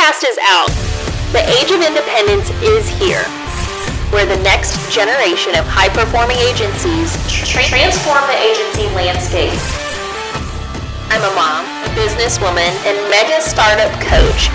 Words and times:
podcast 0.00 0.24
is 0.24 0.38
out. 0.48 0.68
The 1.32 1.44
age 1.60 1.70
of 1.70 1.84
independence 1.84 2.48
is 2.64 2.88
here, 2.88 3.22
where 4.08 4.24
the 4.24 4.42
next 4.42 4.72
generation 4.90 5.54
of 5.56 5.66
high 5.68 5.90
performing 5.90 6.38
agencies 6.38 7.12
transform 7.28 8.24
the 8.24 8.38
agency 8.40 8.88
landscape. 8.96 9.52
I'm 11.12 11.20
a 11.20 11.34
mom, 11.36 11.68
a 11.84 11.88
businesswoman, 11.92 12.72
and 12.88 12.96
mega 13.10 13.42
startup 13.42 13.92
coach. 14.00 14.48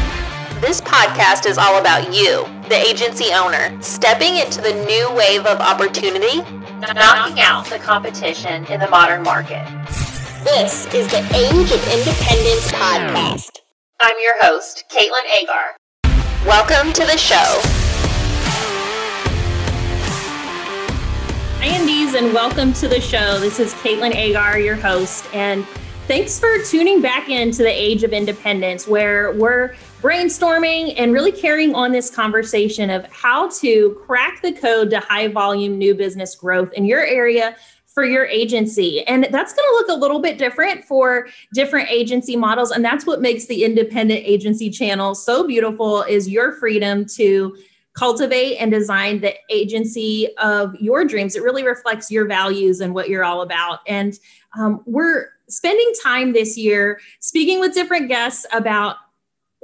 This 0.62 0.82
podcast 0.82 1.46
is 1.46 1.60
all 1.60 1.78
about 1.78 2.12
you, 2.12 2.46
the 2.68 2.82
agency 2.82 3.32
owner, 3.32 3.70
stepping 3.84 4.38
into 4.38 4.62
the 4.62 4.74
new 4.86 5.14
wave 5.14 5.46
of 5.46 5.60
opportunity, 5.60 6.42
knocking 6.82 7.40
out 7.40 7.68
the 7.68 7.78
competition 7.78 8.66
in 8.66 8.80
the 8.80 8.90
modern 8.90 9.22
market. 9.22 9.64
This 10.44 10.92
is 10.94 11.06
the 11.10 11.22
Age 11.38 11.70
of 11.70 11.82
Independence 11.94 12.72
podcast. 12.72 13.65
I'm 13.98 14.18
your 14.22 14.34
host, 14.44 14.84
Caitlin 14.92 15.24
Agar. 15.42 15.78
Welcome 16.46 16.92
to 16.92 17.06
the 17.06 17.18
show. 17.18 17.62
Hi, 21.60 21.80
Indies, 21.80 22.14
and 22.14 22.34
welcome 22.34 22.74
to 22.74 22.90
the 22.90 23.00
show. 23.00 23.40
This 23.40 23.58
is 23.58 23.74
Caitlin 23.76 24.14
Agar, 24.14 24.60
your 24.60 24.76
host, 24.76 25.26
and 25.34 25.66
thanks 26.08 26.38
for 26.38 26.62
tuning 26.64 27.02
back 27.02 27.30
into 27.30 27.60
the 27.60 27.72
Age 27.72 28.04
of 28.04 28.12
Independence, 28.12 28.86
where 28.86 29.32
we're 29.32 29.76
brainstorming 30.02 30.96
and 30.98 31.14
really 31.14 31.32
carrying 31.32 31.74
on 31.74 31.94
this 31.94 32.14
conversation 32.14 32.90
of 32.90 33.06
how 33.14 33.48
to 33.62 33.98
crack 34.06 34.42
the 34.42 34.52
code 34.52 34.90
to 34.90 35.00
high 35.00 35.30
volume 35.30 35.78
new 35.78 35.96
business 35.96 36.36
growth 36.36 36.74
in 36.74 36.84
your 36.84 37.06
area 37.06 37.56
for 37.96 38.04
your 38.04 38.26
agency. 38.26 39.08
And 39.08 39.24
that's 39.32 39.54
going 39.54 39.66
to 39.68 39.72
look 39.72 39.88
a 39.88 40.00
little 40.00 40.20
bit 40.20 40.38
different 40.38 40.84
for 40.84 41.28
different 41.54 41.90
agency 41.90 42.36
models. 42.36 42.72
And 42.72 42.84
that's 42.84 43.06
what 43.06 43.22
makes 43.22 43.46
the 43.46 43.64
independent 43.64 44.22
agency 44.26 44.70
channel 44.70 45.16
so 45.16 45.48
beautiful 45.48 46.04
is 46.04 46.30
your 46.30 46.52
freedom 46.52 47.06
to 47.16 47.58
cultivate 47.94 48.58
and 48.58 48.70
design 48.70 49.22
the 49.22 49.34
agency 49.50 50.28
of 50.38 50.76
your 50.76 51.06
dreams. 51.06 51.38
It 51.38 51.44
really 51.44 51.66
reflects 51.66 52.12
your 52.12 52.28
values 52.28 52.82
and 52.82 52.94
what 52.94 53.08
you're 53.08 53.24
all 53.24 53.42
about. 53.42 53.80
And 53.88 54.20
um, 54.60 54.84
we're 54.86 55.30
spending 55.48 55.92
time 56.04 56.34
this 56.34 56.58
year 56.58 57.00
speaking 57.22 57.62
with 57.62 57.74
different 57.74 58.10
guests 58.10 58.46
about 58.52 58.98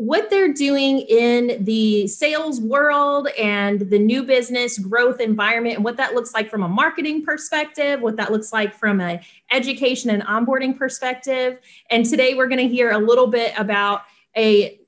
what 0.01 0.31
they're 0.31 0.51
doing 0.51 1.01
in 1.01 1.63
the 1.63 2.07
sales 2.07 2.59
world 2.59 3.27
and 3.37 3.81
the 3.81 3.99
new 3.99 4.23
business 4.23 4.79
growth 4.79 5.19
environment 5.19 5.75
and 5.75 5.83
what 5.83 5.95
that 5.95 6.15
looks 6.15 6.33
like 6.33 6.49
from 6.49 6.63
a 6.63 6.67
marketing 6.67 7.23
perspective 7.23 8.01
what 8.01 8.15
that 8.15 8.31
looks 8.31 8.51
like 8.51 8.73
from 8.73 8.99
an 8.99 9.19
education 9.51 10.09
and 10.09 10.23
onboarding 10.23 10.75
perspective. 10.75 11.59
And 11.91 12.03
today 12.03 12.33
we're 12.33 12.47
going 12.47 12.67
to 12.67 12.67
hear 12.67 12.89
a 12.89 12.97
little 12.97 13.27
bit 13.27 13.53
about 13.59 14.01
a 14.35 14.79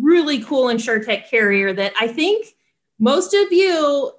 really 0.00 0.42
cool 0.42 0.68
insurtech 0.68 1.28
carrier 1.28 1.74
that 1.74 1.92
i 2.00 2.08
think 2.08 2.54
most 2.98 3.34
of 3.34 3.52
you 3.52 4.12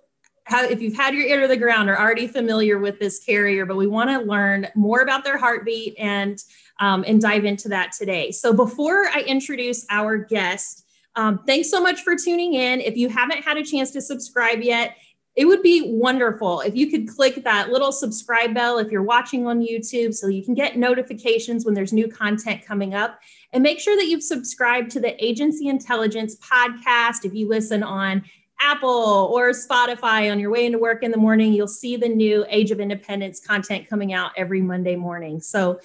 have, 0.46 0.70
if 0.72 0.82
you've 0.82 0.96
had 0.96 1.14
your 1.14 1.26
ear 1.26 1.42
to 1.42 1.48
the 1.48 1.58
ground 1.58 1.90
are 1.90 2.00
already 2.00 2.28
familiar 2.28 2.80
with 2.80 3.00
this 3.00 3.24
carrier 3.24 3.66
but 3.66 3.78
we 3.78 3.88
want 3.88 4.10
to 4.10 4.20
learn 4.20 4.68
more 4.76 5.02
about 5.02 5.24
their 5.24 5.38
heartbeat 5.38 5.96
and 5.98 6.44
um, 6.80 7.04
and 7.08 7.22
dive 7.22 7.46
into 7.46 7.70
that 7.70 7.92
today. 7.94 8.32
So 8.32 8.54
before 8.54 9.08
I 9.08 9.22
introduce 9.22 9.86
our 9.90 10.18
guest, 10.18 10.86
um, 11.16 11.40
thanks 11.46 11.70
so 11.70 11.82
much 11.82 12.02
for 12.02 12.16
tuning 12.16 12.54
in. 12.54 12.82
If 12.82 12.98
you 12.98 13.10
haven't 13.10 13.44
had 13.44 13.58
a 13.58 13.64
chance 13.64 13.92
to 13.92 14.02
subscribe 14.02 14.62
yet, 14.62 14.98
it 15.36 15.46
would 15.46 15.62
be 15.62 15.84
wonderful 15.86 16.62
if 16.62 16.76
you 16.76 16.90
could 16.90 17.10
click 17.10 17.44
that 17.44 17.70
little 17.70 17.92
subscribe 17.92 18.54
bell 18.54 18.78
if 18.78 18.90
you're 18.90 19.04
watching 19.04 19.48
on 19.48 19.60
YouTube 19.60 20.14
so 20.14 20.28
you 20.28 20.44
can 20.44 20.54
get 20.54 20.78
notifications 20.78 21.66
when 21.66 21.74
there's 21.74 21.92
new 21.92 22.08
content 22.08 22.66
coming 22.66 22.94
up. 22.94 23.20
And 23.52 23.62
make 23.62 23.80
sure 23.80 23.98
that 23.98 24.06
you've 24.06 24.24
subscribed 24.24 24.92
to 24.92 25.02
the 25.02 25.24
Agency 25.24 25.68
Intelligence 25.68 26.38
podcast. 26.38 27.26
If 27.26 27.34
you 27.34 27.50
listen 27.50 27.84
on 27.84 28.24
Apple 28.62 29.30
or 29.34 29.52
Spotify 29.52 30.32
on 30.32 30.40
your 30.40 30.52
way 30.52 30.66
into 30.66 30.80
work 30.80 31.04
in 31.04 31.12
the 31.12 31.18
morning, 31.18 31.54
you'll 31.54 31.68
see 31.68 31.98
the 31.98 32.10
new 32.10 32.46
Age 32.50 32.72
of 32.72 32.80
Independence 32.80 33.40
content 33.40 33.90
coming 33.90 34.14
out 34.14 34.32
every 34.38 34.62
Monday 34.62 34.96
morning. 34.96 35.40
So 35.42 35.80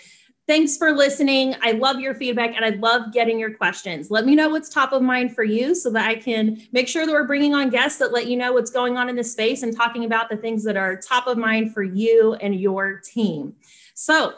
Thanks 0.50 0.76
for 0.76 0.90
listening. 0.90 1.54
I 1.62 1.70
love 1.70 2.00
your 2.00 2.12
feedback 2.12 2.56
and 2.56 2.64
I 2.64 2.70
love 2.70 3.12
getting 3.12 3.38
your 3.38 3.54
questions. 3.54 4.10
Let 4.10 4.26
me 4.26 4.34
know 4.34 4.48
what's 4.48 4.68
top 4.68 4.92
of 4.92 5.00
mind 5.00 5.32
for 5.32 5.44
you 5.44 5.76
so 5.76 5.90
that 5.90 6.08
I 6.08 6.16
can 6.16 6.60
make 6.72 6.88
sure 6.88 7.06
that 7.06 7.12
we're 7.12 7.22
bringing 7.28 7.54
on 7.54 7.70
guests 7.70 8.00
that 8.00 8.10
let 8.10 8.26
you 8.26 8.36
know 8.36 8.52
what's 8.52 8.72
going 8.72 8.96
on 8.96 9.08
in 9.08 9.14
the 9.14 9.22
space 9.22 9.62
and 9.62 9.76
talking 9.76 10.06
about 10.06 10.28
the 10.28 10.36
things 10.36 10.64
that 10.64 10.76
are 10.76 10.96
top 10.96 11.28
of 11.28 11.38
mind 11.38 11.72
for 11.72 11.84
you 11.84 12.34
and 12.40 12.60
your 12.60 12.98
team. 12.98 13.54
So, 13.94 14.34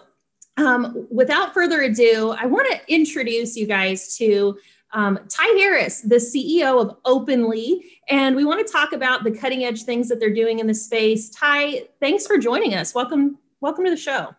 um, 0.59 1.07
without 1.11 1.55
further 1.55 1.81
ado, 1.81 2.37
I 2.39 2.45
want 2.45 2.71
to 2.71 2.95
introduce 2.95 3.57
you 3.57 3.67
guys 3.67 4.15
to 4.19 4.59
um, 4.93 5.19
Ty 5.29 5.47
Harris, 5.59 6.01
the 6.03 6.17
CEO 6.17 6.81
of 6.81 6.97
Openly, 7.05 7.99
and 8.09 8.37
we 8.37 8.45
want 8.45 8.65
to 8.67 8.73
talk 8.73 8.93
about 8.93 9.25
the 9.25 9.31
cutting 9.31 9.65
edge 9.65 9.85
things 9.85 10.09
that 10.09 10.21
they're 10.21 10.35
doing 10.35 10.59
in 10.59 10.67
the 10.67 10.75
space. 10.75 11.31
Ty, 11.31 11.85
thanks 12.01 12.27
for 12.27 12.39
joining 12.39 12.75
us. 12.75 12.95
Welcome, 12.95 13.39
welcome 13.61 13.85
to 13.85 13.91
the 13.91 13.97
show. 13.97 14.35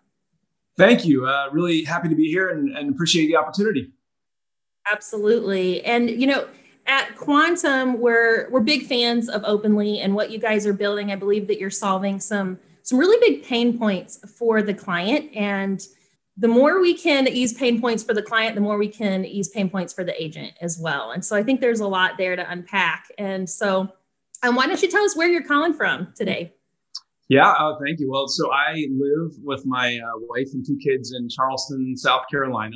Thank 0.77 1.05
you. 1.05 1.27
Uh, 1.27 1.49
really 1.51 1.83
happy 1.83 2.09
to 2.09 2.15
be 2.15 2.29
here 2.29 2.49
and, 2.49 2.75
and 2.75 2.89
appreciate 2.89 3.27
the 3.27 3.35
opportunity. 3.35 3.91
Absolutely. 4.91 5.83
And, 5.85 6.09
you 6.09 6.27
know, 6.27 6.47
at 6.85 7.15
Quantum, 7.15 7.99
we're 7.99 8.49
we're 8.49 8.59
big 8.59 8.85
fans 8.87 9.29
of 9.29 9.43
Openly 9.45 9.99
and 9.99 10.13
what 10.13 10.31
you 10.31 10.39
guys 10.39 10.67
are 10.67 10.73
building. 10.73 11.11
I 11.11 11.15
believe 11.15 11.47
that 11.47 11.57
you're 11.57 11.69
solving 11.69 12.19
some 12.19 12.59
some 12.81 12.99
really 12.99 13.17
big 13.25 13.45
pain 13.45 13.77
points 13.77 14.19
for 14.37 14.61
the 14.61 14.73
client. 14.73 15.33
And 15.33 15.81
the 16.37 16.47
more 16.47 16.81
we 16.81 16.95
can 16.95 17.27
ease 17.27 17.53
pain 17.53 17.79
points 17.79 18.03
for 18.03 18.13
the 18.13 18.21
client, 18.21 18.55
the 18.55 18.61
more 18.61 18.77
we 18.77 18.87
can 18.87 19.23
ease 19.23 19.49
pain 19.49 19.69
points 19.69 19.93
for 19.93 20.03
the 20.03 20.21
agent 20.21 20.53
as 20.61 20.79
well. 20.79 21.11
And 21.11 21.23
so 21.23 21.35
I 21.35 21.43
think 21.43 21.61
there's 21.61 21.79
a 21.79 21.87
lot 21.87 22.17
there 22.17 22.35
to 22.35 22.49
unpack. 22.51 23.05
And 23.17 23.47
so 23.47 23.89
um, 24.41 24.55
why 24.55 24.67
don't 24.67 24.81
you 24.81 24.89
tell 24.89 25.03
us 25.03 25.15
where 25.15 25.29
you're 25.29 25.43
calling 25.43 25.73
from 25.73 26.11
today? 26.15 26.53
Yeah, 27.29 27.51
uh, 27.51 27.75
thank 27.83 27.99
you. 27.99 28.09
Well, 28.11 28.27
so 28.27 28.51
I 28.51 28.87
live 28.91 29.31
with 29.41 29.65
my 29.65 29.97
uh, 29.97 30.19
wife 30.27 30.49
and 30.53 30.65
two 30.65 30.77
kids 30.83 31.13
in 31.13 31.29
Charleston, 31.29 31.95
South 31.95 32.23
Carolina. 32.29 32.75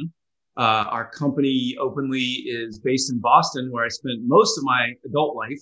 Uh, 0.56 0.85
our 0.89 1.09
company 1.12 1.75
openly 1.79 2.19
is 2.19 2.79
based 2.79 3.12
in 3.12 3.19
Boston, 3.19 3.69
where 3.72 3.85
I 3.85 3.89
spent 3.89 4.22
most 4.24 4.57
of 4.57 4.63
my 4.63 4.94
adult 5.06 5.35
life. 5.35 5.62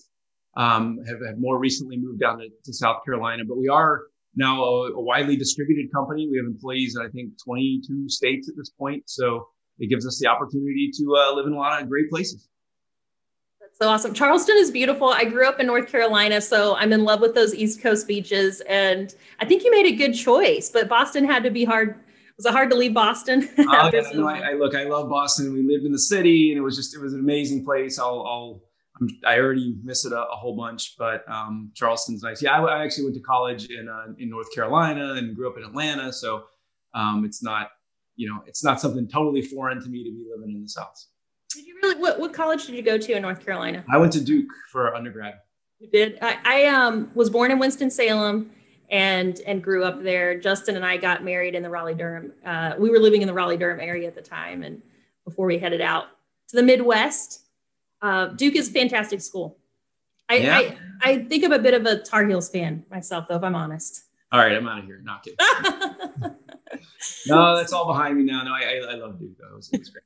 Um, 0.57 0.99
have, 1.05 1.17
have 1.27 1.37
more 1.37 1.59
recently 1.59 1.97
moved 1.97 2.21
down 2.21 2.37
to, 2.37 2.47
to, 2.63 2.73
South 2.73 3.03
Carolina, 3.03 3.43
but 3.45 3.57
we 3.57 3.67
are 3.67 4.03
now 4.35 4.63
a, 4.63 4.91
a, 4.91 5.01
widely 5.01 5.35
distributed 5.35 5.91
company. 5.93 6.27
We 6.29 6.37
have 6.37 6.45
employees 6.45 6.95
in 6.95 7.05
I 7.05 7.09
think 7.09 7.33
22 7.43 8.09
states 8.09 8.49
at 8.49 8.55
this 8.57 8.69
point, 8.69 9.03
so 9.07 9.47
it 9.79 9.89
gives 9.89 10.05
us 10.05 10.19
the 10.19 10.27
opportunity 10.27 10.91
to 10.97 11.15
uh, 11.15 11.35
live 11.35 11.47
in 11.47 11.53
a 11.53 11.57
lot 11.57 11.81
of 11.81 11.89
great 11.89 12.09
places 12.09 12.47
That's 13.59 13.77
so 13.77 13.89
awesome. 13.89 14.13
Charleston 14.13 14.55
is 14.57 14.71
beautiful. 14.71 15.09
I 15.09 15.25
grew 15.25 15.47
up 15.47 15.59
in 15.59 15.67
North 15.67 15.87
Carolina, 15.87 16.41
so 16.41 16.75
I'm 16.75 16.93
in 16.93 17.03
love 17.03 17.21
with 17.21 17.35
those 17.35 17.53
East 17.53 17.81
Coast 17.81 18.07
beaches. 18.07 18.61
And 18.61 19.13
I 19.39 19.45
think 19.45 19.63
you 19.63 19.71
made 19.71 19.85
a 19.85 19.95
good 19.95 20.13
choice, 20.13 20.69
but 20.69 20.87
Boston 20.87 21.25
had 21.25 21.43
to 21.43 21.49
be 21.49 21.65
hard. 21.65 21.99
Was 22.37 22.45
it 22.45 22.51
hard 22.51 22.69
to 22.71 22.75
leave 22.75 22.93
Boston? 22.93 23.47
Oh, 23.57 23.89
yeah, 23.93 24.01
no, 24.13 24.27
I, 24.27 24.39
I, 24.39 24.53
look, 24.53 24.75
I 24.75 24.83
love 24.83 25.09
Boston. 25.09 25.53
We 25.53 25.63
lived 25.63 25.85
in 25.85 25.93
the 25.93 25.99
city, 25.99 26.51
and 26.51 26.57
it 26.57 26.61
was 26.61 26.75
just 26.75 26.93
it 26.93 26.99
was 26.99 27.13
an 27.13 27.21
amazing 27.21 27.63
place. 27.63 27.97
I'll, 27.97 28.25
I'll 28.27 28.61
i 29.25 29.37
already 29.37 29.75
miss 29.83 30.05
it 30.05 30.13
a, 30.13 30.21
a 30.21 30.35
whole 30.35 30.55
bunch, 30.55 30.95
but 30.97 31.29
um, 31.29 31.71
Charleston's 31.73 32.23
nice. 32.23 32.41
Yeah, 32.41 32.59
I, 32.59 32.63
I, 32.63 32.83
actually 32.83 33.05
went 33.05 33.15
to 33.15 33.21
college 33.21 33.67
in 33.69 33.89
uh, 33.89 34.13
in 34.17 34.29
North 34.29 34.53
Carolina 34.53 35.13
and 35.13 35.35
grew 35.35 35.49
up 35.49 35.57
in 35.57 35.63
Atlanta, 35.63 36.13
so 36.13 36.43
um, 36.93 37.25
it's 37.25 37.43
not 37.43 37.69
you 38.15 38.29
know 38.29 38.41
it's 38.47 38.63
not 38.63 38.79
something 38.79 39.07
totally 39.07 39.41
foreign 39.41 39.81
to 39.81 39.89
me 39.89 40.03
to 40.03 40.11
be 40.11 40.25
living 40.33 40.55
in 40.55 40.61
the 40.61 40.69
South. 40.69 41.05
Did 41.53 41.65
you 41.65 41.75
really? 41.81 42.01
What, 42.01 42.19
what 42.19 42.33
college 42.33 42.65
did 42.65 42.75
you 42.75 42.81
go 42.81 42.97
to 42.97 43.13
in 43.13 43.21
North 43.21 43.43
Carolina? 43.43 43.83
I 43.91 43.97
went 43.97 44.13
to 44.13 44.23
Duke 44.23 44.49
for 44.71 44.95
undergrad. 44.95 45.35
You 45.79 45.89
did. 45.89 46.17
I, 46.21 46.37
I 46.45 46.65
um, 46.65 47.11
was 47.15 47.29
born 47.29 47.51
in 47.51 47.59
Winston 47.59 47.91
Salem 47.91 48.51
and 48.89 49.39
and 49.41 49.63
grew 49.63 49.83
up 49.83 50.03
there. 50.03 50.39
Justin 50.39 50.75
and 50.75 50.85
I 50.85 50.97
got 50.97 51.23
married 51.23 51.55
in 51.55 51.63
the 51.63 51.69
Raleigh 51.69 51.95
Durham. 51.95 52.33
Uh, 52.45 52.73
we 52.77 52.89
were 52.89 52.99
living 52.99 53.21
in 53.21 53.27
the 53.27 53.33
Raleigh 53.33 53.57
Durham 53.57 53.79
area 53.79 54.07
at 54.07 54.15
the 54.15 54.21
time, 54.21 54.63
and 54.63 54.81
before 55.25 55.47
we 55.47 55.57
headed 55.57 55.81
out 55.81 56.05
to 56.49 56.55
the 56.55 56.63
Midwest, 56.63 57.44
uh, 58.05 58.27
Duke 58.27 58.55
is 58.55 58.69
a 58.69 58.71
fantastic 58.71 59.21
school. 59.21 59.57
I, 60.27 60.35
yeah. 60.35 60.57
I, 60.57 60.77
I 61.03 61.23
think 61.25 61.43
I'm 61.43 61.53
a 61.53 61.59
bit 61.59 61.73
of 61.73 61.85
a 61.85 61.99
Tar 61.99 62.25
Heels 62.25 62.49
fan 62.49 62.83
myself, 62.89 63.27
though, 63.27 63.35
if 63.35 63.43
I'm 63.43 63.55
honest. 63.55 64.05
All 64.31 64.39
right, 64.39 64.51
I'm 64.51 64.67
out 64.67 64.79
of 64.79 64.85
here. 64.85 65.01
Not 65.03 65.23
kidding. 65.23 65.37
no, 67.27 67.55
that's 67.55 67.73
all 67.73 67.85
behind 67.85 68.17
me 68.17 68.23
now. 68.23 68.43
No, 68.43 68.53
I, 68.53 68.61
I, 68.61 68.91
I 68.91 68.95
love 68.95 69.19
Duke. 69.19 69.37
Though. 69.39 69.53
It 69.53 69.55
was, 69.55 69.69
it 69.71 69.79
was 69.79 69.89
great 69.89 70.03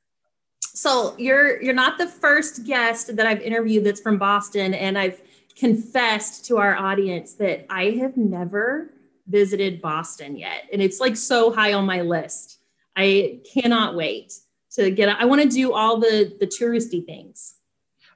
so 0.80 1.14
you're 1.18 1.60
you're 1.62 1.74
not 1.74 1.98
the 1.98 2.06
first 2.06 2.64
guest 2.64 3.14
that 3.14 3.26
I've 3.26 3.42
interviewed 3.42 3.84
that's 3.84 4.00
from 4.00 4.18
Boston, 4.18 4.72
and 4.72 4.96
I've 4.96 5.20
confessed 5.54 6.46
to 6.46 6.56
our 6.56 6.74
audience 6.74 7.34
that 7.34 7.66
I 7.68 7.90
have 8.00 8.16
never 8.16 8.94
visited 9.26 9.82
Boston 9.82 10.38
yet, 10.38 10.68
and 10.72 10.80
it's 10.80 10.98
like 11.00 11.16
so 11.16 11.52
high 11.52 11.74
on 11.74 11.84
my 11.84 12.00
list. 12.00 12.60
I 12.96 13.40
cannot 13.52 13.94
wait 13.94 14.32
to 14.72 14.90
get. 14.90 15.08
I 15.08 15.24
want 15.24 15.42
to 15.42 15.48
do 15.48 15.72
all 15.72 15.98
the 15.98 16.34
the 16.40 16.46
touristy 16.46 17.04
things. 17.04 17.56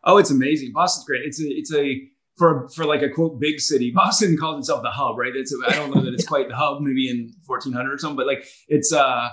Oh, 0.05 0.19
it's 0.19 0.31
amazing! 0.31 0.73
Boston's 0.73 1.07
great. 1.07 1.23
It's 1.25 1.41
a 1.41 1.47
it's 1.47 1.75
a 1.75 2.09
for 2.37 2.69
for 2.71 2.85
like 2.85 3.03
a 3.03 3.09
quote 3.09 3.41
big 3.41 3.61
city. 3.61 3.91
Boston 3.95 4.37
calls 4.37 4.61
itself 4.61 4.83
the 4.83 4.91
hub, 4.91 5.19
right? 5.19 5.33
It's 5.35 5.55
I 5.67 5.75
don't 5.75 5.95
know 5.95 6.03
that 6.03 6.15
it's 6.15 6.27
quite 6.29 6.49
the 6.49 6.57
hub, 6.57 6.81
maybe 6.81 7.09
in 7.09 7.33
1400 7.47 7.93
or 7.93 7.99
something, 7.99 8.17
but 8.17 8.27
like 8.27 8.47
it's 8.69 8.93
uh 8.93 9.29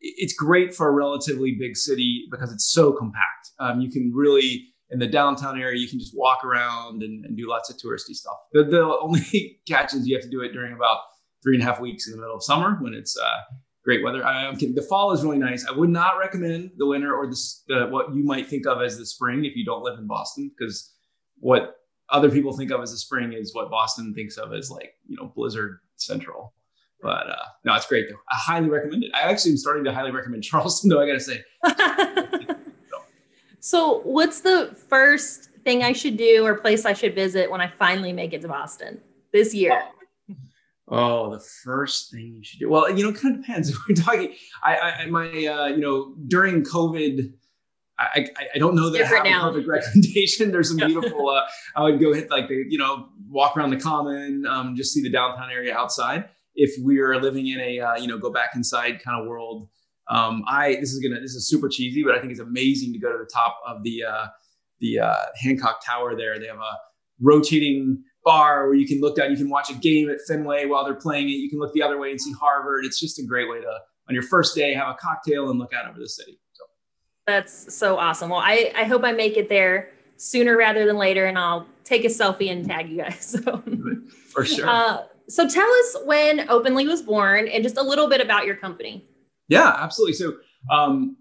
it's 0.00 0.34
great 0.34 0.74
for 0.74 0.88
a 0.88 0.92
relatively 0.92 1.56
big 1.58 1.76
city 1.76 2.26
because 2.30 2.52
it's 2.52 2.70
so 2.70 2.92
compact. 2.92 3.50
Um, 3.58 3.80
you 3.80 3.90
can 3.90 4.12
really 4.14 4.68
in 4.90 4.98
the 4.98 5.06
downtown 5.06 5.60
area, 5.60 5.78
you 5.78 5.88
can 5.88 5.98
just 5.98 6.16
walk 6.16 6.44
around 6.44 7.02
and, 7.02 7.24
and 7.24 7.36
do 7.36 7.48
lots 7.48 7.70
of 7.70 7.76
touristy 7.76 8.14
stuff. 8.14 8.36
The, 8.52 8.64
the 8.64 8.82
only 9.00 9.60
catch 9.68 9.94
is 9.94 10.06
you 10.06 10.14
have 10.16 10.22
to 10.22 10.30
do 10.30 10.42
it 10.42 10.52
during 10.52 10.72
about 10.72 10.98
three 11.42 11.56
and 11.56 11.62
a 11.62 11.66
half 11.66 11.80
weeks 11.80 12.06
in 12.06 12.12
the 12.12 12.18
middle 12.18 12.36
of 12.36 12.42
summer 12.42 12.76
when 12.80 12.94
it's 12.94 13.16
uh, 13.16 13.54
great 13.86 14.02
weather. 14.02 14.26
I, 14.26 14.46
am 14.46 14.56
kidding. 14.56 14.74
The 14.74 14.82
fall 14.82 15.12
is 15.12 15.22
really 15.22 15.38
nice. 15.38 15.64
I 15.64 15.72
would 15.72 15.88
not 15.88 16.18
recommend 16.18 16.72
the 16.76 16.86
winter 16.86 17.14
or 17.14 17.28
the, 17.28 17.40
the 17.68 17.86
what 17.86 18.14
you 18.14 18.24
might 18.24 18.48
think 18.48 18.66
of 18.66 18.82
as 18.82 18.98
the 18.98 19.06
spring 19.06 19.44
if 19.44 19.56
you 19.56 19.64
don't 19.64 19.82
live 19.82 19.98
in 19.98 20.06
Boston, 20.08 20.50
because 20.50 20.92
what 21.38 21.76
other 22.10 22.28
people 22.28 22.52
think 22.52 22.72
of 22.72 22.82
as 22.82 22.90
the 22.90 22.98
spring 22.98 23.32
is 23.32 23.54
what 23.54 23.70
Boston 23.70 24.12
thinks 24.12 24.36
of 24.36 24.52
as 24.52 24.70
like 24.70 24.94
you 25.06 25.16
know 25.16 25.32
blizzard 25.34 25.78
central. 25.94 26.52
But 27.00 27.30
uh, 27.30 27.44
no, 27.64 27.74
it's 27.74 27.86
great 27.86 28.08
though. 28.10 28.18
I 28.28 28.34
highly 28.34 28.68
recommend 28.68 29.04
it. 29.04 29.12
I 29.14 29.20
actually 29.20 29.52
am 29.52 29.56
starting 29.56 29.84
to 29.84 29.94
highly 29.94 30.10
recommend 30.10 30.42
Charleston 30.50 30.90
though. 30.90 31.00
I 31.00 31.06
gotta 31.06 31.20
say. 31.20 31.44
so, 33.60 34.00
what's 34.00 34.40
the 34.40 34.76
first 34.88 35.50
thing 35.64 35.84
I 35.84 35.92
should 35.92 36.16
do 36.16 36.44
or 36.44 36.56
place 36.56 36.84
I 36.84 36.92
should 36.92 37.14
visit 37.14 37.48
when 37.50 37.60
I 37.60 37.68
finally 37.78 38.12
make 38.12 38.32
it 38.32 38.42
to 38.42 38.48
Boston 38.48 39.00
this 39.32 39.54
year? 39.54 39.80
Oh 40.88 41.32
the 41.32 41.40
first 41.40 42.12
thing 42.12 42.34
you 42.36 42.44
should 42.44 42.60
do. 42.60 42.70
Well, 42.70 42.88
you 42.90 43.02
know, 43.02 43.10
it 43.10 43.20
kind 43.20 43.34
of 43.34 43.42
depends. 43.42 43.76
We're 43.88 43.96
talking. 43.96 44.34
I, 44.62 44.76
I 44.76 45.06
my, 45.06 45.26
uh, 45.26 45.66
you 45.66 45.78
know, 45.78 46.14
during 46.28 46.62
COVID, 46.62 47.32
I, 47.98 48.26
I, 48.36 48.46
I 48.54 48.58
don't 48.58 48.74
know 48.76 48.90
that 48.90 48.98
Different 48.98 49.26
I 49.26 49.28
have 49.30 49.42
now. 49.42 49.48
a 49.48 49.52
perfect 49.52 49.68
recommendation. 49.68 50.50
There's 50.52 50.68
some 50.68 50.76
beautiful. 50.76 51.30
Uh, 51.30 51.42
I 51.74 51.82
would 51.82 51.98
go 51.98 52.12
hit 52.12 52.30
like 52.30 52.48
the, 52.48 52.64
you 52.68 52.78
know, 52.78 53.08
walk 53.28 53.56
around 53.56 53.70
the 53.70 53.80
common, 53.80 54.44
um, 54.46 54.76
just 54.76 54.92
see 54.92 55.02
the 55.02 55.10
downtown 55.10 55.50
area 55.50 55.76
outside. 55.76 56.28
If 56.54 56.72
we 56.82 57.00
are 57.00 57.20
living 57.20 57.48
in 57.48 57.60
a, 57.60 57.80
uh, 57.80 57.96
you 57.96 58.06
know, 58.06 58.18
go 58.18 58.30
back 58.30 58.50
inside 58.54 59.02
kind 59.02 59.20
of 59.20 59.26
world, 59.26 59.68
um, 60.08 60.44
I 60.46 60.76
this 60.76 60.92
is 60.92 61.00
gonna 61.00 61.20
this 61.20 61.34
is 61.34 61.48
super 61.48 61.68
cheesy, 61.68 62.04
but 62.04 62.14
I 62.14 62.20
think 62.20 62.30
it's 62.30 62.40
amazing 62.40 62.92
to 62.92 62.98
go 62.98 63.10
to 63.10 63.18
the 63.18 63.28
top 63.32 63.58
of 63.66 63.82
the 63.82 64.04
uh, 64.04 64.26
the 64.80 65.00
uh, 65.00 65.16
Hancock 65.42 65.84
Tower. 65.84 66.16
There, 66.16 66.38
they 66.38 66.46
have 66.46 66.58
a 66.58 66.76
rotating 67.20 68.04
bar 68.26 68.66
where 68.66 68.74
you 68.74 68.86
can 68.86 69.00
look 69.00 69.16
down, 69.16 69.30
you 69.30 69.36
can 69.36 69.48
watch 69.48 69.70
a 69.70 69.74
game 69.74 70.10
at 70.10 70.18
Fenway 70.26 70.66
while 70.66 70.84
they're 70.84 70.94
playing 70.94 71.28
it. 71.28 71.34
You 71.34 71.48
can 71.48 71.60
look 71.60 71.72
the 71.72 71.82
other 71.82 71.96
way 71.96 72.10
and 72.10 72.20
see 72.20 72.32
Harvard. 72.32 72.84
It's 72.84 73.00
just 73.00 73.20
a 73.20 73.22
great 73.22 73.48
way 73.48 73.60
to, 73.60 73.78
on 74.08 74.14
your 74.14 74.24
first 74.24 74.54
day, 74.54 74.74
have 74.74 74.88
a 74.88 74.94
cocktail 74.94 75.48
and 75.48 75.58
look 75.58 75.72
out 75.72 75.88
over 75.88 75.98
the 75.98 76.08
city. 76.08 76.38
So. 76.52 76.64
That's 77.26 77.72
so 77.74 77.96
awesome. 77.96 78.28
Well, 78.28 78.40
I, 78.40 78.72
I 78.76 78.82
hope 78.84 79.04
I 79.04 79.12
make 79.12 79.36
it 79.36 79.48
there 79.48 79.90
sooner 80.16 80.56
rather 80.56 80.84
than 80.86 80.96
later, 80.96 81.26
and 81.26 81.38
I'll 81.38 81.66
take 81.84 82.04
a 82.04 82.08
selfie 82.08 82.50
and 82.50 82.66
tag 82.66 82.90
you 82.90 82.98
guys. 82.98 83.36
So. 83.44 83.62
For 84.30 84.44
sure. 84.44 84.68
Uh, 84.68 85.04
so 85.28 85.48
tell 85.48 85.70
us 85.70 85.96
when 86.04 86.50
Openly 86.50 86.86
was 86.86 87.02
born 87.02 87.48
and 87.48 87.62
just 87.62 87.78
a 87.78 87.82
little 87.82 88.08
bit 88.08 88.20
about 88.20 88.44
your 88.44 88.56
company. 88.56 89.08
Yeah, 89.48 89.74
absolutely. 89.78 90.14
So 90.14 90.34
um, 90.70 91.16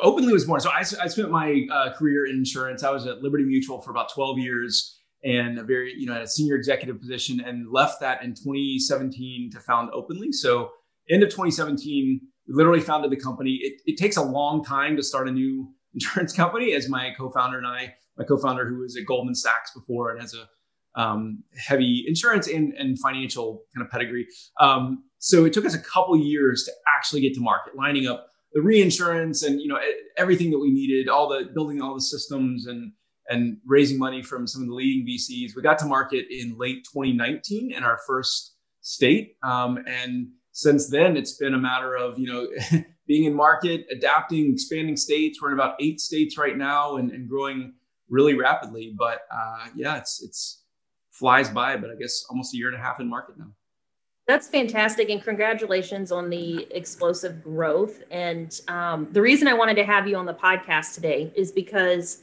Openly 0.00 0.32
was 0.32 0.44
born. 0.44 0.60
So 0.60 0.70
I, 0.70 0.80
I 0.80 1.08
spent 1.08 1.30
my 1.30 1.66
uh, 1.72 1.92
career 1.94 2.26
in 2.26 2.36
insurance. 2.36 2.84
I 2.84 2.90
was 2.90 3.06
at 3.06 3.22
Liberty 3.22 3.44
Mutual 3.44 3.80
for 3.80 3.90
about 3.90 4.12
12 4.12 4.38
years 4.38 4.98
and 5.24 5.58
a 5.58 5.62
very, 5.62 5.94
you 5.96 6.06
know, 6.06 6.14
at 6.14 6.22
a 6.22 6.26
senior 6.26 6.56
executive 6.56 7.00
position 7.00 7.40
and 7.40 7.70
left 7.70 8.00
that 8.00 8.22
in 8.22 8.30
2017 8.30 9.50
to 9.52 9.60
found 9.60 9.90
Openly. 9.92 10.32
So 10.32 10.70
end 11.10 11.22
of 11.22 11.28
2017, 11.28 12.20
we 12.48 12.54
literally 12.54 12.80
founded 12.80 13.10
the 13.10 13.16
company. 13.16 13.58
It, 13.62 13.80
it 13.86 13.96
takes 13.96 14.16
a 14.16 14.22
long 14.22 14.64
time 14.64 14.96
to 14.96 15.02
start 15.02 15.28
a 15.28 15.32
new 15.32 15.72
insurance 15.94 16.32
company 16.32 16.72
as 16.72 16.88
my 16.88 17.10
co-founder 17.16 17.58
and 17.58 17.66
I, 17.66 17.94
my 18.16 18.24
co-founder 18.24 18.68
who 18.68 18.78
was 18.78 18.96
at 18.96 19.06
Goldman 19.06 19.34
Sachs 19.34 19.72
before 19.74 20.10
and 20.10 20.20
has 20.20 20.34
a 20.34 20.48
um, 20.94 21.42
heavy 21.56 22.04
insurance 22.06 22.48
and, 22.48 22.74
and 22.74 22.98
financial 22.98 23.62
kind 23.74 23.86
of 23.86 23.90
pedigree. 23.90 24.26
Um, 24.60 25.04
so 25.18 25.44
it 25.44 25.52
took 25.52 25.64
us 25.64 25.74
a 25.74 25.78
couple 25.78 26.16
years 26.16 26.64
to 26.64 26.72
actually 26.96 27.22
get 27.22 27.34
to 27.34 27.40
market, 27.40 27.74
lining 27.76 28.06
up 28.06 28.26
the 28.52 28.60
reinsurance 28.60 29.42
and 29.42 29.60
you 29.60 29.68
know 29.68 29.78
everything 30.18 30.50
that 30.50 30.58
we 30.58 30.70
needed, 30.70 31.08
all 31.08 31.28
the 31.28 31.48
building 31.54 31.80
all 31.80 31.94
the 31.94 32.02
systems 32.02 32.66
and 32.66 32.92
and 33.32 33.56
raising 33.66 33.98
money 33.98 34.22
from 34.22 34.46
some 34.46 34.62
of 34.62 34.68
the 34.68 34.74
leading 34.74 35.06
VCs. 35.06 35.56
We 35.56 35.62
got 35.62 35.78
to 35.78 35.86
market 35.86 36.26
in 36.30 36.56
late 36.58 36.84
2019 36.84 37.72
in 37.72 37.82
our 37.82 37.98
first 38.06 38.54
state, 38.80 39.36
um, 39.42 39.78
and 39.86 40.28
since 40.52 40.88
then 40.88 41.16
it's 41.16 41.36
been 41.38 41.54
a 41.54 41.58
matter 41.58 41.96
of 41.96 42.18
you 42.18 42.26
know 42.26 42.82
being 43.06 43.24
in 43.24 43.34
market, 43.34 43.86
adapting, 43.90 44.52
expanding 44.52 44.96
states. 44.96 45.40
We're 45.40 45.48
in 45.48 45.54
about 45.54 45.76
eight 45.80 46.00
states 46.00 46.38
right 46.38 46.56
now, 46.56 46.96
and, 46.96 47.10
and 47.10 47.28
growing 47.28 47.74
really 48.08 48.34
rapidly. 48.34 48.94
But 48.96 49.22
uh, 49.32 49.66
yeah, 49.74 49.96
it's 49.96 50.22
it's 50.22 50.62
flies 51.10 51.48
by. 51.48 51.76
But 51.76 51.90
I 51.90 51.94
guess 51.94 52.24
almost 52.30 52.54
a 52.54 52.56
year 52.56 52.68
and 52.68 52.76
a 52.76 52.80
half 52.80 53.00
in 53.00 53.08
market 53.08 53.38
now. 53.38 53.52
That's 54.28 54.46
fantastic, 54.46 55.10
and 55.10 55.22
congratulations 55.22 56.12
on 56.12 56.30
the 56.30 56.68
explosive 56.70 57.42
growth. 57.42 58.02
And 58.10 58.58
um, 58.68 59.08
the 59.10 59.20
reason 59.20 59.48
I 59.48 59.54
wanted 59.54 59.74
to 59.76 59.84
have 59.84 60.06
you 60.06 60.16
on 60.16 60.26
the 60.26 60.34
podcast 60.34 60.94
today 60.94 61.32
is 61.34 61.50
because 61.50 62.22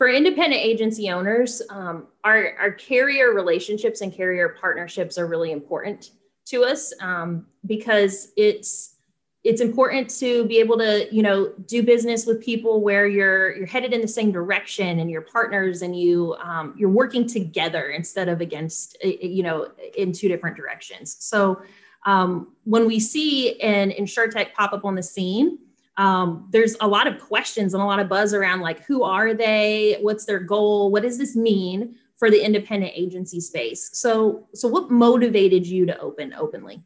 for 0.00 0.08
independent 0.08 0.62
agency 0.62 1.10
owners, 1.10 1.60
um, 1.68 2.06
our, 2.24 2.54
our 2.58 2.72
carrier 2.72 3.34
relationships 3.34 4.00
and 4.00 4.10
carrier 4.10 4.56
partnerships 4.58 5.18
are 5.18 5.26
really 5.26 5.52
important 5.52 6.12
to 6.46 6.64
us 6.64 6.94
um, 7.02 7.44
because 7.66 8.32
it's 8.34 8.96
it's 9.44 9.60
important 9.60 10.08
to 10.08 10.46
be 10.46 10.58
able 10.58 10.78
to 10.78 11.06
you 11.14 11.22
know 11.22 11.52
do 11.66 11.82
business 11.82 12.24
with 12.24 12.42
people 12.42 12.80
where 12.80 13.06
you're 13.06 13.54
you're 13.54 13.66
headed 13.66 13.92
in 13.92 14.00
the 14.00 14.08
same 14.08 14.32
direction 14.32 15.00
and 15.00 15.10
you're 15.10 15.20
partners 15.20 15.82
and 15.82 15.94
you 15.94 16.34
um, 16.42 16.74
you're 16.78 16.88
working 16.88 17.26
together 17.26 17.90
instead 17.90 18.30
of 18.30 18.40
against 18.40 18.96
you 19.04 19.42
know 19.42 19.68
in 19.98 20.12
two 20.12 20.28
different 20.28 20.56
directions. 20.56 21.14
So 21.20 21.60
um, 22.06 22.54
when 22.64 22.86
we 22.86 23.00
see 23.00 23.60
an 23.60 23.90
insurtech 23.90 24.54
pop 24.54 24.72
up 24.72 24.86
on 24.86 24.94
the 24.94 25.02
scene 25.02 25.58
um, 25.96 26.48
there's 26.52 26.76
a 26.80 26.88
lot 26.88 27.06
of 27.06 27.20
questions 27.20 27.74
and 27.74 27.82
a 27.82 27.86
lot 27.86 27.98
of 27.98 28.08
buzz 28.08 28.32
around 28.32 28.60
like 28.60 28.84
who 28.84 29.02
are 29.02 29.34
they? 29.34 29.98
What's 30.00 30.24
their 30.24 30.40
goal? 30.40 30.90
What 30.90 31.02
does 31.02 31.18
this 31.18 31.36
mean 31.36 31.96
for 32.18 32.30
the 32.30 32.44
independent 32.44 32.92
agency 32.94 33.40
space? 33.40 33.90
So 33.92 34.48
so 34.54 34.68
what 34.68 34.90
motivated 34.90 35.66
you 35.66 35.86
to 35.86 35.98
open 35.98 36.32
openly? 36.34 36.82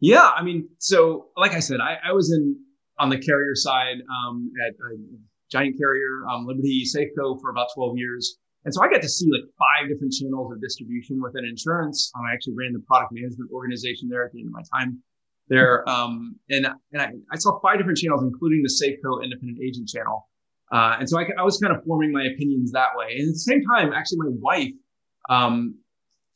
Yeah 0.00 0.30
i 0.36 0.42
mean 0.42 0.68
so 0.78 1.28
like 1.36 1.52
i 1.52 1.58
said 1.58 1.80
i, 1.80 1.96
I 2.08 2.12
was 2.12 2.32
in 2.32 2.56
on 3.00 3.08
the 3.08 3.18
carrier 3.18 3.54
side 3.54 3.96
um, 4.10 4.50
at 4.66 4.74
a 4.74 4.96
giant 5.50 5.78
carrier 5.78 6.26
um, 6.30 6.46
liberty 6.46 6.84
safeco 6.84 7.40
for 7.40 7.50
about 7.50 7.68
12 7.74 7.96
years. 7.96 8.38
And 8.64 8.74
so 8.74 8.82
i 8.82 8.88
got 8.88 9.02
to 9.02 9.08
see 9.08 9.26
like 9.30 9.48
five 9.58 9.88
different 9.88 10.12
channels 10.12 10.52
of 10.52 10.60
distribution 10.60 11.20
within 11.22 11.44
insurance. 11.44 12.12
Um, 12.16 12.26
i 12.26 12.32
actually 12.32 12.54
ran 12.56 12.72
the 12.72 12.82
product 12.86 13.12
management 13.12 13.50
organization 13.52 14.08
there 14.08 14.24
at 14.24 14.32
the 14.32 14.40
end 14.40 14.48
of 14.48 14.52
my 14.52 14.62
time 14.78 15.02
there. 15.48 15.88
Um, 15.88 16.36
and 16.50 16.66
and 16.92 17.02
I, 17.02 17.10
I, 17.32 17.36
saw 17.36 17.58
five 17.60 17.78
different 17.78 17.98
channels, 17.98 18.22
including 18.22 18.62
the 18.62 18.70
Safeco 18.70 19.22
independent 19.22 19.58
agent 19.64 19.88
channel. 19.88 20.28
Uh, 20.72 20.96
and 21.00 21.08
so 21.08 21.18
I, 21.18 21.24
I, 21.38 21.42
was 21.42 21.58
kind 21.58 21.74
of 21.74 21.82
forming 21.84 22.12
my 22.12 22.24
opinions 22.34 22.72
that 22.72 22.88
way. 22.94 23.16
And 23.18 23.28
at 23.28 23.32
the 23.32 23.38
same 23.38 23.62
time, 23.64 23.92
actually, 23.92 24.18
my 24.18 24.30
wife 24.40 24.72
um, 25.30 25.74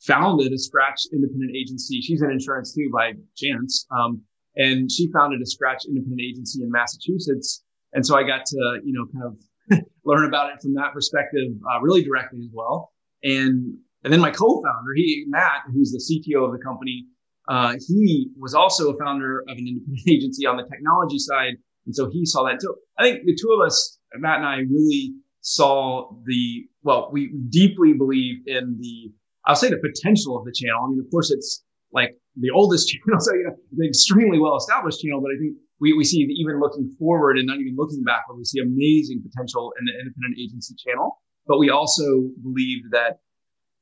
founded 0.01 0.51
a 0.51 0.57
scratch 0.57 1.01
independent 1.13 1.55
agency. 1.55 2.01
She's 2.01 2.21
in 2.21 2.31
insurance 2.31 2.73
too 2.73 2.89
by 2.91 3.13
chance. 3.37 3.85
Um, 3.95 4.21
and 4.55 4.91
she 4.91 5.09
founded 5.11 5.41
a 5.41 5.45
scratch 5.45 5.83
independent 5.87 6.21
agency 6.21 6.61
in 6.61 6.71
Massachusetts. 6.71 7.63
And 7.93 8.05
so 8.05 8.15
I 8.15 8.23
got 8.23 8.45
to, 8.45 8.79
you 8.83 8.93
know, 8.93 9.05
kind 9.13 9.33
of 9.79 9.85
learn 10.05 10.25
about 10.27 10.53
it 10.53 10.61
from 10.61 10.73
that 10.75 10.93
perspective, 10.93 11.49
uh, 11.71 11.81
really 11.81 12.03
directly 12.03 12.39
as 12.39 12.49
well. 12.53 12.91
And, 13.23 13.77
and 14.03 14.11
then 14.11 14.19
my 14.19 14.31
co-founder, 14.31 14.93
he, 14.95 15.25
Matt, 15.27 15.63
who's 15.73 15.91
the 15.91 16.01
CTO 16.01 16.45
of 16.45 16.51
the 16.51 16.63
company, 16.63 17.05
uh, 17.47 17.75
he 17.87 18.29
was 18.37 18.53
also 18.53 18.91
a 18.91 18.97
founder 18.97 19.39
of 19.47 19.57
an 19.57 19.67
independent 19.67 20.01
agency 20.09 20.45
on 20.45 20.57
the 20.57 20.63
technology 20.63 21.19
side. 21.19 21.53
And 21.85 21.95
so 21.95 22.09
he 22.09 22.25
saw 22.25 22.43
that. 22.45 22.61
So 22.61 22.75
I 22.97 23.03
think 23.03 23.25
the 23.25 23.37
two 23.39 23.51
of 23.51 23.65
us, 23.65 23.99
Matt 24.15 24.37
and 24.37 24.45
I, 24.45 24.57
really 24.71 25.13
saw 25.41 26.09
the, 26.25 26.65
well, 26.83 27.09
we 27.11 27.33
deeply 27.49 27.93
believe 27.93 28.37
in 28.47 28.77
the, 28.79 29.11
I'll 29.45 29.55
say 29.55 29.69
the 29.69 29.77
potential 29.77 30.37
of 30.37 30.45
the 30.45 30.53
channel. 30.53 30.85
I 30.85 30.89
mean, 30.89 30.99
of 30.99 31.11
course, 31.11 31.31
it's 31.31 31.63
like 31.91 32.15
the 32.37 32.49
oldest 32.51 32.87
channel, 33.05 33.19
so 33.19 33.33
you 33.33 33.43
know, 33.43 33.55
the 33.75 33.87
extremely 33.87 34.39
well 34.39 34.55
established 34.55 35.01
channel, 35.01 35.19
but 35.19 35.31
I 35.35 35.37
think 35.37 35.57
we, 35.81 35.91
we 35.91 36.05
see 36.05 36.19
even 36.19 36.61
looking 36.61 36.89
forward 36.97 37.37
and 37.37 37.45
not 37.45 37.59
even 37.59 37.75
looking 37.75 38.03
back, 38.03 38.21
but 38.29 38.37
we 38.37 38.45
see 38.45 38.61
amazing 38.61 39.21
potential 39.21 39.73
in 39.77 39.85
the 39.85 39.91
independent 39.99 40.39
agency 40.39 40.75
channel. 40.87 41.21
But 41.45 41.57
we 41.57 41.69
also 41.69 42.29
believe 42.41 42.89
that 42.91 43.19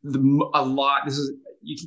the, 0.02 0.20
a 0.56 0.66
lot, 0.66 1.02
this 1.06 1.20
is, 1.20 1.32
you, 1.62 1.78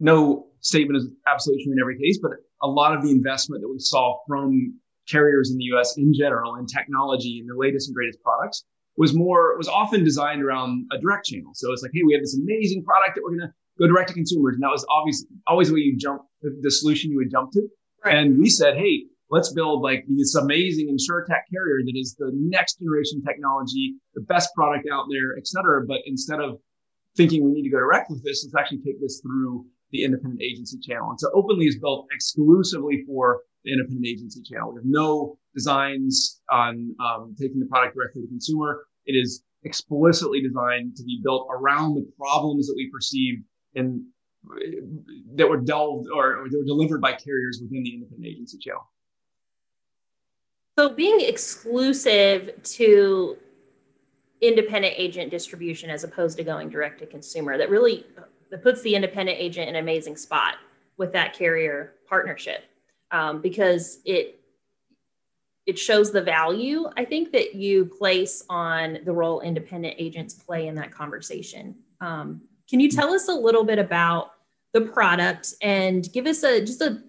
no 0.00 0.47
statement 0.60 0.96
is 0.98 1.08
absolutely 1.26 1.64
true 1.64 1.72
in 1.72 1.80
every 1.80 1.98
case, 1.98 2.18
but 2.20 2.32
a 2.62 2.68
lot 2.68 2.94
of 2.94 3.02
the 3.02 3.10
investment 3.10 3.62
that 3.62 3.68
we 3.68 3.78
saw 3.78 4.18
from 4.26 4.74
carriers 5.08 5.50
in 5.50 5.58
the 5.58 5.64
US 5.74 5.96
in 5.96 6.12
general 6.12 6.56
in 6.56 6.66
technology 6.66 7.38
and 7.40 7.48
the 7.48 7.56
latest 7.56 7.88
and 7.88 7.94
greatest 7.94 8.22
products 8.22 8.64
was 8.96 9.14
more 9.14 9.56
was 9.56 9.68
often 9.68 10.04
designed 10.04 10.42
around 10.42 10.86
a 10.92 10.98
direct 10.98 11.26
channel. 11.26 11.52
So 11.54 11.72
it's 11.72 11.82
like, 11.82 11.92
hey, 11.94 12.02
we 12.04 12.12
have 12.12 12.22
this 12.22 12.36
amazing 12.36 12.84
product 12.84 13.14
that 13.14 13.22
we're 13.22 13.38
gonna 13.38 13.52
go 13.78 13.86
direct 13.86 14.08
to 14.08 14.14
consumers. 14.14 14.54
And 14.54 14.62
that 14.62 14.70
was 14.70 14.84
obviously 14.90 15.28
always 15.46 15.68
the 15.68 15.74
way 15.74 15.80
you 15.80 15.96
jump 15.96 16.22
the 16.42 16.70
solution 16.70 17.10
you 17.10 17.18
would 17.18 17.30
jump 17.30 17.52
to. 17.52 17.62
Right. 18.04 18.16
And 18.16 18.38
we 18.38 18.50
said, 18.50 18.76
hey, 18.76 19.04
let's 19.30 19.52
build 19.52 19.82
like 19.82 20.04
this 20.08 20.34
amazing 20.34 20.88
insurtech 20.88 21.42
carrier 21.52 21.80
that 21.84 21.94
is 21.94 22.14
the 22.18 22.30
next 22.34 22.78
generation 22.78 23.22
technology, 23.22 23.94
the 24.14 24.22
best 24.22 24.54
product 24.54 24.86
out 24.92 25.06
there, 25.10 25.36
et 25.36 25.46
cetera. 25.46 25.84
But 25.86 25.98
instead 26.06 26.40
of 26.40 26.58
thinking 27.16 27.44
we 27.44 27.52
need 27.52 27.64
to 27.64 27.70
go 27.70 27.78
direct 27.78 28.10
with 28.10 28.24
this, 28.24 28.44
let's 28.44 28.54
actually 28.60 28.78
take 28.78 29.00
this 29.00 29.20
through 29.20 29.66
the 29.90 30.04
independent 30.04 30.42
agency 30.42 30.78
channel. 30.78 31.10
And 31.10 31.18
so 31.18 31.30
Openly 31.34 31.66
is 31.66 31.78
built 31.78 32.06
exclusively 32.12 33.04
for 33.06 33.42
the 33.64 33.72
independent 33.72 34.06
agency 34.06 34.42
channel. 34.42 34.72
We 34.72 34.78
have 34.78 34.84
no 34.84 35.38
designs 35.54 36.40
on 36.50 36.94
um, 37.00 37.34
taking 37.38 37.60
the 37.60 37.66
product 37.66 37.96
directly 37.96 38.22
to 38.22 38.26
the 38.26 38.30
consumer. 38.30 38.84
It 39.06 39.12
is 39.12 39.42
explicitly 39.64 40.40
designed 40.42 40.96
to 40.96 41.04
be 41.04 41.20
built 41.22 41.48
around 41.50 41.94
the 41.94 42.06
problems 42.18 42.66
that 42.68 42.74
we 42.76 42.90
perceive 42.90 43.40
and 43.74 44.02
that 45.34 45.48
were 45.48 45.60
delved 45.60 46.08
or, 46.14 46.44
or 46.44 46.48
that 46.48 46.58
were 46.58 46.64
delivered 46.64 47.00
by 47.00 47.12
carriers 47.12 47.58
within 47.62 47.82
the 47.82 47.94
independent 47.94 48.26
agency 48.26 48.58
channel. 48.58 48.88
So 50.78 50.88
being 50.88 51.20
exclusive 51.20 52.62
to 52.62 53.36
independent 54.40 54.94
agent 54.96 55.30
distribution 55.30 55.90
as 55.90 56.04
opposed 56.04 56.36
to 56.36 56.44
going 56.44 56.68
direct 56.68 57.00
to 57.00 57.06
consumer, 57.06 57.58
that 57.58 57.68
really 57.68 58.06
that 58.50 58.62
puts 58.62 58.82
the 58.82 58.94
independent 58.94 59.38
agent 59.38 59.68
in 59.68 59.76
an 59.76 59.82
amazing 59.82 60.16
spot 60.16 60.56
with 60.96 61.12
that 61.12 61.32
carrier 61.32 61.94
partnership 62.08 62.64
um, 63.10 63.40
because 63.40 64.00
it 64.04 64.34
it 65.66 65.78
shows 65.78 66.10
the 66.10 66.22
value 66.22 66.88
I 66.96 67.04
think 67.04 67.30
that 67.32 67.54
you 67.54 67.84
place 67.84 68.42
on 68.48 69.00
the 69.04 69.12
role 69.12 69.40
independent 69.40 69.96
agents 69.98 70.32
play 70.32 70.66
in 70.66 70.74
that 70.76 70.90
conversation. 70.90 71.74
Um, 72.00 72.40
can 72.68 72.80
you 72.80 72.90
tell 72.90 73.12
us 73.12 73.28
a 73.28 73.34
little 73.34 73.64
bit 73.64 73.78
about 73.78 74.32
the 74.72 74.80
product 74.82 75.54
and 75.62 76.10
give 76.12 76.26
us 76.26 76.42
a 76.42 76.60
just 76.60 76.80
a, 76.80 77.02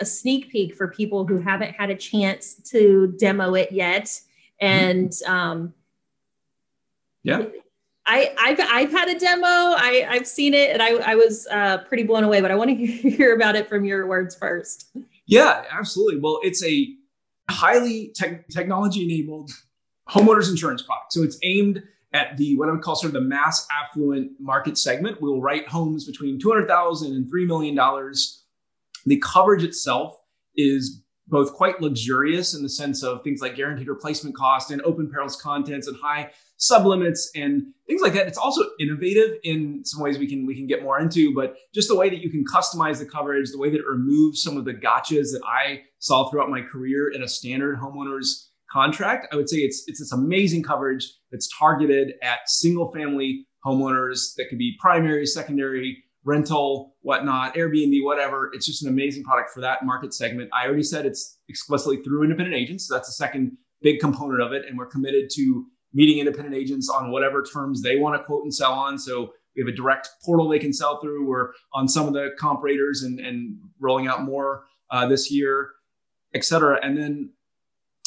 a 0.00 0.04
sneak 0.04 0.50
peek 0.50 0.74
for 0.74 0.88
people 0.88 1.26
who 1.26 1.38
haven't 1.38 1.74
had 1.74 1.90
a 1.90 1.94
chance 1.94 2.54
to 2.70 3.14
demo 3.18 3.54
it 3.54 3.70
yet? 3.70 4.20
And 4.60 5.12
um, 5.26 5.74
yeah. 7.22 7.44
I, 8.06 8.32
I've, 8.38 8.60
I've 8.60 8.90
had 8.92 9.08
a 9.08 9.18
demo. 9.18 9.46
I, 9.46 10.06
I've 10.08 10.26
seen 10.26 10.54
it, 10.54 10.70
and 10.70 10.80
I, 10.80 10.94
I 11.12 11.14
was 11.16 11.46
uh, 11.50 11.78
pretty 11.78 12.04
blown 12.04 12.24
away. 12.24 12.40
But 12.40 12.50
I 12.50 12.54
want 12.54 12.70
to 12.70 12.74
hear 12.86 13.34
about 13.34 13.56
it 13.56 13.68
from 13.68 13.84
your 13.84 14.06
words 14.06 14.34
first. 14.34 14.88
Yeah, 15.26 15.64
absolutely. 15.70 16.20
Well, 16.20 16.38
it's 16.42 16.64
a 16.64 16.88
highly 17.50 18.08
te- 18.08 18.44
technology 18.50 19.04
enabled 19.04 19.50
homeowners 20.08 20.48
insurance 20.48 20.82
product. 20.82 21.12
So 21.12 21.22
it's 21.22 21.38
aimed 21.42 21.82
at 22.12 22.36
the 22.36 22.56
what 22.56 22.68
I 22.68 22.72
would 22.72 22.82
call 22.82 22.94
sort 22.94 23.08
of 23.08 23.14
the 23.14 23.28
mass 23.28 23.66
affluent 23.70 24.32
market 24.38 24.78
segment. 24.78 25.20
We'll 25.20 25.40
write 25.40 25.68
homes 25.68 26.04
between 26.04 26.38
two 26.38 26.50
hundred 26.50 26.68
thousand 26.68 27.12
and 27.12 27.28
three 27.28 27.46
million 27.46 27.74
dollars. 27.74 28.44
The 29.04 29.20
coverage 29.20 29.62
itself 29.62 30.18
is 30.56 31.02
both 31.28 31.52
quite 31.54 31.80
luxurious 31.80 32.54
in 32.54 32.62
the 32.62 32.68
sense 32.68 33.02
of 33.02 33.22
things 33.22 33.40
like 33.40 33.56
guaranteed 33.56 33.88
replacement 33.88 34.36
cost 34.36 34.70
and 34.70 34.80
open 34.82 35.10
perils 35.10 35.40
contents 35.40 35.88
and 35.88 35.96
high 36.00 36.30
sublimits 36.58 37.26
and 37.34 37.66
things 37.86 38.02
like 38.02 38.14
that. 38.14 38.26
It's 38.26 38.38
also 38.38 38.62
innovative 38.80 39.38
in 39.44 39.84
some 39.84 40.02
ways 40.02 40.18
we 40.18 40.28
can 40.28 40.46
we 40.46 40.54
can 40.54 40.66
get 40.66 40.82
more 40.82 40.98
into, 40.98 41.34
but 41.34 41.54
just 41.74 41.88
the 41.88 41.96
way 41.96 42.10
that 42.10 42.20
you 42.20 42.30
can 42.30 42.44
customize 42.44 42.98
the 42.98 43.06
coverage, 43.06 43.50
the 43.50 43.58
way 43.58 43.70
that 43.70 43.78
it 43.78 43.86
removes 43.86 44.42
some 44.42 44.56
of 44.56 44.64
the 44.64 44.74
gotchas 44.74 45.32
that 45.32 45.42
I 45.46 45.82
saw 45.98 46.28
throughout 46.28 46.50
my 46.50 46.62
career 46.62 47.10
in 47.10 47.22
a 47.22 47.28
standard 47.28 47.78
homeowners 47.78 48.46
contract. 48.70 49.28
I 49.32 49.36
would 49.36 49.48
say 49.48 49.58
it's 49.58 49.84
it's 49.86 50.00
this 50.00 50.12
amazing 50.12 50.62
coverage 50.62 51.06
that's 51.30 51.48
targeted 51.58 52.14
at 52.22 52.40
single 52.46 52.92
family 52.92 53.46
homeowners 53.64 54.34
that 54.36 54.46
could 54.48 54.58
be 54.58 54.76
primary, 54.80 55.26
secondary, 55.26 56.02
rental, 56.24 56.94
whatnot, 57.02 57.54
Airbnb, 57.54 58.04
whatever. 58.04 58.50
It's 58.52 58.66
just 58.66 58.84
an 58.84 58.88
amazing 58.88 59.24
product 59.24 59.50
for 59.50 59.60
that 59.60 59.84
market 59.84 60.12
segment. 60.12 60.50
I 60.52 60.66
already 60.66 60.82
said 60.82 61.06
it's 61.06 61.38
explicitly 61.48 62.02
through 62.02 62.24
independent 62.24 62.56
agents. 62.56 62.88
So 62.88 62.94
that's 62.94 63.08
the 63.08 63.12
second 63.12 63.56
big 63.80 64.00
component 64.00 64.42
of 64.42 64.52
it. 64.52 64.64
And 64.68 64.76
we're 64.76 64.86
committed 64.86 65.30
to 65.34 65.66
meeting 65.92 66.18
independent 66.18 66.54
agents 66.54 66.88
on 66.88 67.10
whatever 67.10 67.42
terms 67.42 67.82
they 67.82 67.96
want 67.96 68.18
to 68.18 68.24
quote 68.24 68.44
and 68.44 68.54
sell 68.54 68.72
on. 68.72 68.98
So 68.98 69.32
we 69.54 69.62
have 69.62 69.68
a 69.68 69.76
direct 69.76 70.08
portal 70.24 70.48
they 70.48 70.58
can 70.58 70.72
sell 70.72 71.00
through. 71.00 71.26
We're 71.26 71.52
on 71.72 71.88
some 71.88 72.06
of 72.06 72.12
the 72.12 72.30
comp 72.38 72.62
raters 72.62 73.02
and, 73.02 73.18
and 73.18 73.56
rolling 73.80 74.06
out 74.06 74.22
more 74.22 74.64
uh, 74.90 75.06
this 75.08 75.30
year, 75.30 75.70
et 76.34 76.44
cetera. 76.44 76.78
And 76.82 76.96
then 76.96 77.30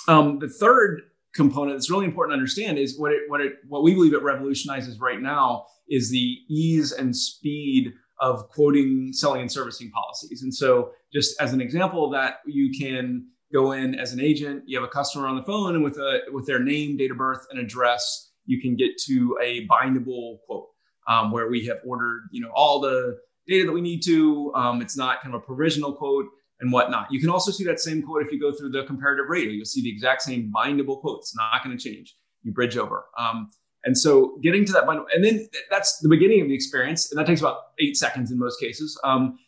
um, 0.07 0.39
the 0.39 0.49
third 0.49 1.01
component 1.33 1.75
that's 1.75 1.89
really 1.89 2.05
important 2.05 2.31
to 2.31 2.35
understand 2.35 2.77
is 2.77 2.99
what 2.99 3.11
it, 3.11 3.21
what 3.27 3.41
it, 3.41 3.53
what 3.67 3.83
we 3.83 3.93
believe 3.93 4.13
it 4.13 4.21
revolutionizes 4.21 4.99
right 4.99 5.21
now 5.21 5.65
is 5.89 6.09
the 6.11 6.37
ease 6.49 6.91
and 6.91 7.15
speed 7.15 7.93
of 8.19 8.49
quoting, 8.49 9.11
selling, 9.13 9.41
and 9.41 9.51
servicing 9.51 9.89
policies. 9.91 10.43
And 10.43 10.53
so, 10.53 10.91
just 11.13 11.39
as 11.41 11.53
an 11.53 11.61
example 11.61 12.09
that, 12.11 12.39
you 12.45 12.71
can 12.77 13.27
go 13.51 13.71
in 13.71 13.95
as 13.95 14.13
an 14.13 14.19
agent. 14.19 14.63
You 14.65 14.79
have 14.79 14.87
a 14.87 14.91
customer 14.91 15.27
on 15.27 15.35
the 15.35 15.43
phone, 15.43 15.75
and 15.75 15.83
with 15.83 15.97
a 15.97 16.21
with 16.31 16.45
their 16.45 16.59
name, 16.59 16.97
date 16.97 17.11
of 17.11 17.17
birth, 17.17 17.45
and 17.51 17.59
address, 17.59 18.31
you 18.45 18.61
can 18.61 18.75
get 18.75 18.97
to 19.05 19.37
a 19.41 19.67
bindable 19.67 20.39
quote 20.45 20.67
um, 21.07 21.31
where 21.31 21.49
we 21.49 21.65
have 21.65 21.77
ordered, 21.85 22.29
you 22.31 22.41
know, 22.41 22.51
all 22.53 22.79
the 22.79 23.17
data 23.47 23.65
that 23.65 23.71
we 23.71 23.81
need 23.81 24.01
to. 24.05 24.53
Um, 24.55 24.81
it's 24.81 24.97
not 24.97 25.21
kind 25.21 25.33
of 25.33 25.41
a 25.41 25.45
provisional 25.45 25.93
quote 25.93 26.25
and 26.61 26.71
whatnot. 26.71 27.07
You 27.11 27.19
can 27.19 27.29
also 27.29 27.51
see 27.51 27.63
that 27.65 27.79
same 27.79 28.01
quote 28.01 28.23
if 28.23 28.31
you 28.31 28.39
go 28.39 28.51
through 28.51 28.71
the 28.71 28.83
comparative 28.83 29.25
rater. 29.29 29.51
You'll 29.51 29.65
see 29.65 29.81
the 29.81 29.89
exact 29.89 30.21
same 30.21 30.51
bindable 30.53 30.99
quote. 31.01 31.19
It's 31.19 31.35
not 31.35 31.63
going 31.63 31.77
to 31.77 31.83
change. 31.83 32.15
You 32.43 32.51
bridge 32.51 32.77
over. 32.77 33.05
Um, 33.17 33.49
and 33.85 33.97
so 33.97 34.37
getting 34.43 34.65
to 34.65 34.73
that 34.73 34.85
bindable, 34.85 35.05
and 35.13 35.23
then 35.23 35.47
that's 35.69 35.99
the 35.99 36.09
beginning 36.09 36.41
of 36.41 36.47
the 36.47 36.53
experience, 36.53 37.11
and 37.11 37.19
that 37.19 37.25
takes 37.25 37.39
about 37.39 37.59
eight 37.79 37.97
seconds 37.97 38.31
in 38.31 38.37
most 38.37 38.59
cases. 38.59 38.99
Um, 39.03 39.39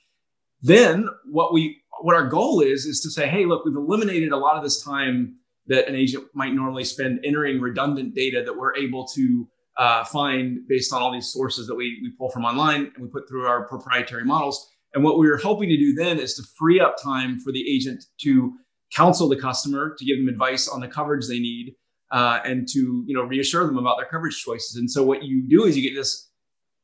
then 0.61 1.09
what 1.25 1.53
we 1.53 1.80
what 2.01 2.15
our 2.15 2.27
goal 2.27 2.61
is 2.61 2.85
is 2.85 3.01
to 3.01 3.11
say, 3.11 3.27
hey, 3.27 3.45
look, 3.45 3.65
we've 3.65 3.75
eliminated 3.75 4.31
a 4.31 4.37
lot 4.37 4.57
of 4.57 4.63
this 4.63 4.83
time 4.83 5.35
that 5.67 5.87
an 5.87 5.95
agent 5.95 6.25
might 6.33 6.53
normally 6.53 6.83
spend 6.83 7.19
entering 7.23 7.59
redundant 7.59 8.15
data 8.15 8.41
that 8.43 8.57
we're 8.57 8.75
able 8.75 9.05
to 9.07 9.47
uh, 9.77 10.03
find 10.05 10.67
based 10.67 10.93
on 10.93 11.01
all 11.01 11.11
these 11.11 11.31
sources 11.31 11.67
that 11.67 11.75
we, 11.75 11.99
we 12.01 12.11
pull 12.17 12.29
from 12.29 12.45
online 12.45 12.91
and 12.95 13.03
we 13.03 13.07
put 13.07 13.27
through 13.27 13.45
our 13.45 13.67
proprietary 13.67 14.25
models. 14.25 14.69
And 14.93 15.03
what 15.03 15.17
we 15.17 15.29
are 15.29 15.37
hoping 15.37 15.69
to 15.69 15.77
do 15.77 15.93
then 15.93 16.19
is 16.19 16.33
to 16.35 16.43
free 16.57 16.79
up 16.79 16.95
time 17.01 17.39
for 17.39 17.51
the 17.51 17.63
agent 17.73 18.03
to 18.21 18.53
counsel 18.93 19.29
the 19.29 19.37
customer, 19.37 19.95
to 19.97 20.05
give 20.05 20.17
them 20.17 20.27
advice 20.27 20.67
on 20.67 20.81
the 20.81 20.87
coverage 20.87 21.27
they 21.27 21.39
need, 21.39 21.75
uh, 22.11 22.39
and 22.43 22.67
to 22.67 23.03
you 23.07 23.15
know 23.15 23.23
reassure 23.23 23.65
them 23.65 23.77
about 23.77 23.97
their 23.97 24.07
coverage 24.07 24.43
choices. 24.43 24.75
And 24.75 24.91
so 24.91 25.03
what 25.03 25.23
you 25.23 25.47
do 25.47 25.63
is 25.63 25.77
you 25.77 25.89
get 25.89 25.97
this 25.97 26.29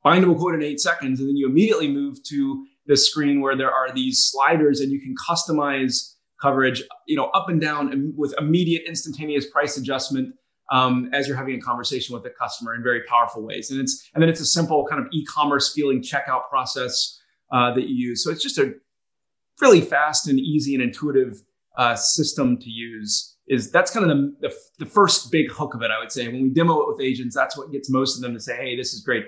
bindable 0.06 0.38
quote 0.38 0.56
in 0.56 0.64
eight 0.64 0.80
seconds, 0.80 1.20
and 1.20 1.28
then 1.28 1.36
you 1.36 1.48
immediately 1.48 1.90
move 1.90 2.24
to 2.24 2.66
this 2.88 3.10
screen 3.10 3.42
where 3.42 3.56
there 3.56 3.72
are 3.72 3.94
these 3.94 4.24
sliders, 4.24 4.80
and 4.80 4.92
you 4.92 5.00
can 5.00 5.14
customize 5.30 6.14
coverage, 6.42 6.84
you 7.08 7.16
know, 7.16 7.26
up 7.28 7.50
and 7.50 7.60
down 7.60 8.14
with 8.16 8.34
immediate 8.40 8.84
instantaneous 8.88 9.50
price 9.50 9.78
adjustment 9.78 10.34
um, 10.72 11.10
as 11.14 11.28
you're 11.28 11.38
having 11.38 11.56
a 11.56 11.62
conversation 11.62 12.14
with 12.14 12.24
the 12.24 12.30
customer 12.30 12.76
in 12.76 12.84
very 12.84 13.02
powerful 13.04 13.46
ways. 13.46 13.72
And 13.72 13.80
it's 13.80 14.10
and 14.14 14.22
then 14.22 14.30
it's 14.30 14.42
a 14.42 14.46
simple 14.46 14.86
kind 14.86 15.02
of 15.02 15.08
e-commerce 15.14 15.74
feeling 15.74 16.02
checkout 16.02 16.50
process 16.50 17.20
uh, 17.52 17.74
that 17.74 17.88
you 17.88 18.10
use. 18.10 18.24
So 18.24 18.32
it's 18.32 18.44
just 18.44 18.58
a 18.58 18.74
really 19.62 19.82
fast 19.82 20.28
and 20.28 20.40
easy 20.40 20.74
and 20.76 20.84
intuitive 20.84 21.42
uh, 21.78 21.96
system 21.96 22.58
to 22.58 22.70
use 22.70 23.36
is 23.48 23.72
that's 23.72 23.92
kind 23.92 24.10
of 24.10 24.18
the, 24.18 24.36
the, 24.42 24.56
the, 24.80 24.86
first 24.86 25.32
big 25.32 25.50
hook 25.50 25.74
of 25.74 25.82
it, 25.82 25.90
I 25.90 26.00
would 26.00 26.12
say. 26.12 26.28
When 26.28 26.42
we 26.42 26.50
demo 26.50 26.82
it 26.82 26.88
with 26.90 27.02
agents, 27.02 27.36
that's 27.36 27.58
what 27.58 27.72
gets 27.72 27.90
most 27.90 28.18
of 28.18 28.22
them 28.22 28.34
to 28.34 28.40
say, 28.40 28.58
hey, 28.58 28.76
this 28.76 28.94
is 28.94 29.02
great. 29.02 29.26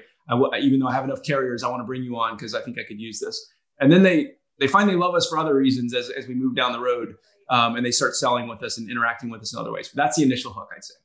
Even 0.59 0.79
though 0.79 0.87
I 0.87 0.93
have 0.93 1.03
enough 1.03 1.23
carriers, 1.23 1.63
I 1.63 1.69
want 1.69 1.81
to 1.81 1.85
bring 1.85 2.03
you 2.03 2.17
on 2.17 2.35
because 2.35 2.53
I 2.53 2.61
think 2.61 2.77
I 2.79 2.83
could 2.83 2.99
use 2.99 3.19
this. 3.19 3.51
And 3.79 3.91
then 3.91 4.03
they 4.03 4.31
they 4.59 4.67
find 4.67 4.89
they 4.89 4.95
love 4.95 5.15
us 5.15 5.27
for 5.29 5.37
other 5.37 5.55
reasons 5.55 5.93
as, 5.93 6.09
as 6.09 6.27
we 6.27 6.35
move 6.35 6.55
down 6.55 6.73
the 6.73 6.79
road 6.79 7.15
um, 7.49 7.75
and 7.75 7.85
they 7.85 7.91
start 7.91 8.15
selling 8.15 8.47
with 8.47 8.61
us 8.61 8.77
and 8.77 8.89
interacting 8.89 9.29
with 9.29 9.41
us 9.41 9.53
in 9.53 9.59
other 9.59 9.71
ways. 9.71 9.87
But 9.87 10.03
that's 10.03 10.17
the 10.17 10.23
initial 10.23 10.51
hook, 10.51 10.69
I'd 10.75 10.83
say. 10.83 10.95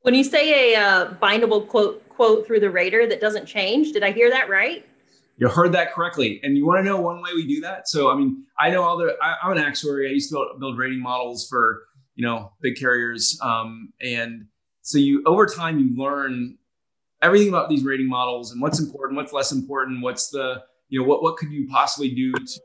When 0.00 0.14
you 0.14 0.24
say 0.24 0.74
a 0.74 0.80
uh, 0.80 1.14
bindable 1.14 1.68
quote 1.68 2.08
quote 2.08 2.46
through 2.46 2.60
the 2.60 2.70
rater 2.70 3.06
that 3.06 3.20
doesn't 3.20 3.46
change, 3.46 3.92
did 3.92 4.02
I 4.02 4.12
hear 4.12 4.30
that 4.30 4.48
right? 4.48 4.86
You 5.36 5.48
heard 5.48 5.72
that 5.72 5.92
correctly. 5.92 6.40
And 6.42 6.56
you 6.56 6.66
want 6.66 6.78
to 6.78 6.84
know 6.84 7.00
one 7.00 7.22
way 7.22 7.30
we 7.34 7.46
do 7.46 7.60
that? 7.62 7.88
So, 7.88 8.10
I 8.10 8.16
mean, 8.16 8.44
I 8.58 8.70
know 8.70 8.82
all 8.82 8.96
the, 8.96 9.16
I, 9.22 9.36
am 9.44 9.52
an 9.52 9.58
actuary. 9.58 10.08
I 10.08 10.12
used 10.12 10.28
to 10.30 10.34
build, 10.34 10.60
build 10.60 10.78
rating 10.78 11.00
models 11.00 11.48
for 11.48 11.82
you 12.14 12.26
know 12.26 12.52
big 12.60 12.76
carriers 12.76 13.38
um, 13.42 13.92
and 14.00 14.46
so 14.82 14.98
you 14.98 15.22
over 15.26 15.46
time 15.46 15.78
you 15.78 15.96
learn 15.96 16.58
everything 17.22 17.48
about 17.48 17.68
these 17.68 17.84
rating 17.84 18.08
models 18.08 18.52
and 18.52 18.60
what's 18.60 18.80
important 18.80 19.16
what's 19.16 19.32
less 19.32 19.52
important 19.52 20.02
what's 20.02 20.30
the 20.30 20.62
you 20.88 21.00
know 21.00 21.06
what 21.06 21.22
what 21.22 21.36
could 21.36 21.50
you 21.50 21.66
possibly 21.68 22.14
do 22.14 22.32
to 22.32 22.60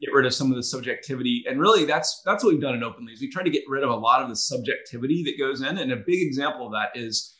get 0.00 0.12
rid 0.12 0.26
of 0.26 0.34
some 0.34 0.50
of 0.50 0.56
the 0.56 0.62
subjectivity? 0.62 1.44
And 1.48 1.60
really 1.60 1.84
that's 1.84 2.22
that's 2.24 2.42
what 2.42 2.52
we've 2.52 2.62
done 2.62 2.74
in 2.74 2.82
openly 2.82 3.12
is 3.12 3.20
we 3.20 3.30
try 3.30 3.42
to 3.42 3.50
get 3.50 3.64
rid 3.68 3.84
of 3.84 3.90
a 3.90 3.94
lot 3.94 4.22
of 4.22 4.28
the 4.28 4.36
subjectivity 4.36 5.22
that 5.24 5.38
goes 5.38 5.60
in. 5.60 5.78
And 5.78 5.92
a 5.92 5.96
big 5.96 6.22
example 6.22 6.66
of 6.66 6.72
that 6.72 6.98
is 6.98 7.34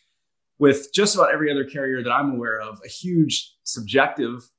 with 0.58 0.92
just 0.92 1.14
about 1.14 1.32
every 1.32 1.50
other 1.50 1.64
carrier 1.64 2.02
that 2.02 2.10
i'm 2.10 2.32
aware 2.32 2.60
of 2.60 2.80
a 2.84 2.88
huge 2.88 3.54
subjective 3.64 4.50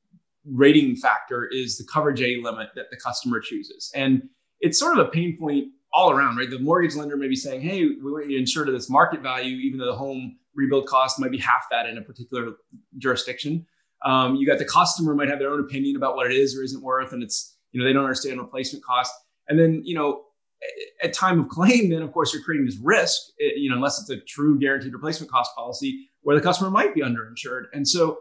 rating 0.46 0.96
factor 0.96 1.48
is 1.52 1.78
the 1.78 1.84
coverage 1.84 2.22
a 2.22 2.42
limit 2.42 2.70
that 2.76 2.90
the 2.90 2.98
customer 2.98 3.40
chooses. 3.40 3.92
And 3.94 4.24
it's 4.60 4.80
sort 4.80 4.98
of 4.98 5.06
a 5.06 5.10
pain 5.10 5.38
point 5.40 5.68
all 5.94 6.12
around, 6.12 6.38
right? 6.38 6.50
The 6.50 6.60
mortgage 6.60 6.96
lender 6.96 7.18
may 7.18 7.28
be 7.28 7.36
saying, 7.36 7.62
hey, 7.62 7.86
we 7.86 8.12
want 8.12 8.26
you 8.26 8.38
to 8.38 8.40
insure 8.40 8.66
to 8.66 8.72
this 8.72 8.90
market 8.90 9.22
value, 9.22 9.58
even 9.58 9.80
though 9.80 9.88
the 9.88 9.96
home 9.96 10.38
rebuild 10.56 10.88
cost 10.88 11.20
might 11.20 11.32
be 11.32 11.38
half 11.38 11.66
that 11.72 11.86
in 11.86 11.98
a 11.98 12.02
particular 12.02 12.54
jurisdiction. 12.98 13.66
Um, 14.06 14.36
you 14.36 14.48
got 14.48 14.58
the 14.58 14.66
customer 14.66 15.14
might 15.14 15.30
have 15.30 15.40
their 15.40 15.52
own 15.52 15.60
opinion 15.60 15.96
about 15.96 16.16
what 16.16 16.28
it 16.28 16.36
is 16.36 16.58
or 16.58 16.64
isn't 16.64 16.82
worth, 16.82 17.14
and 17.14 17.22
it's, 17.22 17.56
you 17.72 17.80
know, 17.80 17.86
they 17.86 17.94
don't 17.94 18.04
understand 18.04 18.40
replacement 18.40 18.84
cost. 18.84 19.14
And 19.48 19.60
then, 19.60 19.82
you 19.84 19.96
know, 19.96 20.24
at 21.04 21.14
time 21.14 21.40
of 21.40 21.50
claim, 21.50 21.90
then 21.90 22.02
of 22.02 22.12
course 22.12 22.34
you're 22.34 22.44
creating 22.44 22.66
this 22.66 22.78
risk, 22.82 23.20
eh, 23.42 23.52
you 23.56 23.70
know, 23.70 23.76
unless 23.76 24.00
it's 24.00 24.10
a 24.10 24.18
true 24.18 24.60
guaranteed 24.60 24.94
replacement 24.94 25.32
cost 25.32 25.56
policy 25.56 26.10
where 26.22 26.36
the 26.36 26.42
customer 26.42 26.70
might 26.70 26.94
be 26.94 27.02
underinsured. 27.02 27.64
And 27.74 27.88
so 27.88 28.20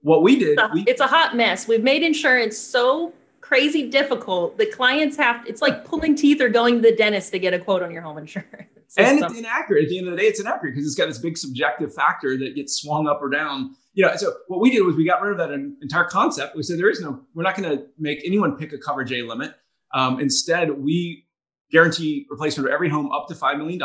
what 0.00 0.22
we 0.22 0.38
did, 0.38 0.58
it's 0.58 0.62
a, 0.62 0.70
we, 0.72 0.82
it's 0.82 1.00
a 1.00 1.06
hot 1.06 1.36
mess. 1.36 1.66
We've 1.66 1.82
made 1.82 2.02
insurance 2.02 2.56
so 2.56 3.12
crazy 3.42 3.90
difficult. 3.90 4.56
The 4.56 4.66
clients 4.66 5.16
have 5.18 5.46
it's 5.46 5.60
like 5.60 5.84
pulling 5.84 6.14
teeth 6.14 6.40
or 6.40 6.48
going 6.48 6.76
to 6.76 6.80
the 6.80 6.96
dentist 6.96 7.32
to 7.32 7.38
get 7.38 7.52
a 7.52 7.58
quote 7.58 7.82
on 7.82 7.90
your 7.90 8.00
home 8.00 8.16
insurance. 8.16 8.48
and 8.96 9.22
it's 9.22 9.38
inaccurate. 9.38 9.84
At 9.84 9.90
the 9.90 9.98
end 9.98 10.08
of 10.08 10.12
the 10.12 10.20
day, 10.20 10.26
it's 10.26 10.40
inaccurate 10.40 10.72
because 10.72 10.86
it's 10.86 10.94
got 10.94 11.06
this 11.06 11.18
big 11.18 11.36
subjective 11.36 11.92
factor 11.92 12.38
that 12.38 12.54
gets 12.54 12.80
swung 12.80 13.06
up 13.06 13.20
or 13.20 13.28
down. 13.28 13.74
You 13.92 14.06
know, 14.06 14.16
so 14.16 14.32
what 14.48 14.60
we 14.60 14.70
did 14.70 14.80
was 14.82 14.96
we 14.96 15.04
got 15.04 15.20
rid 15.20 15.32
of 15.32 15.38
that 15.38 15.52
entire 15.52 16.04
concept. 16.04 16.56
We 16.56 16.62
said 16.62 16.78
there 16.78 16.88
is 16.88 17.02
no, 17.02 17.20
we're 17.34 17.42
not 17.42 17.56
going 17.56 17.76
to 17.76 17.84
make 17.98 18.22
anyone 18.24 18.56
pick 18.56 18.72
a 18.72 18.78
coverage 18.78 19.12
A 19.12 19.22
limit. 19.22 19.54
Um, 19.92 20.18
instead, 20.18 20.70
we 20.70 21.26
guarantee 21.70 22.26
replacement 22.30 22.68
of 22.68 22.72
every 22.72 22.88
home 22.88 23.12
up 23.12 23.28
to 23.28 23.34
$5 23.34 23.58
million. 23.58 23.80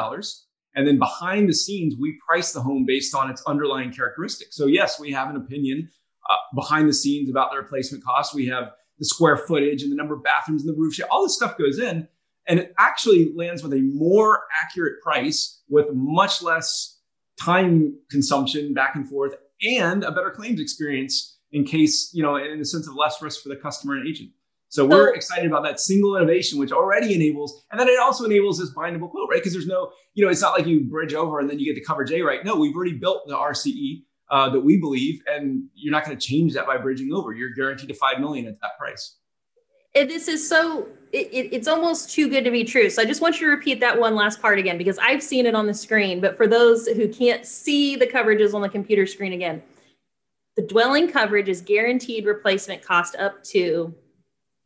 And 0.75 0.87
then 0.87 0.97
behind 0.97 1.49
the 1.49 1.53
scenes, 1.53 1.95
we 1.99 2.17
price 2.25 2.53
the 2.53 2.61
home 2.61 2.85
based 2.85 3.13
on 3.15 3.29
its 3.29 3.43
underlying 3.47 3.91
characteristics. 3.91 4.55
So, 4.55 4.67
yes, 4.67 4.99
we 4.99 5.11
have 5.11 5.29
an 5.29 5.35
opinion 5.35 5.89
uh, 6.29 6.35
behind 6.55 6.87
the 6.87 6.93
scenes 6.93 7.29
about 7.29 7.51
the 7.51 7.57
replacement 7.57 8.03
cost. 8.03 8.33
We 8.33 8.45
have 8.47 8.71
the 8.99 9.05
square 9.05 9.37
footage 9.37 9.83
and 9.83 9.91
the 9.91 9.95
number 9.95 10.15
of 10.15 10.23
bathrooms 10.23 10.65
and 10.65 10.73
the 10.73 10.77
roof. 10.77 10.95
Shape, 10.95 11.07
all 11.11 11.23
this 11.23 11.35
stuff 11.35 11.57
goes 11.57 11.79
in. 11.79 12.07
And 12.47 12.59
it 12.59 12.73
actually 12.77 13.33
lands 13.35 13.61
with 13.61 13.73
a 13.73 13.81
more 13.81 14.43
accurate 14.63 15.01
price 15.01 15.61
with 15.69 15.87
much 15.93 16.41
less 16.41 16.99
time 17.39 17.93
consumption 18.09 18.73
back 18.73 18.95
and 18.95 19.07
forth 19.07 19.35
and 19.61 20.03
a 20.03 20.11
better 20.11 20.31
claims 20.31 20.59
experience 20.59 21.37
in 21.51 21.65
case, 21.65 22.09
you 22.13 22.23
know, 22.23 22.35
in 22.35 22.59
the 22.59 22.65
sense 22.65 22.87
of 22.87 22.95
less 22.95 23.21
risk 23.21 23.41
for 23.43 23.49
the 23.49 23.55
customer 23.55 23.95
and 23.95 24.07
agent. 24.07 24.29
So 24.69 24.85
we're 24.85 25.13
excited 25.13 25.45
about 25.45 25.63
that 25.63 25.79
single 25.79 26.17
innovation, 26.17 26.59
which 26.59 26.73
already 26.73 27.13
enables, 27.15 27.63
and 27.71 27.79
then 27.79 27.87
it 27.87 27.97
also 27.99 28.25
enables 28.25 28.59
this 28.59 28.73
bindable 28.73 29.09
quote, 29.09 29.29
right? 29.29 29.39
Because 29.39 29.53
there's 29.53 29.67
no, 29.67 29.91
you 30.13 30.25
know, 30.25 30.29
it's 30.29 30.41
not 30.41 30.57
like 30.57 30.67
you 30.67 30.83
bridge 30.83 31.13
over 31.13 31.39
and 31.39 31.49
then 31.49 31.57
you 31.57 31.65
get 31.65 31.75
the 31.75 31.85
coverage 31.85 32.11
A 32.11 32.21
right. 32.21 32.43
No, 32.43 32.57
we've 32.57 32.75
already 32.75 32.97
built 32.97 33.23
the 33.27 33.33
RCE 33.33 34.03
uh, 34.29 34.49
that 34.49 34.59
we 34.59 34.77
believe, 34.77 35.21
and 35.27 35.63
you're 35.75 35.91
not 35.91 36.05
going 36.05 36.17
to 36.17 36.27
change 36.27 36.53
that 36.53 36.65
by 36.65 36.77
bridging 36.77 37.13
over. 37.13 37.33
You're 37.33 37.53
guaranteed 37.53 37.89
to 37.89 37.95
five 37.95 38.19
million 38.19 38.47
at 38.47 38.59
that 38.61 38.77
price. 38.77 39.17
And 39.95 40.09
this 40.09 40.27
is 40.27 40.47
so 40.47 40.87
it, 41.11 41.27
it, 41.31 41.53
it's 41.53 41.67
almost 41.67 42.11
too 42.11 42.29
good 42.29 42.43
to 42.43 42.51
be 42.51 42.63
true. 42.63 42.89
So 42.89 43.01
I 43.01 43.05
just 43.05 43.21
want 43.21 43.39
you 43.39 43.47
to 43.47 43.51
repeat 43.55 43.79
that 43.79 43.97
one 43.97 44.15
last 44.15 44.41
part 44.41 44.59
again 44.59 44.77
because 44.77 44.99
I've 44.99 45.23
seen 45.23 45.45
it 45.45 45.55
on 45.55 45.65
the 45.65 45.73
screen. 45.73 46.19
But 46.21 46.37
for 46.37 46.47
those 46.47 46.87
who 46.87 47.07
can't 47.07 47.45
see 47.45 47.95
the 47.95 48.05
coverages 48.05 48.53
on 48.53 48.61
the 48.61 48.69
computer 48.69 49.07
screen 49.07 49.33
again, 49.33 49.63
the 50.55 50.61
dwelling 50.63 51.09
coverage 51.09 51.49
is 51.49 51.61
guaranteed 51.61 52.25
replacement 52.25 52.81
cost 52.81 53.15
up 53.15 53.43
to 53.45 53.95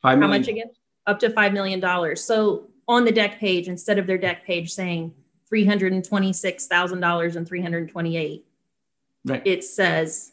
Five 0.01 0.20
How 0.20 0.27
much 0.27 0.48
again? 0.48 0.72
Up 1.08 1.20
to 1.20 1.30
$5 1.30 1.53
million. 1.53 2.15
So 2.15 2.70
on 2.88 3.06
the 3.06 3.12
dec 3.12 3.38
page, 3.38 3.68
instead 3.68 4.00
of 4.00 4.08
their 4.08 4.18
dec 4.18 4.44
page 4.44 4.74
saying 4.74 5.13
$326,000 5.51 7.36
and 7.36 7.48
328, 7.48 8.46
right. 9.25 9.42
it 9.46 9.63
says 9.63 10.32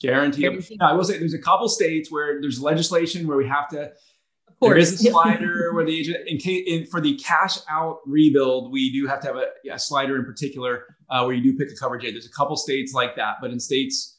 guaranteed. 0.00 0.42
guaranteed. 0.42 0.80
I 0.80 0.92
will 0.92 1.04
say 1.04 1.18
there's 1.18 1.34
a 1.34 1.38
couple 1.38 1.68
states 1.68 2.10
where 2.10 2.40
there's 2.40 2.60
legislation 2.60 3.26
where 3.26 3.36
we 3.36 3.48
have 3.48 3.68
to 3.70 3.82
Of 3.82 4.58
course. 4.60 4.70
there 4.70 4.78
is 4.78 5.06
a 5.06 5.10
slider 5.10 5.72
where 5.74 5.84
the 5.84 5.98
agent, 5.98 6.18
in 6.26 6.38
case 6.38 6.64
in, 6.66 6.86
for 6.86 7.00
the 7.00 7.16
cash 7.16 7.58
out 7.70 7.98
rebuild, 8.06 8.72
we 8.72 8.92
do 8.92 9.06
have 9.06 9.20
to 9.20 9.26
have 9.28 9.36
a, 9.36 9.72
a 9.72 9.78
slider 9.78 10.16
in 10.16 10.24
particular 10.24 10.84
uh, 11.10 11.22
where 11.24 11.34
you 11.34 11.42
do 11.42 11.56
pick 11.58 11.72
a 11.72 11.76
coverage. 11.76 12.02
There's 12.02 12.26
a 12.26 12.32
couple 12.32 12.56
states 12.56 12.92
like 12.92 13.16
that, 13.16 13.36
but 13.40 13.50
in 13.50 13.60
states 13.60 14.16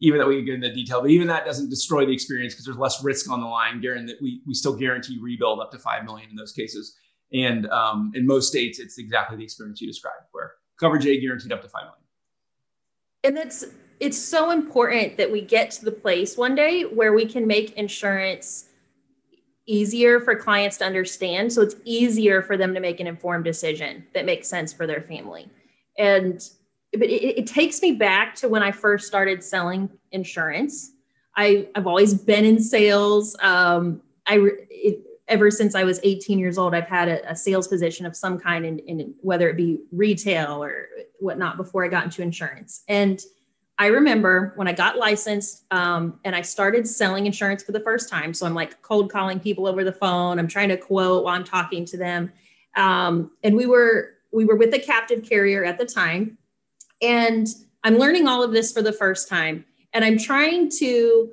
even 0.00 0.18
that 0.18 0.26
we 0.26 0.36
can 0.36 0.44
get 0.44 0.54
into 0.54 0.72
detail, 0.72 1.00
but 1.00 1.10
even 1.10 1.26
that 1.28 1.44
doesn't 1.44 1.68
destroy 1.68 2.06
the 2.06 2.12
experience 2.12 2.54
because 2.54 2.64
there's 2.64 2.78
less 2.78 3.02
risk 3.04 3.30
on 3.30 3.40
the 3.40 3.46
line. 3.46 3.80
Guarantee 3.80 4.12
that 4.12 4.22
we 4.22 4.42
we 4.46 4.54
still 4.54 4.74
guarantee 4.74 5.18
rebuild 5.20 5.60
up 5.60 5.70
to 5.72 5.78
five 5.78 6.04
million 6.04 6.30
in 6.30 6.36
those 6.36 6.52
cases, 6.52 6.96
and 7.32 7.68
um, 7.68 8.10
in 8.14 8.26
most 8.26 8.48
states 8.48 8.78
it's 8.78 8.98
exactly 8.98 9.36
the 9.36 9.44
experience 9.44 9.80
you 9.80 9.86
described, 9.86 10.24
where 10.32 10.52
coverage 10.78 11.06
A 11.06 11.20
guaranteed 11.20 11.52
up 11.52 11.62
to 11.62 11.68
five 11.68 11.82
million. 11.82 11.99
And 13.24 13.36
it's 13.38 13.64
it's 14.00 14.18
so 14.18 14.50
important 14.50 15.18
that 15.18 15.30
we 15.30 15.42
get 15.42 15.70
to 15.72 15.84
the 15.84 15.92
place 15.92 16.36
one 16.36 16.54
day 16.54 16.82
where 16.82 17.12
we 17.12 17.26
can 17.26 17.46
make 17.46 17.72
insurance 17.72 18.66
easier 19.66 20.20
for 20.20 20.34
clients 20.34 20.78
to 20.78 20.84
understand, 20.84 21.52
so 21.52 21.60
it's 21.62 21.76
easier 21.84 22.42
for 22.42 22.56
them 22.56 22.74
to 22.74 22.80
make 22.80 22.98
an 22.98 23.06
informed 23.06 23.44
decision 23.44 24.04
that 24.14 24.24
makes 24.24 24.48
sense 24.48 24.72
for 24.72 24.86
their 24.86 25.02
family, 25.02 25.48
and 25.98 26.48
but 26.92 27.08
it, 27.08 27.38
it, 27.38 27.46
takes 27.46 27.82
me 27.82 27.92
back 27.92 28.34
to 28.34 28.48
when 28.48 28.62
I 28.62 28.72
first 28.72 29.06
started 29.06 29.44
selling 29.44 29.88
insurance. 30.10 30.92
I, 31.36 31.68
I've 31.76 31.86
always 31.86 32.14
been 32.14 32.44
in 32.44 32.58
sales. 32.58 33.36
Um, 33.40 34.02
I 34.26 34.40
it, 34.68 35.04
ever 35.30 35.50
since 35.50 35.74
I 35.74 35.84
was 35.84 36.00
18 36.02 36.38
years 36.38 36.58
old, 36.58 36.74
I've 36.74 36.88
had 36.88 37.08
a, 37.08 37.30
a 37.30 37.36
sales 37.36 37.68
position 37.68 38.04
of 38.04 38.14
some 38.14 38.38
kind, 38.38 38.66
in, 38.66 38.78
in, 38.80 39.14
whether 39.20 39.48
it 39.48 39.56
be 39.56 39.78
retail 39.92 40.62
or 40.62 40.88
whatnot, 41.20 41.56
before 41.56 41.84
I 41.84 41.88
got 41.88 42.04
into 42.04 42.20
insurance. 42.20 42.82
And 42.88 43.20
I 43.78 43.86
remember 43.86 44.52
when 44.56 44.68
I 44.68 44.72
got 44.72 44.98
licensed 44.98 45.64
um, 45.70 46.20
and 46.24 46.36
I 46.36 46.42
started 46.42 46.86
selling 46.86 47.24
insurance 47.24 47.62
for 47.62 47.72
the 47.72 47.80
first 47.80 48.10
time. 48.10 48.34
So 48.34 48.44
I'm 48.44 48.54
like 48.54 48.82
cold 48.82 49.10
calling 49.10 49.40
people 49.40 49.66
over 49.66 49.84
the 49.84 49.92
phone. 49.92 50.38
I'm 50.38 50.48
trying 50.48 50.68
to 50.68 50.76
quote 50.76 51.24
while 51.24 51.34
I'm 51.34 51.44
talking 51.44 51.86
to 51.86 51.96
them. 51.96 52.30
Um, 52.76 53.30
and 53.42 53.56
we 53.56 53.64
were 53.64 54.16
we 54.32 54.44
were 54.44 54.54
with 54.54 54.74
a 54.74 54.78
captive 54.78 55.24
carrier 55.24 55.64
at 55.64 55.78
the 55.78 55.86
time 55.86 56.36
and 57.02 57.48
I'm 57.82 57.96
learning 57.96 58.28
all 58.28 58.42
of 58.42 58.52
this 58.52 58.72
for 58.72 58.82
the 58.82 58.92
first 58.92 59.28
time. 59.28 59.64
And 59.92 60.04
I'm 60.04 60.18
trying 60.18 60.70
to 60.78 61.30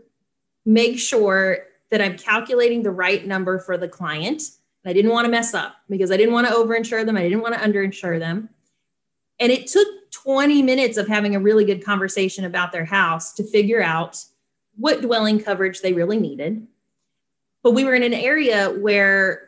make 0.65 0.99
sure 0.99 1.59
that 1.91 2.01
I'm 2.01 2.17
calculating 2.17 2.83
the 2.83 2.91
right 2.91 3.25
number 3.25 3.59
for 3.59 3.77
the 3.77 3.87
client. 3.87 4.41
And 4.83 4.91
I 4.91 4.93
didn't 4.93 5.11
want 5.11 5.25
to 5.25 5.31
mess 5.31 5.53
up 5.53 5.75
because 5.89 6.11
I 6.11 6.17
didn't 6.17 6.33
want 6.33 6.47
to 6.47 6.53
overinsure 6.53 7.05
them. 7.05 7.17
I 7.17 7.23
didn't 7.23 7.41
want 7.41 7.55
to 7.55 7.61
underinsure 7.61 8.19
them. 8.19 8.49
And 9.39 9.51
it 9.51 9.67
took 9.67 9.87
20 10.11 10.63
minutes 10.63 10.97
of 10.97 11.07
having 11.07 11.35
a 11.35 11.39
really 11.39 11.65
good 11.65 11.83
conversation 11.83 12.45
about 12.45 12.71
their 12.71 12.85
house 12.85 13.33
to 13.33 13.43
figure 13.43 13.81
out 13.81 14.23
what 14.75 15.01
dwelling 15.01 15.39
coverage 15.39 15.81
they 15.81 15.93
really 15.93 16.19
needed. 16.19 16.65
But 17.63 17.71
we 17.71 17.83
were 17.83 17.95
in 17.95 18.03
an 18.03 18.13
area 18.13 18.69
where 18.69 19.47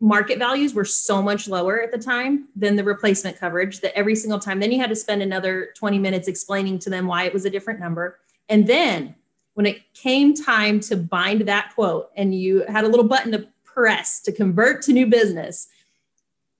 market 0.00 0.38
values 0.38 0.74
were 0.74 0.84
so 0.84 1.22
much 1.22 1.48
lower 1.48 1.80
at 1.80 1.92
the 1.92 1.98
time 1.98 2.48
than 2.56 2.76
the 2.76 2.84
replacement 2.84 3.38
coverage 3.38 3.80
that 3.80 3.96
every 3.96 4.14
single 4.14 4.38
time 4.38 4.60
then 4.60 4.70
you 4.70 4.78
had 4.78 4.90
to 4.90 4.96
spend 4.96 5.22
another 5.22 5.70
20 5.76 5.98
minutes 5.98 6.28
explaining 6.28 6.78
to 6.78 6.90
them 6.90 7.06
why 7.06 7.24
it 7.24 7.32
was 7.32 7.44
a 7.44 7.50
different 7.50 7.80
number 7.80 8.18
and 8.48 8.66
then 8.66 9.14
when 9.54 9.66
it 9.66 9.82
came 9.94 10.34
time 10.34 10.80
to 10.80 10.96
bind 10.96 11.42
that 11.42 11.72
quote 11.74 12.10
and 12.16 12.34
you 12.34 12.64
had 12.68 12.84
a 12.84 12.88
little 12.88 13.06
button 13.06 13.32
to 13.32 13.46
press 13.64 14.20
to 14.20 14.32
convert 14.32 14.82
to 14.82 14.92
new 14.92 15.06
business 15.06 15.68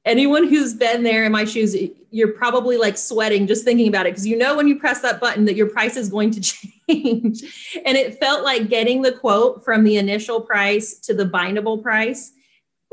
anyone 0.04 0.48
who's 0.48 0.74
been 0.74 1.02
there 1.02 1.24
in 1.24 1.32
my 1.32 1.44
shoes 1.44 1.76
you're 2.10 2.32
probably 2.32 2.76
like 2.76 2.96
sweating 2.96 3.46
just 3.46 3.64
thinking 3.64 3.88
about 3.88 4.06
it 4.06 4.12
because 4.12 4.26
you 4.26 4.36
know 4.36 4.56
when 4.56 4.68
you 4.68 4.78
press 4.78 5.00
that 5.00 5.20
button 5.20 5.44
that 5.44 5.56
your 5.56 5.68
price 5.68 5.96
is 5.96 6.08
going 6.08 6.30
to 6.30 6.40
change. 6.88 7.42
And 7.84 7.96
it 7.96 8.18
felt 8.18 8.44
like 8.44 8.68
getting 8.68 9.02
the 9.02 9.12
quote 9.12 9.64
from 9.64 9.84
the 9.84 9.96
initial 9.96 10.40
price 10.40 10.98
to 11.00 11.14
the 11.14 11.24
bindable 11.24 11.82
price 11.82 12.32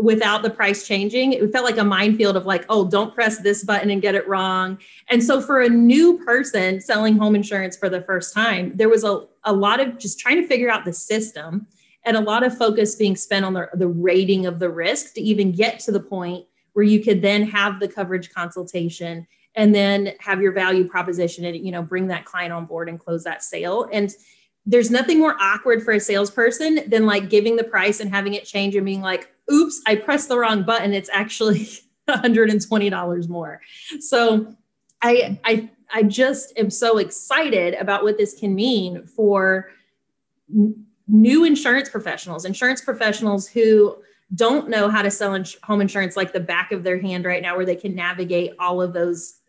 without 0.01 0.41
the 0.41 0.49
price 0.49 0.87
changing. 0.87 1.33
It 1.33 1.51
felt 1.51 1.65
like 1.65 1.77
a 1.77 1.83
minefield 1.83 2.35
of 2.35 2.45
like, 2.45 2.65
oh, 2.69 2.87
don't 2.87 3.13
press 3.13 3.39
this 3.39 3.63
button 3.63 3.89
and 3.89 4.01
get 4.01 4.15
it 4.15 4.27
wrong. 4.27 4.79
And 5.09 5.23
so 5.23 5.41
for 5.41 5.61
a 5.61 5.69
new 5.69 6.17
person 6.19 6.81
selling 6.81 7.17
home 7.17 7.35
insurance 7.35 7.77
for 7.77 7.89
the 7.89 8.01
first 8.01 8.33
time, 8.33 8.73
there 8.75 8.89
was 8.89 9.03
a, 9.03 9.25
a 9.43 9.53
lot 9.53 9.79
of 9.79 9.97
just 9.97 10.19
trying 10.19 10.41
to 10.41 10.47
figure 10.47 10.69
out 10.69 10.85
the 10.85 10.93
system 10.93 11.67
and 12.03 12.17
a 12.17 12.21
lot 12.21 12.43
of 12.43 12.57
focus 12.57 12.95
being 12.95 13.15
spent 13.15 13.45
on 13.45 13.53
the, 13.53 13.69
the 13.75 13.87
rating 13.87 14.45
of 14.45 14.59
the 14.59 14.69
risk 14.69 15.13
to 15.13 15.21
even 15.21 15.51
get 15.51 15.79
to 15.81 15.91
the 15.91 15.99
point 15.99 16.45
where 16.73 16.85
you 16.85 17.03
could 17.03 17.21
then 17.21 17.43
have 17.43 17.79
the 17.79 17.87
coverage 17.87 18.31
consultation 18.33 19.27
and 19.55 19.75
then 19.75 20.13
have 20.19 20.41
your 20.41 20.53
value 20.53 20.87
proposition 20.87 21.45
and 21.45 21.57
you 21.57 21.71
know 21.71 21.81
bring 21.81 22.07
that 22.07 22.23
client 22.23 22.53
on 22.53 22.65
board 22.65 22.87
and 22.87 22.99
close 22.99 23.25
that 23.25 23.43
sale 23.43 23.89
and 23.91 24.15
there's 24.65 24.91
nothing 24.91 25.19
more 25.19 25.35
awkward 25.39 25.83
for 25.83 25.91
a 25.91 25.99
salesperson 25.99 26.81
than 26.87 27.05
like 27.05 27.29
giving 27.29 27.55
the 27.55 27.63
price 27.63 27.99
and 27.99 28.09
having 28.11 28.35
it 28.35 28.45
change 28.45 28.75
and 28.75 28.85
being 28.85 29.01
like 29.01 29.31
oops, 29.51 29.81
I 29.85 29.95
pressed 29.95 30.29
the 30.29 30.37
wrong 30.37 30.63
button. 30.63 30.93
It's 30.93 31.09
actually 31.11 31.69
$120 32.09 33.29
more. 33.29 33.61
So 33.99 34.55
I, 35.01 35.39
I, 35.43 35.69
I 35.93 36.03
just 36.03 36.57
am 36.57 36.69
so 36.69 36.97
excited 36.97 37.73
about 37.75 38.03
what 38.03 38.17
this 38.17 38.39
can 38.39 38.55
mean 38.55 39.05
for 39.05 39.69
n- 40.53 40.85
new 41.07 41.43
insurance 41.43 41.89
professionals, 41.89 42.45
insurance 42.45 42.81
professionals 42.81 43.47
who 43.47 43.97
don't 44.33 44.69
know 44.69 44.89
how 44.89 45.01
to 45.01 45.11
sell 45.11 45.33
ins- 45.33 45.57
home 45.63 45.81
insurance 45.81 46.15
like 46.15 46.31
the 46.31 46.39
back 46.39 46.71
of 46.71 46.83
their 46.83 46.99
hand 46.99 47.25
right 47.25 47.41
now, 47.41 47.55
where 47.55 47.65
they 47.65 47.75
can 47.75 47.93
navigate 47.93 48.53
all 48.59 48.81
of 48.81 48.93
those 48.93 49.39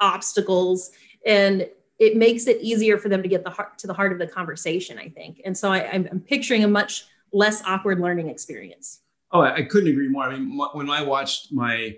obstacles. 0.00 0.90
And 1.24 1.68
it 1.98 2.16
makes 2.16 2.46
it 2.48 2.60
easier 2.60 2.98
for 2.98 3.08
them 3.08 3.22
to 3.22 3.28
get 3.28 3.44
the 3.44 3.50
heart 3.50 3.78
to 3.78 3.86
the 3.86 3.94
heart 3.94 4.12
of 4.12 4.18
the 4.18 4.26
conversation, 4.26 4.98
I 4.98 5.08
think. 5.08 5.40
And 5.44 5.56
so 5.56 5.72
I, 5.72 5.88
I'm 5.92 6.20
picturing 6.20 6.64
a 6.64 6.68
much 6.68 7.06
less 7.32 7.62
awkward 7.64 8.00
learning 8.00 8.28
experience. 8.28 9.00
Oh, 9.34 9.40
I, 9.40 9.62
couldn't 9.62 9.90
agree 9.90 10.08
more. 10.08 10.22
I 10.22 10.38
mean, 10.38 10.56
when 10.74 10.88
I 10.88 11.02
watched 11.02 11.52
my, 11.52 11.96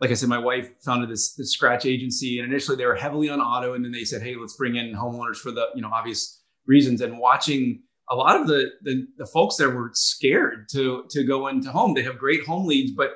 like 0.00 0.10
I 0.10 0.14
said, 0.14 0.30
my 0.30 0.38
wife 0.38 0.70
founded 0.80 1.10
this, 1.10 1.34
this 1.34 1.52
scratch 1.52 1.84
agency, 1.84 2.38
and 2.38 2.50
initially 2.50 2.78
they 2.78 2.86
were 2.86 2.94
heavily 2.94 3.28
on 3.28 3.42
auto, 3.42 3.74
and 3.74 3.84
then 3.84 3.92
they 3.92 4.04
said, 4.04 4.22
"Hey, 4.22 4.36
let's 4.36 4.56
bring 4.56 4.76
in 4.76 4.94
homeowners 4.94 5.36
for 5.36 5.50
the 5.50 5.66
you 5.74 5.82
know 5.82 5.90
obvious 5.92 6.42
reasons." 6.66 7.02
And 7.02 7.18
watching 7.18 7.82
a 8.08 8.16
lot 8.16 8.40
of 8.40 8.46
the, 8.46 8.70
the 8.82 9.06
the, 9.18 9.26
folks 9.26 9.56
there 9.56 9.68
were 9.68 9.90
scared 9.92 10.66
to 10.70 11.04
to 11.10 11.24
go 11.24 11.48
into 11.48 11.70
home. 11.70 11.92
They 11.92 12.02
have 12.04 12.16
great 12.16 12.46
home 12.46 12.66
leads, 12.66 12.92
but 12.92 13.10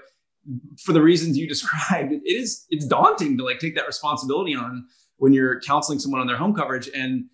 for 0.85 0.93
the 0.93 1.01
reasons 1.01 1.39
you 1.39 1.49
described, 1.57 2.13
it 2.13 2.21
is 2.27 2.67
it's 2.69 2.85
daunting 2.85 3.39
to 3.39 3.45
like 3.45 3.59
take 3.59 3.75
that 3.77 3.87
responsibility 3.87 4.55
on 4.55 4.85
when 5.17 5.33
you're 5.33 5.61
counseling 5.63 5.99
someone 5.99 6.21
on 6.21 6.27
their 6.27 6.37
home 6.37 6.55
coverage, 6.55 6.91
and 6.95 7.25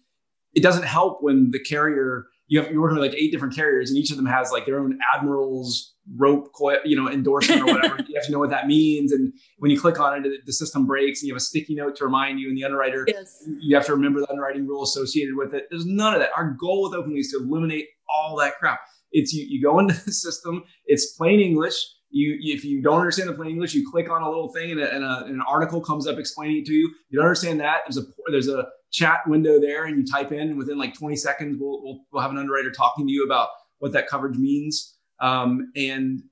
it 0.55 0.63
doesn't 0.63 0.85
help 0.85 1.21
when 1.21 1.51
the 1.51 1.59
carrier 1.59 2.27
you 2.47 2.61
have 2.61 2.71
you're 2.71 2.81
working 2.81 2.99
with 2.99 3.11
like 3.11 3.19
eight 3.19 3.33
different 3.33 3.57
carriers, 3.57 3.91
and 3.91 3.99
each 3.99 4.13
of 4.13 4.17
them 4.17 4.27
has 4.27 4.53
like 4.53 4.67
their 4.67 4.79
own 4.79 4.99
admiral's 5.15 5.95
rope, 6.17 6.51
you 6.85 6.97
know, 6.97 7.11
endorsement 7.11 7.63
or 7.63 7.67
whatever. 7.75 7.97
you 8.09 8.15
have 8.15 8.25
to 8.27 8.33
know 8.33 8.39
what 8.39 8.51
that 8.51 8.67
means, 8.67 9.13
and 9.13 9.33
when 9.59 9.71
you 9.71 9.81
click 9.81 10.01
on 10.01 10.25
it, 10.25 10.47
the 10.47 10.53
system 10.53 10.87
breaks, 10.87 11.21
and 11.21 11.29
you 11.29 11.35
have 11.35 11.41
a 11.41 11.45
sticky 11.45 11.75
note 11.75 11.97
to 11.97 12.05
remind 12.05 12.41
you. 12.41 12.49
And 12.49 12.57
the 12.57 12.65
underwriter, 12.65 13.05
yes. 13.09 13.45
you 13.61 13.77
have 13.77 13.87
to 13.87 13.93
remember 13.93 14.21
the 14.21 14.31
underwriting 14.31 14.67
rule 14.67 14.83
associated 14.83 15.37
with 15.37 15.55
it. 15.55 15.67
There's 15.71 15.87
none 15.87 16.15
of 16.15 16.21
that. 16.21 16.31
Our 16.37 16.57
goal 16.59 16.85
with 16.85 16.95
Openly 16.95 17.21
is 17.21 17.31
to 17.33 17.39
eliminate 17.39 17.87
all 18.09 18.37
that 18.37 18.55
crap. 18.59 18.81
It's 19.13 19.33
you, 19.33 19.45
you 19.49 19.63
go 19.63 19.79
into 19.79 19.95
the 20.05 20.13
system, 20.13 20.65
it's 20.87 21.15
plain 21.17 21.41
English. 21.41 21.75
You, 22.11 22.39
if 22.41 22.65
you 22.65 22.81
don't 22.81 23.01
understand 23.01 23.29
the 23.29 23.35
plain 23.35 23.51
English, 23.51 23.75
you 23.75 23.89
click 23.91 24.11
on 24.11 24.23
a 24.23 24.29
little 24.29 24.51
thing 24.51 24.71
and, 24.71 24.81
a, 24.81 24.95
and, 24.95 25.05
a, 25.05 25.25
and, 25.27 25.35
an 25.35 25.43
article 25.47 25.83
comes 25.83 26.07
up 26.07 26.19
explaining 26.19 26.59
it 26.59 26.65
to 26.67 26.73
you. 26.73 26.91
You 27.11 27.19
don't 27.19 27.27
understand 27.27 27.61
that. 27.61 27.81
There's 27.87 27.99
a 27.99 28.09
there's 28.31 28.49
a 28.49 28.67
chat 28.91 29.21
window 29.27 29.61
there, 29.61 29.85
and 29.85 29.99
you 29.99 30.07
type 30.07 30.33
in, 30.33 30.41
and 30.41 30.59
within 30.59 30.79
like 30.79 30.95
20 30.95 31.17
seconds, 31.17 31.59
we'll, 31.61 31.83
we'll, 31.83 32.01
we'll 32.11 32.23
have 32.23 32.31
an 32.31 32.39
underwriter 32.39 32.71
talking 32.71 33.07
to 33.07 33.13
you 33.13 33.25
about 33.25 33.49
what 33.79 33.93
that 33.93 34.09
coverage 34.09 34.39
means. 34.39 34.98
Um, 35.21 35.73
and 35.77 36.23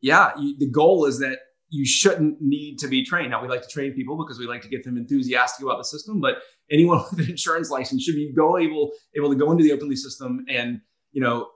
yeah, 0.00 0.30
you, 0.38 0.56
the 0.58 0.70
goal 0.70 1.06
is 1.06 1.18
that 1.20 1.38
you 1.70 1.86
shouldn't 1.86 2.36
need 2.40 2.78
to 2.78 2.88
be 2.88 3.04
trained. 3.04 3.30
Now, 3.30 3.40
we 3.40 3.48
like 3.48 3.62
to 3.62 3.68
train 3.68 3.94
people 3.94 4.16
because 4.16 4.38
we 4.38 4.46
like 4.46 4.60
to 4.62 4.68
get 4.68 4.84
them 4.84 4.96
enthusiastic 4.96 5.64
about 5.64 5.78
the 5.78 5.84
system, 5.84 6.20
but 6.20 6.36
anyone 6.70 7.02
with 7.10 7.20
an 7.20 7.30
insurance 7.30 7.70
license 7.70 8.02
should 8.02 8.14
be 8.14 8.32
go 8.32 8.58
able 8.58 8.92
able 9.16 9.30
to 9.30 9.36
go 9.36 9.50
into 9.50 9.64
the 9.64 9.72
Openly 9.72 9.96
system 9.96 10.44
and 10.48 10.80
you 11.12 11.22
know 11.22 11.48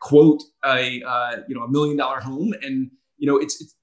quote 0.00 0.42
a 0.64 1.02
uh, 1.02 1.36
you 1.48 1.54
know 1.54 1.62
a 1.62 1.70
million 1.70 1.96
dollar 1.96 2.20
home 2.20 2.54
and 2.62 2.90
you 3.18 3.26
know 3.26 3.36
it's, 3.36 3.60
it's 3.60 3.74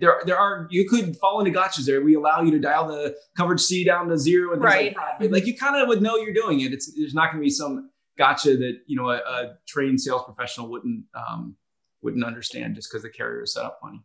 there 0.00 0.20
there 0.24 0.38
are 0.38 0.68
you 0.70 0.88
could 0.88 1.16
fall 1.16 1.40
into 1.40 1.58
gotchas 1.58 1.84
there. 1.84 2.00
We 2.00 2.14
allow 2.14 2.42
you 2.42 2.50
to 2.52 2.60
dial 2.60 2.86
the 2.86 3.16
coverage 3.36 3.60
C 3.60 3.84
down 3.84 4.08
to 4.08 4.18
zero 4.18 4.52
and 4.52 4.62
right. 4.62 4.96
like 4.96 5.18
that. 5.20 5.32
like 5.32 5.46
you 5.46 5.56
kind 5.56 5.80
of 5.80 5.88
would 5.88 6.00
know 6.00 6.16
you're 6.16 6.34
doing 6.34 6.60
it. 6.60 6.72
It's 6.72 6.92
there's 6.96 7.14
not 7.14 7.32
going 7.32 7.42
to 7.42 7.44
be 7.44 7.50
some 7.50 7.90
gotcha 8.16 8.56
that 8.56 8.78
you 8.86 8.96
know 8.96 9.08
a, 9.08 9.16
a 9.16 9.56
trained 9.66 10.00
sales 10.00 10.22
professional 10.24 10.70
wouldn't 10.70 11.04
um, 11.14 11.56
wouldn't 12.02 12.24
understand 12.24 12.74
just 12.74 12.90
because 12.90 13.02
the 13.02 13.10
carrier 13.10 13.42
is 13.42 13.54
set 13.54 13.64
up 13.64 13.78
funny. 13.82 14.02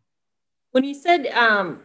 When 0.72 0.84
you 0.84 0.94
said 0.94 1.26
um, 1.28 1.80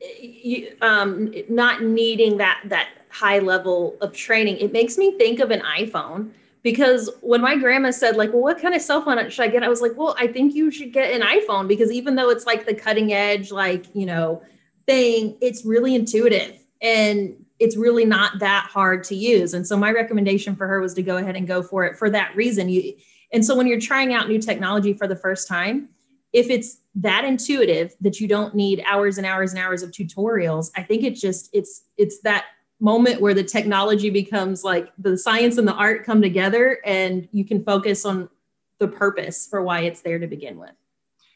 you, 0.00 0.76
um, 0.82 1.32
not 1.48 1.82
needing 1.82 2.36
that 2.38 2.62
that 2.66 2.88
high 3.08 3.38
level 3.38 3.96
of 4.00 4.12
training, 4.12 4.58
it 4.58 4.72
makes 4.72 4.98
me 4.98 5.16
think 5.18 5.40
of 5.40 5.50
an 5.50 5.60
iPhone 5.60 6.30
because 6.62 7.10
when 7.20 7.40
my 7.40 7.56
grandma 7.56 7.90
said 7.90 8.16
like 8.16 8.32
well 8.32 8.42
what 8.42 8.60
kind 8.60 8.74
of 8.74 8.82
cell 8.82 9.02
phone 9.02 9.28
should 9.30 9.44
i 9.44 9.48
get? 9.48 9.62
I 9.62 9.68
was 9.68 9.80
like 9.80 9.92
well 9.96 10.14
i 10.18 10.28
think 10.28 10.54
you 10.54 10.70
should 10.70 10.92
get 10.92 11.12
an 11.12 11.22
iphone 11.22 11.66
because 11.66 11.90
even 11.90 12.14
though 12.14 12.30
it's 12.30 12.46
like 12.46 12.66
the 12.66 12.74
cutting 12.74 13.12
edge 13.12 13.50
like 13.50 13.86
you 13.96 14.06
know 14.06 14.42
thing 14.86 15.36
it's 15.40 15.64
really 15.64 15.96
intuitive 15.96 16.64
and 16.80 17.34
it's 17.62 17.76
really 17.76 18.04
not 18.04 18.40
that 18.40 18.68
hard 18.68 19.04
to 19.04 19.14
use. 19.14 19.54
And 19.54 19.64
so 19.64 19.76
my 19.76 19.92
recommendation 19.92 20.56
for 20.56 20.66
her 20.66 20.80
was 20.80 20.94
to 20.94 21.02
go 21.02 21.18
ahead 21.18 21.36
and 21.36 21.46
go 21.46 21.62
for 21.62 21.84
it 21.84 21.96
for 21.96 22.10
that 22.10 22.34
reason. 22.34 22.68
You 22.68 22.94
and 23.32 23.44
so 23.44 23.56
when 23.56 23.66
you're 23.66 23.80
trying 23.80 24.12
out 24.12 24.28
new 24.28 24.38
technology 24.38 24.92
for 24.92 25.06
the 25.06 25.16
first 25.16 25.48
time 25.48 25.88
if 26.32 26.48
it's 26.48 26.78
that 26.94 27.24
intuitive 27.24 27.94
that 28.00 28.20
you 28.20 28.28
don't 28.28 28.54
need 28.54 28.82
hours 28.86 29.18
and 29.18 29.26
hours 29.26 29.52
and 29.52 29.60
hours 29.60 29.82
of 29.82 29.90
tutorials 29.90 30.70
i 30.76 30.82
think 30.82 31.02
it's 31.02 31.20
just 31.20 31.48
it's 31.52 31.84
it's 31.96 32.20
that 32.20 32.44
moment 32.82 33.20
where 33.20 33.32
the 33.32 33.44
technology 33.44 34.10
becomes 34.10 34.64
like 34.64 34.92
the 34.98 35.16
science 35.16 35.56
and 35.56 35.68
the 35.68 35.74
art 35.74 36.04
come 36.04 36.20
together 36.20 36.78
and 36.84 37.28
you 37.30 37.44
can 37.44 37.64
focus 37.64 38.04
on 38.04 38.28
the 38.80 38.88
purpose 38.88 39.46
for 39.46 39.62
why 39.62 39.80
it's 39.80 40.02
there 40.02 40.18
to 40.18 40.26
begin 40.26 40.58
with. 40.58 40.72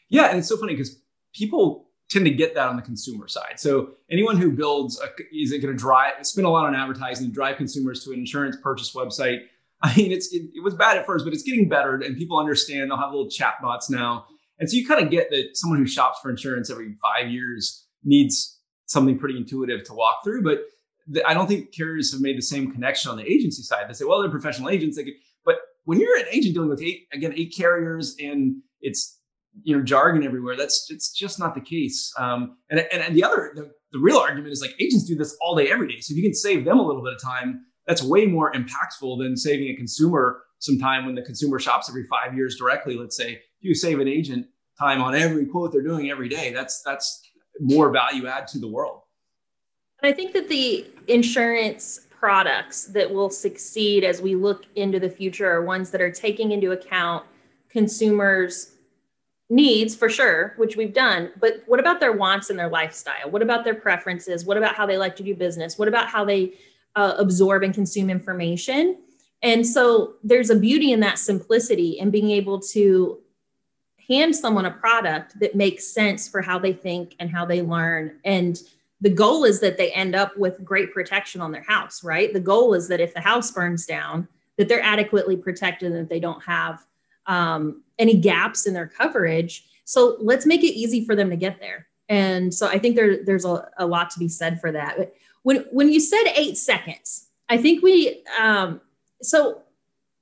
Yeah, 0.09 0.29
and 0.29 0.39
it's 0.39 0.49
so 0.49 0.57
funny 0.57 0.73
because 0.73 0.99
people 1.33 1.87
tend 2.09 2.25
to 2.25 2.31
get 2.31 2.53
that 2.55 2.67
on 2.67 2.75
the 2.75 2.81
consumer 2.81 3.29
side. 3.29 3.53
So 3.57 3.91
anyone 4.11 4.37
who 4.37 4.51
builds 4.51 4.99
a, 4.99 5.07
is 5.33 5.53
it 5.53 5.59
going 5.59 5.73
to 5.73 5.79
drive 5.79 6.13
spend 6.25 6.45
a 6.45 6.49
lot 6.49 6.65
on 6.65 6.75
advertising, 6.75 7.31
drive 7.31 7.55
consumers 7.55 8.03
to 8.03 8.11
an 8.11 8.19
insurance 8.19 8.57
purchase 8.61 8.93
website. 8.93 9.45
I 9.81 9.95
mean, 9.95 10.11
it's 10.11 10.33
it, 10.33 10.49
it 10.55 10.63
was 10.63 10.75
bad 10.75 10.97
at 10.97 11.05
first, 11.05 11.25
but 11.25 11.33
it's 11.33 11.43
getting 11.43 11.69
better, 11.69 11.95
and 11.95 12.17
people 12.17 12.39
understand. 12.39 12.89
They'll 12.89 12.97
have 12.97 13.11
little 13.11 13.29
chat 13.29 13.55
bots 13.61 13.89
now, 13.89 14.25
and 14.59 14.69
so 14.69 14.75
you 14.75 14.87
kind 14.87 15.03
of 15.03 15.11
get 15.11 15.29
that 15.29 15.49
someone 15.53 15.79
who 15.79 15.87
shops 15.87 16.19
for 16.21 16.29
insurance 16.29 16.69
every 16.69 16.95
five 17.01 17.29
years 17.29 17.85
needs 18.03 18.59
something 18.85 19.19
pretty 19.19 19.37
intuitive 19.37 19.83
to 19.85 19.93
walk 19.93 20.23
through. 20.23 20.43
But 20.43 20.59
I 21.25 21.33
don't 21.33 21.47
think 21.47 21.73
carriers 21.75 22.11
have 22.11 22.21
made 22.21 22.37
the 22.37 22.41
same 22.41 22.71
connection 22.71 23.11
on 23.11 23.17
the 23.17 23.23
agency 23.23 23.61
side. 23.61 23.85
They 23.87 23.93
say, 23.93 24.05
well, 24.05 24.21
they're 24.21 24.31
professional 24.31 24.69
agents. 24.69 24.97
They 24.97 25.03
could, 25.03 25.13
but 25.45 25.55
when 25.85 25.99
you're 25.99 26.17
an 26.17 26.25
agent 26.31 26.53
dealing 26.53 26.69
with 26.69 26.81
eight, 26.81 27.07
again, 27.13 27.33
eight 27.35 27.53
carriers 27.55 28.15
and 28.19 28.57
it's, 28.81 29.19
you 29.63 29.75
know, 29.75 29.83
jargon 29.83 30.23
everywhere, 30.23 30.57
that's, 30.57 30.87
it's 30.89 31.11
just 31.11 31.39
not 31.39 31.55
the 31.55 31.61
case. 31.61 32.11
Um, 32.19 32.57
and, 32.69 32.79
and, 32.91 33.01
and 33.01 33.15
the 33.15 33.23
other, 33.23 33.53
the, 33.55 33.71
the 33.93 33.99
real 33.99 34.17
argument 34.17 34.51
is 34.51 34.61
like 34.61 34.75
agents 34.81 35.05
do 35.05 35.15
this 35.15 35.35
all 35.41 35.55
day, 35.55 35.71
every 35.71 35.87
day. 35.87 35.99
So 36.01 36.11
if 36.11 36.17
you 36.17 36.23
can 36.23 36.33
save 36.33 36.65
them 36.65 36.77
a 36.77 36.85
little 36.85 37.03
bit 37.03 37.13
of 37.13 37.21
time, 37.21 37.61
that's 37.87 38.03
way 38.03 38.25
more 38.25 38.51
impactful 38.51 39.17
than 39.17 39.35
saving 39.35 39.69
a 39.69 39.75
consumer 39.75 40.43
some 40.59 40.77
time 40.77 41.05
when 41.05 41.15
the 41.15 41.21
consumer 41.21 41.59
shops 41.59 41.89
every 41.89 42.05
five 42.07 42.35
years 42.35 42.57
directly. 42.57 42.97
Let's 42.97 43.15
say 43.15 43.33
if 43.33 43.41
you 43.61 43.73
save 43.73 43.99
an 43.99 44.07
agent 44.07 44.47
time 44.77 45.01
on 45.01 45.15
every 45.15 45.45
quote 45.45 45.71
they're 45.71 45.81
doing 45.81 46.11
every 46.11 46.29
day, 46.29 46.51
that's, 46.51 46.81
that's 46.81 47.21
more 47.59 47.89
value 47.91 48.27
add 48.27 48.47
to 48.49 48.59
the 48.59 48.67
world. 48.67 49.01
I 50.03 50.11
think 50.11 50.33
that 50.33 50.47
the 50.47 50.85
insurance 51.07 52.07
products 52.09 52.85
that 52.85 53.11
will 53.11 53.29
succeed 53.29 54.03
as 54.03 54.21
we 54.21 54.35
look 54.35 54.65
into 54.75 54.99
the 54.99 55.09
future 55.09 55.49
are 55.49 55.63
ones 55.63 55.89
that 55.91 56.01
are 56.01 56.11
taking 56.11 56.51
into 56.51 56.71
account 56.71 57.25
consumers' 57.69 58.73
needs 59.49 59.95
for 59.95 60.09
sure, 60.09 60.53
which 60.57 60.75
we've 60.75 60.93
done. 60.93 61.31
But 61.39 61.63
what 61.67 61.79
about 61.79 61.99
their 61.99 62.11
wants 62.11 62.49
and 62.49 62.59
their 62.59 62.69
lifestyle? 62.69 63.29
What 63.29 63.41
about 63.41 63.63
their 63.63 63.75
preferences? 63.75 64.45
What 64.45 64.57
about 64.57 64.75
how 64.75 64.85
they 64.85 64.97
like 64.97 65.15
to 65.17 65.23
do 65.23 65.35
business? 65.35 65.77
What 65.77 65.87
about 65.87 66.07
how 66.07 66.25
they 66.25 66.53
uh, 66.97 67.15
absorb 67.17 67.63
and 67.63 67.73
consume 67.73 68.09
information? 68.09 68.97
And 69.41 69.65
so 69.65 70.15
there's 70.23 70.49
a 70.49 70.55
beauty 70.55 70.91
in 70.91 70.99
that 70.99 71.19
simplicity 71.19 71.99
and 71.99 72.11
being 72.11 72.31
able 72.31 72.59
to 72.73 73.19
hand 74.09 74.35
someone 74.35 74.65
a 74.65 74.71
product 74.71 75.39
that 75.39 75.55
makes 75.55 75.87
sense 75.87 76.27
for 76.27 76.41
how 76.41 76.59
they 76.59 76.73
think 76.73 77.15
and 77.19 77.29
how 77.29 77.45
they 77.45 77.61
learn 77.61 78.19
and 78.25 78.59
the 79.01 79.09
goal 79.09 79.43
is 79.43 79.59
that 79.59 79.77
they 79.77 79.91
end 79.91 80.15
up 80.15 80.35
with 80.37 80.63
great 80.63 80.93
protection 80.93 81.39
on 81.41 81.51
their 81.51 81.63
house, 81.63 82.03
right? 82.03 82.33
The 82.33 82.39
goal 82.39 82.73
is 82.73 82.87
that 82.87 82.99
if 82.99 83.13
the 83.13 83.21
house 83.21 83.51
burns 83.51 83.85
down, 83.85 84.27
that 84.57 84.67
they're 84.67 84.81
adequately 84.81 85.37
protected 85.37 85.91
and 85.91 86.01
that 86.01 86.09
they 86.09 86.19
don't 86.19 86.43
have 86.43 86.85
um, 87.27 87.83
any 87.99 88.15
gaps 88.15 88.65
in 88.65 88.73
their 88.73 88.87
coverage. 88.87 89.65
So 89.85 90.17
let's 90.19 90.45
make 90.45 90.63
it 90.63 90.73
easy 90.73 91.05
for 91.05 91.15
them 91.15 91.29
to 91.29 91.35
get 91.35 91.59
there. 91.59 91.87
And 92.09 92.53
so 92.53 92.67
I 92.67 92.79
think 92.79 92.95
there, 92.95 93.23
there's 93.23 93.45
a, 93.45 93.69
a 93.77 93.85
lot 93.85 94.09
to 94.11 94.19
be 94.19 94.29
said 94.29 94.59
for 94.59 94.71
that. 94.71 95.13
When 95.47 95.63
when 95.71 95.89
you 95.89 96.01
said 96.01 96.25
eight 96.35 96.57
seconds, 96.57 97.29
I 97.47 97.55
think 97.55 97.81
we 97.81 98.21
um, 98.37 98.81
so 99.21 99.61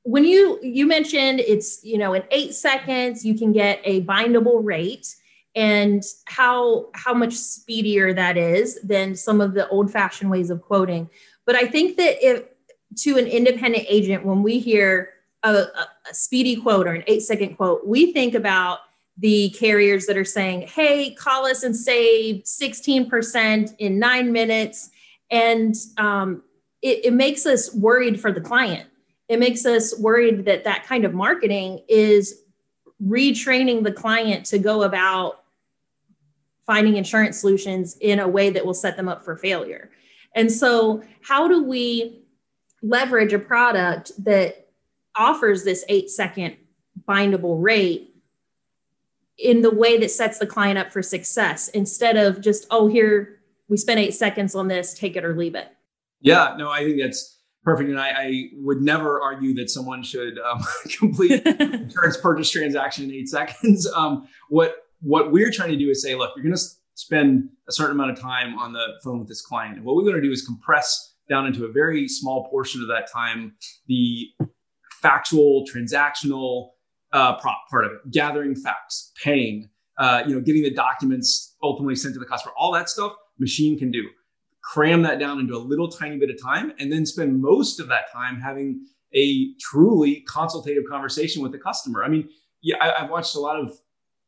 when 0.04 0.24
you 0.24 0.60
you 0.62 0.86
mentioned 0.86 1.40
it's 1.40 1.84
you 1.84 1.98
know 1.98 2.14
in 2.14 2.22
eight 2.30 2.54
seconds 2.54 3.26
you 3.26 3.34
can 3.34 3.52
get 3.52 3.82
a 3.86 4.04
bindable 4.04 4.64
rate. 4.64 5.16
And 5.56 6.04
how 6.26 6.90
how 6.94 7.16
much 7.16 7.34
speedier 7.34 8.14
that 8.14 8.38
is 8.38 8.80
than 8.84 9.16
some 9.16 9.42
of 9.42 9.56
the 9.56 9.68
old 9.70 9.90
fashioned 9.92 10.30
ways 10.30 10.52
of 10.52 10.62
quoting. 10.62 11.10
But 11.48 11.56
i 11.56 11.66
think 11.66 11.98
that 11.98 12.24
if 12.24 12.44
to 12.98 13.18
an 13.18 13.26
independent 13.26 13.86
agent 13.90 14.24
when 14.26 14.44
we 14.44 14.60
hear 14.60 15.10
a, 15.42 15.52
a, 15.52 15.88
a 16.12 16.14
speedy 16.14 16.56
quote 16.56 16.86
or 16.88 16.94
an 16.94 17.04
eight 17.08 17.24
second 17.24 17.56
quote 17.56 17.88
we 17.88 18.14
think 18.14 18.36
about 18.36 18.80
the 19.18 19.50
carriers 19.52 20.06
that 20.06 20.18
are 20.18 20.26
saying 20.26 20.68
hey 20.68 21.16
call 21.16 21.46
us 21.46 21.64
and 21.64 21.76
save 21.76 22.44
16% 22.44 23.76
in 23.80 23.98
nine 23.98 24.32
minutes 24.32 24.92
and 25.32 25.76
um, 25.98 26.44
it, 26.82 27.06
it 27.06 27.14
makes 27.14 27.46
us 27.46 27.74
worried 27.74 28.20
for 28.20 28.32
the 28.32 28.42
client 28.42 28.90
it 29.28 29.40
makes 29.40 29.66
us 29.66 29.98
worried 30.00 30.46
that 30.46 30.64
that 30.66 30.86
kind 30.86 31.04
of 31.04 31.14
marketing 31.14 31.82
is 31.88 32.44
retraining 33.04 33.84
the 33.84 33.92
client 33.92 34.46
to 34.48 34.60
go 34.60 34.84
about 34.84 35.44
finding 36.66 36.98
insurance 36.98 37.40
solutions 37.40 37.98
in 38.02 38.20
a 38.20 38.28
way 38.28 38.50
that 38.50 38.66
will 38.66 38.74
set 38.74 38.98
them 38.98 39.08
up 39.08 39.24
for 39.24 39.36
failure. 39.36 39.90
And 40.36 40.52
so, 40.52 41.04
how 41.22 41.48
do 41.48 41.64
we 41.64 42.24
leverage 42.82 43.34
a 43.34 43.40
product 43.40 44.12
that 44.24 44.68
offers 45.16 45.64
this 45.64 45.86
eight 45.90 46.10
second 46.10 46.58
bindable 47.08 47.62
rate 47.62 48.16
in 49.38 49.62
the 49.62 49.72
way 49.72 49.98
that 49.98 50.12
sets 50.12 50.40
the 50.40 50.48
client 50.48 50.78
up 50.78 50.92
for 50.92 51.02
success 51.02 51.68
instead 51.70 52.16
of 52.16 52.42
just, 52.42 52.68
oh, 52.70 52.88
here, 52.88 53.35
we 53.70 53.78
spent 53.78 54.00
eight 54.00 54.14
seconds 54.14 54.56
on 54.56 54.68
this, 54.68 54.94
take 54.94 55.16
it 55.16 55.26
or 55.26 55.36
leave 55.36 55.56
it? 55.56 55.68
Yeah, 56.22 56.56
no, 56.58 56.70
I 56.70 56.84
think 56.84 57.00
that's 57.00 57.40
perfect. 57.64 57.90
And 57.90 58.00
I, 58.00 58.10
I 58.10 58.44
would 58.54 58.82
never 58.82 59.22
argue 59.22 59.54
that 59.56 59.70
someone 59.70 60.04
should 60.04 60.38
um, 60.40 60.64
complete 60.98 61.46
insurance 61.46 62.18
purchase 62.18 62.50
transaction 62.52 63.06
in 63.06 63.12
eight 63.12 63.30
seconds. 63.30 63.88
Um, 63.96 64.28
what 64.50 64.76
what 65.02 65.32
we're 65.32 65.52
trying 65.52 65.70
to 65.70 65.78
do 65.78 65.90
is 65.90 66.02
say, 66.02 66.16
look, 66.16 66.32
you're 66.36 66.44
going 66.44 66.56
to 66.56 66.64
spend 66.96 67.50
a 67.68 67.72
certain 67.72 67.92
amount 67.92 68.12
of 68.12 68.20
time 68.20 68.58
on 68.58 68.74
the 68.74 68.86
phone 69.04 69.20
with 69.20 69.28
this 69.28 69.42
client. 69.42 69.78
And 69.78 69.86
what 69.86 69.96
we're 69.96 70.04
going 70.04 70.16
to 70.16 70.22
do 70.22 70.32
is 70.32 70.46
compress 70.46 71.14
down 71.30 71.46
into 71.46 71.66
a 71.66 71.72
very 71.72 72.08
small 72.08 72.50
portion 72.50 72.82
of 72.82 72.88
that 72.88 73.12
time 73.12 73.56
the 73.88 74.28
factual, 75.02 75.66
transactional 75.66 76.70
uh, 77.14 77.38
part 77.40 77.86
of 77.86 77.92
it, 77.92 78.12
gathering 78.12 78.56
facts, 78.56 79.12
paying, 79.22 79.70
uh, 79.98 80.24
you 80.28 80.36
know, 80.36 80.42
getting 80.42 80.64
the 80.64 80.74
documents 80.74 81.56
ultimately 81.64 81.96
sent 81.96 82.14
to 82.14 82.20
the 82.20 82.26
customer. 82.26 82.54
All 82.58 82.72
that 82.74 82.90
stuff, 82.90 83.14
machine 83.40 83.78
can 83.78 83.92
do. 83.92 84.04
Cram 84.62 85.02
that 85.04 85.20
down 85.20 85.40
into 85.40 85.56
a 85.56 85.60
little 85.60 85.88
tiny 85.88 86.18
bit 86.18 86.30
of 86.30 86.42
time, 86.42 86.74
and 86.80 86.92
then 86.92 87.06
spend 87.06 87.42
most 87.42 87.80
of 87.80 87.88
that 87.88 88.12
time 88.12 88.40
having 88.40 88.86
a 89.14 89.54
truly 89.60 90.26
consultative 90.28 90.84
conversation 90.90 91.42
with 91.42 91.52
the 91.52 91.58
customer. 91.58 92.04
I 92.04 92.10
mean, 92.10 92.30
yeah, 92.62 92.76
I, 92.82 93.02
have 93.02 93.10
watched 93.10 93.36
a 93.36 93.40
lot 93.40 93.60
of, 93.60 93.78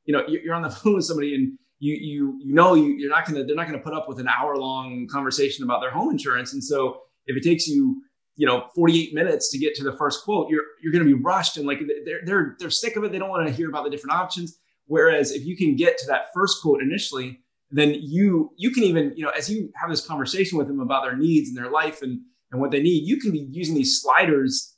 you 0.05 0.13
know, 0.13 0.23
you're 0.27 0.53
on 0.53 0.61
the 0.61 0.69
phone 0.71 0.95
with 0.95 1.05
somebody 1.05 1.35
and 1.35 1.57
you 1.79 1.95
you 1.95 2.39
you 2.43 2.53
know 2.53 2.73
you, 2.73 2.95
you're 2.97 3.09
not 3.09 3.25
gonna 3.25 3.43
they're 3.43 3.55
not 3.55 3.67
gonna 3.67 3.79
put 3.79 3.93
up 3.93 4.07
with 4.07 4.19
an 4.19 4.27
hour 4.27 4.57
long 4.57 5.07
conversation 5.07 5.63
about 5.63 5.81
their 5.81 5.91
home 5.91 6.09
insurance, 6.09 6.53
and 6.53 6.63
so 6.63 7.01
if 7.27 7.37
it 7.37 7.43
takes 7.43 7.67
you 7.67 8.01
you 8.35 8.47
know 8.47 8.67
48 8.75 9.13
minutes 9.13 9.51
to 9.51 9.57
get 9.57 9.75
to 9.75 9.83
the 9.83 9.93
first 9.93 10.23
quote, 10.23 10.49
you're 10.49 10.63
you're 10.81 10.91
gonna 10.91 11.05
be 11.05 11.13
rushed 11.13 11.57
and 11.57 11.67
like 11.67 11.79
they're 12.05 12.21
they're 12.25 12.55
they're 12.59 12.69
sick 12.71 12.95
of 12.95 13.03
it. 13.03 13.11
They 13.11 13.19
don't 13.19 13.29
want 13.29 13.47
to 13.47 13.53
hear 13.53 13.69
about 13.69 13.83
the 13.83 13.89
different 13.89 14.15
options. 14.15 14.57
Whereas 14.87 15.31
if 15.31 15.45
you 15.45 15.55
can 15.55 15.75
get 15.75 15.97
to 15.99 16.07
that 16.07 16.27
first 16.33 16.61
quote 16.61 16.81
initially, 16.81 17.39
then 17.69 17.95
you 17.99 18.51
you 18.57 18.71
can 18.71 18.83
even 18.83 19.13
you 19.15 19.23
know 19.23 19.31
as 19.31 19.49
you 19.49 19.69
have 19.75 19.89
this 19.89 20.05
conversation 20.05 20.57
with 20.57 20.67
them 20.67 20.79
about 20.79 21.03
their 21.03 21.15
needs 21.15 21.49
and 21.49 21.57
their 21.57 21.69
life 21.69 22.01
and 22.01 22.21
and 22.51 22.61
what 22.61 22.71
they 22.71 22.81
need, 22.81 23.05
you 23.05 23.17
can 23.17 23.31
be 23.31 23.47
using 23.51 23.75
these 23.75 24.01
sliders 24.01 24.75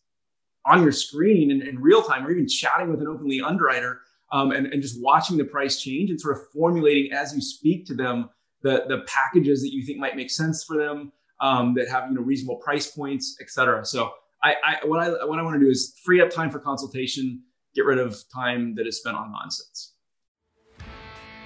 on 0.66 0.82
your 0.82 0.92
screen 0.92 1.52
in, 1.52 1.62
in 1.62 1.80
real 1.80 2.02
time 2.02 2.26
or 2.26 2.32
even 2.32 2.48
chatting 2.48 2.90
with 2.90 3.00
an 3.00 3.08
openly 3.08 3.42
underwriter 3.42 4.02
um, 4.32 4.52
and, 4.52 4.68
and 4.68 4.82
just 4.82 5.02
watching 5.02 5.38
the 5.38 5.46
price 5.46 5.80
change 5.80 6.10
and 6.10 6.20
sort 6.20 6.36
of 6.36 6.44
formulating 6.54 7.12
as 7.14 7.34
you 7.34 7.42
speak 7.42 7.86
to 7.86 7.94
them 7.96 8.30
the, 8.62 8.84
the 8.88 9.06
packages 9.08 9.62
that 9.62 9.72
you 9.72 9.86
think 9.86 10.00
might 10.00 10.16
make 10.16 10.30
sense 10.30 10.64
for 10.64 10.78
them 10.78 11.12
um, 11.42 11.74
that 11.76 11.88
have 11.90 12.10
you 12.10 12.16
know 12.16 12.22
reasonable 12.22 12.58
price 12.58 12.92
points, 12.92 13.38
et 13.42 13.50
cetera. 13.50 13.86
So 13.86 14.12
I, 14.44 14.56
I 14.66 14.86
what 14.86 15.00
I 15.00 15.26
what 15.26 15.40
I 15.40 15.42
want 15.42 15.60
to 15.60 15.66
do 15.66 15.70
is 15.70 15.96
free 16.04 16.22
up 16.22 16.30
time 16.30 16.50
for 16.50 16.60
consultation, 16.60 17.42
get 17.76 17.86
rid 17.86 18.00
of 18.00 18.18
time 18.34 18.76
that 18.76 18.88
is 18.88 19.00
spent 19.00 19.16
on 19.16 19.32
nonsense. 19.32 19.94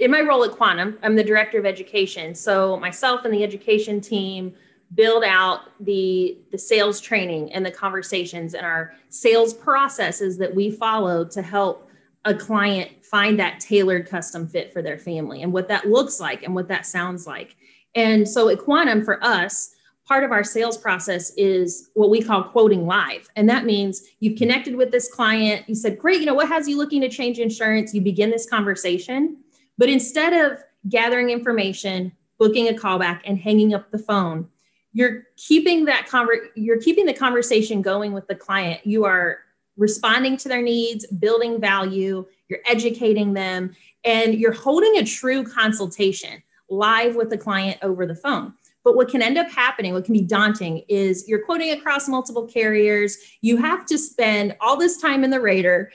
in 0.00 0.10
my 0.10 0.22
role 0.22 0.42
at 0.44 0.52
Quantum, 0.52 0.98
I'm 1.02 1.14
the 1.14 1.22
director 1.22 1.58
of 1.58 1.66
education. 1.66 2.34
So 2.34 2.78
myself 2.78 3.24
and 3.24 3.32
the 3.32 3.44
education 3.44 4.00
team 4.00 4.54
build 4.94 5.22
out 5.22 5.60
the 5.78 6.36
the 6.50 6.58
sales 6.58 7.00
training 7.00 7.52
and 7.52 7.64
the 7.64 7.70
conversations 7.70 8.54
and 8.54 8.66
our 8.66 8.92
sales 9.08 9.54
processes 9.54 10.36
that 10.38 10.52
we 10.52 10.70
follow 10.70 11.24
to 11.24 11.42
help 11.42 11.88
a 12.24 12.34
client 12.34 12.90
find 13.04 13.38
that 13.38 13.60
tailored 13.60 14.08
custom 14.08 14.48
fit 14.48 14.72
for 14.72 14.82
their 14.82 14.98
family 14.98 15.42
and 15.42 15.52
what 15.52 15.68
that 15.68 15.88
looks 15.88 16.18
like 16.18 16.42
and 16.42 16.54
what 16.54 16.68
that 16.68 16.86
sounds 16.86 17.26
like. 17.26 17.56
And 17.94 18.28
so 18.28 18.48
at 18.48 18.58
Quantum 18.58 19.04
for 19.04 19.22
us, 19.24 19.74
part 20.06 20.24
of 20.24 20.32
our 20.32 20.44
sales 20.44 20.76
process 20.76 21.32
is 21.36 21.90
what 21.94 22.10
we 22.10 22.20
call 22.20 22.42
quoting 22.42 22.86
live. 22.86 23.28
And 23.36 23.48
that 23.48 23.64
means 23.64 24.02
you've 24.18 24.38
connected 24.38 24.76
with 24.76 24.90
this 24.90 25.12
client, 25.12 25.68
you 25.68 25.74
said, 25.74 25.98
"Great, 25.98 26.20
you 26.20 26.26
know, 26.26 26.34
what 26.34 26.48
has 26.48 26.68
you 26.68 26.78
looking 26.78 27.02
to 27.02 27.08
change 27.08 27.38
insurance?" 27.38 27.94
You 27.94 28.00
begin 28.00 28.30
this 28.30 28.48
conversation 28.48 29.36
but 29.80 29.88
instead 29.88 30.34
of 30.34 30.62
gathering 30.90 31.30
information, 31.30 32.12
booking 32.38 32.68
a 32.68 32.72
callback, 32.72 33.22
and 33.24 33.38
hanging 33.38 33.72
up 33.72 33.90
the 33.90 33.98
phone, 33.98 34.46
you're 34.92 35.22
keeping 35.38 35.86
that 35.86 36.06
conver- 36.06 36.50
you're 36.54 36.80
keeping 36.80 37.06
the 37.06 37.14
conversation 37.14 37.80
going 37.80 38.12
with 38.12 38.28
the 38.28 38.34
client. 38.34 38.86
You 38.86 39.06
are 39.06 39.38
responding 39.78 40.36
to 40.36 40.50
their 40.50 40.60
needs, 40.60 41.06
building 41.06 41.58
value, 41.58 42.26
you're 42.48 42.60
educating 42.68 43.32
them, 43.32 43.74
and 44.04 44.34
you're 44.34 44.52
holding 44.52 44.98
a 44.98 45.04
true 45.04 45.44
consultation 45.44 46.42
live 46.68 47.16
with 47.16 47.30
the 47.30 47.38
client 47.38 47.78
over 47.80 48.04
the 48.04 48.14
phone. 48.14 48.52
But 48.84 48.96
what 48.96 49.08
can 49.08 49.22
end 49.22 49.38
up 49.38 49.50
happening, 49.50 49.94
what 49.94 50.04
can 50.04 50.12
be 50.12 50.20
daunting, 50.20 50.82
is 50.88 51.26
you're 51.26 51.44
quoting 51.44 51.70
across 51.70 52.06
multiple 52.06 52.46
carriers. 52.46 53.16
You 53.40 53.56
have 53.56 53.86
to 53.86 53.96
spend 53.96 54.56
all 54.60 54.76
this 54.76 54.98
time 54.98 55.24
in 55.24 55.30
the 55.30 55.40
rater 55.40 55.90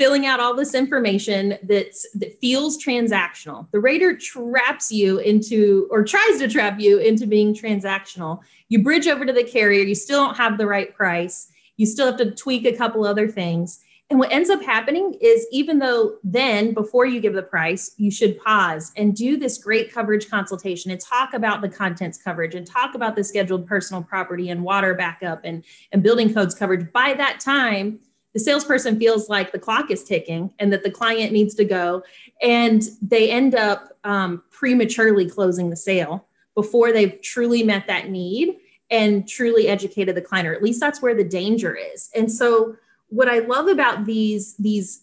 filling 0.00 0.24
out 0.24 0.40
all 0.40 0.54
this 0.54 0.74
information 0.74 1.58
that's 1.64 2.10
that 2.14 2.32
feels 2.40 2.82
transactional. 2.82 3.70
The 3.70 3.80
rater 3.80 4.16
traps 4.16 4.90
you 4.90 5.18
into 5.18 5.86
or 5.90 6.04
tries 6.04 6.38
to 6.38 6.48
trap 6.48 6.80
you 6.80 6.96
into 6.96 7.26
being 7.26 7.54
transactional. 7.54 8.40
You 8.70 8.82
bridge 8.82 9.06
over 9.06 9.26
to 9.26 9.32
the 9.32 9.44
carrier, 9.44 9.82
you 9.82 9.94
still 9.94 10.24
don't 10.24 10.38
have 10.38 10.56
the 10.56 10.66
right 10.66 10.94
price. 10.94 11.48
You 11.76 11.84
still 11.84 12.06
have 12.06 12.16
to 12.16 12.30
tweak 12.30 12.64
a 12.64 12.74
couple 12.74 13.04
other 13.04 13.28
things. 13.28 13.80
And 14.08 14.18
what 14.18 14.32
ends 14.32 14.48
up 14.48 14.62
happening 14.62 15.18
is 15.20 15.46
even 15.52 15.78
though 15.78 16.16
then 16.24 16.72
before 16.72 17.04
you 17.04 17.20
give 17.20 17.34
the 17.34 17.42
price, 17.42 17.92
you 17.98 18.10
should 18.10 18.40
pause 18.40 18.92
and 18.96 19.14
do 19.14 19.36
this 19.36 19.58
great 19.58 19.92
coverage 19.92 20.30
consultation 20.30 20.90
and 20.90 21.00
talk 21.00 21.34
about 21.34 21.60
the 21.60 21.68
contents 21.68 22.16
coverage 22.16 22.54
and 22.54 22.66
talk 22.66 22.94
about 22.94 23.16
the 23.16 23.22
scheduled 23.22 23.66
personal 23.66 24.02
property 24.02 24.48
and 24.48 24.64
water 24.64 24.94
backup 24.94 25.42
and, 25.44 25.62
and 25.92 26.02
building 26.02 26.32
codes 26.32 26.54
coverage. 26.54 26.90
By 26.90 27.12
that 27.14 27.38
time, 27.38 28.00
the 28.32 28.40
salesperson 28.40 28.98
feels 28.98 29.28
like 29.28 29.52
the 29.52 29.58
clock 29.58 29.90
is 29.90 30.04
ticking 30.04 30.52
and 30.58 30.72
that 30.72 30.84
the 30.84 30.90
client 30.90 31.32
needs 31.32 31.54
to 31.56 31.64
go. 31.64 32.02
And 32.42 32.82
they 33.02 33.30
end 33.30 33.54
up 33.54 33.96
um, 34.04 34.42
prematurely 34.50 35.28
closing 35.28 35.70
the 35.70 35.76
sale 35.76 36.26
before 36.54 36.92
they've 36.92 37.20
truly 37.22 37.62
met 37.62 37.86
that 37.88 38.08
need 38.08 38.56
and 38.90 39.28
truly 39.28 39.68
educated 39.68 40.14
the 40.14 40.22
client 40.22 40.48
or 40.48 40.54
at 40.54 40.62
least 40.62 40.80
that's 40.80 41.02
where 41.02 41.14
the 41.14 41.24
danger 41.24 41.74
is. 41.74 42.10
And 42.14 42.30
so 42.30 42.76
what 43.10 43.28
i 43.28 43.40
love 43.40 43.68
about 43.68 44.06
these 44.06 44.54
these 44.56 45.02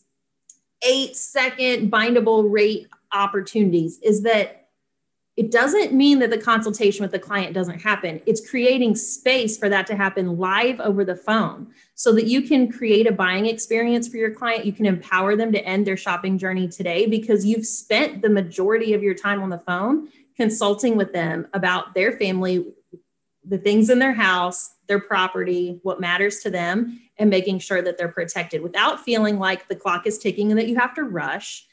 eight 0.83 1.15
second 1.15 1.91
bindable 1.91 2.49
rate 2.51 2.87
opportunities 3.11 3.99
is 3.99 4.23
that 4.23 4.56
it 5.37 5.51
doesn't 5.51 5.93
mean 5.93 6.17
that 6.19 6.31
the 6.31 6.37
consultation 6.37 7.03
with 7.03 7.11
the 7.11 7.19
client 7.19 7.53
doesn't 7.53 7.79
happen. 7.79 8.19
It's 8.25 8.49
creating 8.49 8.95
space 8.95 9.55
for 9.55 9.69
that 9.69 9.85
to 9.85 9.95
happen 9.95 10.39
live 10.39 10.79
over 10.79 11.05
the 11.05 11.15
phone 11.15 11.67
so 11.93 12.11
that 12.13 12.25
you 12.25 12.41
can 12.41 12.71
create 12.71 13.05
a 13.05 13.11
buying 13.11 13.45
experience 13.45 14.07
for 14.07 14.17
your 14.17 14.31
client. 14.31 14.65
You 14.65 14.73
can 14.73 14.87
empower 14.87 15.35
them 15.35 15.51
to 15.51 15.63
end 15.63 15.85
their 15.85 15.95
shopping 15.95 16.39
journey 16.39 16.67
today 16.67 17.05
because 17.05 17.45
you've 17.45 17.67
spent 17.67 18.23
the 18.23 18.31
majority 18.31 18.95
of 18.95 19.03
your 19.03 19.13
time 19.13 19.43
on 19.43 19.51
the 19.51 19.59
phone 19.59 20.07
consulting 20.35 20.97
with 20.97 21.13
them 21.13 21.47
about 21.53 21.93
their 21.93 22.13
family, 22.13 22.73
the 23.45 23.59
things 23.59 23.91
in 23.91 23.99
their 23.99 24.13
house, 24.13 24.73
their 24.87 24.99
property, 24.99 25.79
what 25.83 25.99
matters 26.01 26.39
to 26.39 26.49
them, 26.49 26.99
and 27.19 27.29
making 27.29 27.59
sure 27.59 27.83
that 27.83 27.95
they're 27.99 28.07
protected 28.07 28.63
without 28.63 29.01
feeling 29.01 29.37
like 29.37 29.67
the 29.67 29.75
clock 29.75 30.07
is 30.07 30.17
ticking 30.17 30.51
and 30.51 30.59
that 30.59 30.67
you 30.67 30.77
have 30.77 30.95
to 30.95 31.03
rush. 31.03 31.67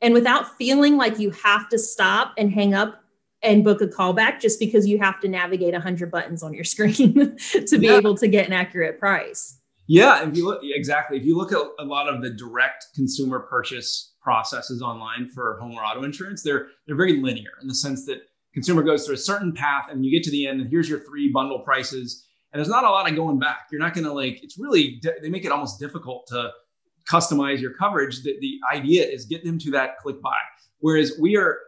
And 0.00 0.14
without 0.14 0.56
feeling 0.56 0.96
like 0.96 1.18
you 1.18 1.30
have 1.32 1.68
to 1.68 1.78
stop 1.78 2.32
and 2.38 2.50
hang 2.50 2.72
up 2.72 2.99
and 3.42 3.64
book 3.64 3.80
a 3.80 3.86
callback 3.86 4.40
just 4.40 4.58
because 4.58 4.86
you 4.86 4.98
have 4.98 5.20
to 5.20 5.28
navigate 5.28 5.72
100 5.72 6.10
buttons 6.10 6.42
on 6.42 6.52
your 6.52 6.64
screen 6.64 7.36
to 7.66 7.78
be 7.78 7.86
yeah. 7.86 7.96
able 7.96 8.16
to 8.16 8.28
get 8.28 8.46
an 8.46 8.52
accurate 8.52 8.98
price. 8.98 9.58
Yeah, 9.86 10.28
if 10.28 10.36
you 10.36 10.46
look 10.46 10.60
exactly, 10.62 11.18
if 11.18 11.24
you 11.24 11.36
look 11.36 11.52
at 11.52 11.58
a 11.80 11.84
lot 11.84 12.08
of 12.08 12.22
the 12.22 12.30
direct 12.30 12.86
consumer 12.94 13.40
purchase 13.40 14.12
processes 14.22 14.82
online 14.82 15.28
for 15.28 15.58
home 15.58 15.72
or 15.72 15.82
auto 15.82 16.04
insurance, 16.04 16.42
they're 16.42 16.68
they're 16.86 16.96
very 16.96 17.20
linear 17.20 17.50
in 17.60 17.66
the 17.66 17.74
sense 17.74 18.06
that 18.06 18.18
consumer 18.54 18.82
goes 18.82 19.04
through 19.04 19.16
a 19.16 19.18
certain 19.18 19.52
path 19.52 19.86
and 19.90 20.04
you 20.04 20.12
get 20.12 20.22
to 20.24 20.30
the 20.30 20.46
end 20.46 20.60
and 20.60 20.70
here's 20.70 20.88
your 20.88 21.00
three 21.00 21.30
bundle 21.32 21.60
prices 21.60 22.24
and 22.52 22.58
there's 22.58 22.68
not 22.68 22.84
a 22.84 22.88
lot 22.88 23.08
of 23.08 23.16
going 23.16 23.38
back. 23.38 23.68
You're 23.70 23.80
not 23.80 23.94
going 23.94 24.04
to 24.04 24.12
like 24.12 24.42
it's 24.44 24.58
really 24.58 25.02
they 25.22 25.28
make 25.28 25.44
it 25.44 25.52
almost 25.52 25.80
difficult 25.80 26.26
to 26.28 26.50
customize 27.10 27.60
your 27.60 27.72
coverage. 27.74 28.22
The, 28.22 28.36
the 28.40 28.58
idea 28.72 29.04
is 29.04 29.24
get 29.24 29.44
them 29.44 29.58
to 29.58 29.70
that 29.72 29.98
click 29.98 30.20
buy. 30.22 30.36
Whereas 30.78 31.12
we 31.20 31.36
are 31.36 31.58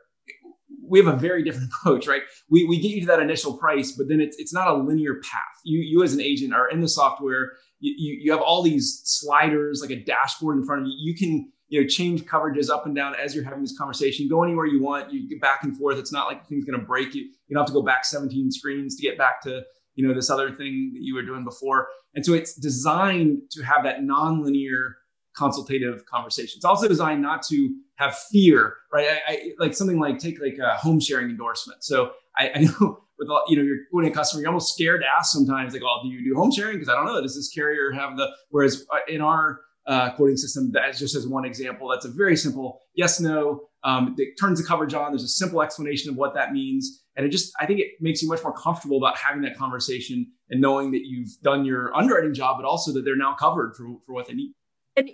we 0.87 0.99
have 0.99 1.13
a 1.13 1.17
very 1.17 1.43
different 1.43 1.71
approach, 1.81 2.07
right? 2.07 2.23
We, 2.51 2.65
we 2.65 2.81
get 2.81 2.91
you 2.91 3.01
to 3.01 3.07
that 3.09 3.21
initial 3.21 3.57
price, 3.57 3.93
but 3.93 4.09
then 4.09 4.21
it's, 4.21 4.37
it's 4.39 4.53
not 4.53 4.69
a 4.69 4.75
linear 4.75 5.21
path. 5.23 5.61
You, 5.65 5.81
you 5.81 6.03
as 6.03 6.15
an 6.15 6.21
agent 6.21 6.53
are 6.53 6.69
in 6.69 6.81
the 6.81 6.89
software, 6.89 7.53
you, 7.81 8.19
you, 8.23 8.33
have 8.33 8.41
all 8.41 8.63
these 8.63 9.03
sliders, 9.05 9.81
like 9.81 9.91
a 9.91 10.03
dashboard 10.05 10.57
in 10.57 10.65
front 10.65 10.83
of 10.83 10.89
you. 10.89 10.95
You 10.99 11.17
can, 11.17 11.51
you 11.69 11.81
know, 11.81 11.87
change 11.87 12.25
coverages 12.25 12.71
up 12.71 12.87
and 12.87 12.95
down 12.95 13.15
as 13.17 13.35
you're 13.35 13.45
having 13.45 13.63
this 13.63 13.77
conversation, 13.77 14.29
go 14.29 14.45
anywhere 14.45 14.67
you 14.67 14.81
want, 14.81 15.13
you 15.13 15.29
get 15.29 15.41
back 15.41 15.65
and 15.65 15.77
forth. 15.77 15.99
It's 15.99 16.13
not 16.13 16.29
like 16.29 16.47
thing's 16.47 16.65
going 16.65 16.79
to 16.79 16.87
break 16.87 17.15
you. 17.15 17.23
You 17.23 17.55
don't 17.55 17.63
have 17.63 17.67
to 17.69 17.73
go 17.73 17.83
back 17.83 18.05
17 18.05 18.53
screens 18.53 18.97
to 18.97 19.03
get 19.03 19.19
back 19.19 19.43
to, 19.43 19.63
you 19.95 20.07
know, 20.07 20.15
this 20.15 20.31
other 20.31 20.51
thing 20.51 20.93
that 20.95 21.03
you 21.03 21.15
were 21.15 21.23
doing 21.23 21.45
before. 21.45 21.89
And 22.15 22.25
so 22.25 22.35
it's 22.35 22.55
designed 22.55 23.39
to 23.53 23.63
have 23.63 23.83
that 23.85 24.05
non-linear 24.05 24.97
consultative 25.37 26.05
conversation. 26.07 26.59
It's 26.59 26.65
also 26.65 26.87
designed 26.87 27.23
not 27.23 27.43
to 27.45 27.75
have 27.97 28.17
fear, 28.31 28.75
right? 28.93 29.07
I, 29.29 29.33
I 29.33 29.51
like 29.59 29.75
something 29.75 29.99
like 29.99 30.19
take 30.19 30.41
like 30.41 30.59
a 30.59 30.77
home 30.77 31.01
sharing 31.01 31.31
endorsement. 31.31 31.85
So 31.85 32.13
I, 32.39 32.51
I 32.55 32.59
know 32.61 33.05
with 33.19 33.29
all, 33.29 33.45
you 33.49 33.57
know 33.57 33.63
you're 33.63 33.79
quoting 33.91 34.11
a 34.11 34.15
customer, 34.15 34.41
you're 34.43 34.49
almost 34.49 34.75
scared 34.75 35.03
to 35.03 35.07
ask 35.07 35.33
sometimes 35.33 35.73
like, 35.73 35.83
"Oh, 35.85 36.01
do 36.03 36.09
you 36.09 36.25
do 36.25 36.39
home 36.39 36.51
sharing?" 36.51 36.75
Because 36.75 36.89
I 36.89 36.95
don't 36.95 37.07
know. 37.07 37.21
Does 37.21 37.37
this 37.37 37.51
carrier 37.51 37.93
have 37.93 38.17
the? 38.17 38.29
Whereas 38.51 38.85
uh, 38.93 38.99
in 39.09 39.21
our 39.21 39.61
uh, 39.87 40.11
quoting 40.13 40.37
system, 40.37 40.71
that's 40.73 40.99
just 40.99 41.15
as 41.15 41.27
one 41.27 41.45
example, 41.45 41.89
that's 41.89 42.05
a 42.05 42.11
very 42.11 42.37
simple 42.37 42.81
yes 42.95 43.21
no. 43.21 43.69
Um, 43.85 44.15
it 44.17 44.37
turns 44.41 44.61
the 44.61 44.67
coverage 44.67 44.95
on. 44.95 45.11
There's 45.11 45.25
a 45.25 45.29
simple 45.29 45.61
explanation 45.61 46.09
of 46.09 46.17
what 46.17 46.35
that 46.35 46.53
means, 46.53 47.05
and 47.17 47.27
it 47.27 47.31
just 47.31 47.53
I 47.59 47.67
think 47.67 47.81
it 47.81 47.89
makes 48.01 48.23
you 48.23 48.29
much 48.29 48.43
more 48.43 48.53
comfortable 48.53 48.97
about 48.97 49.17
having 49.19 49.43
that 49.43 49.57
conversation 49.57 50.27
and 50.51 50.61
knowing 50.61 50.93
that 50.93 51.03
you've 51.05 51.31
done 51.43 51.65
your 51.65 51.95
underwriting 51.97 52.33
job, 52.33 52.59
but 52.59 52.67
also 52.67 52.93
that 52.93 53.05
they're 53.05 53.17
now 53.17 53.35
covered 53.35 53.75
for 53.77 53.87
for 54.07 54.15
what 54.15 54.27
they 54.27 54.35
need. 54.35 54.55
And 54.97 55.11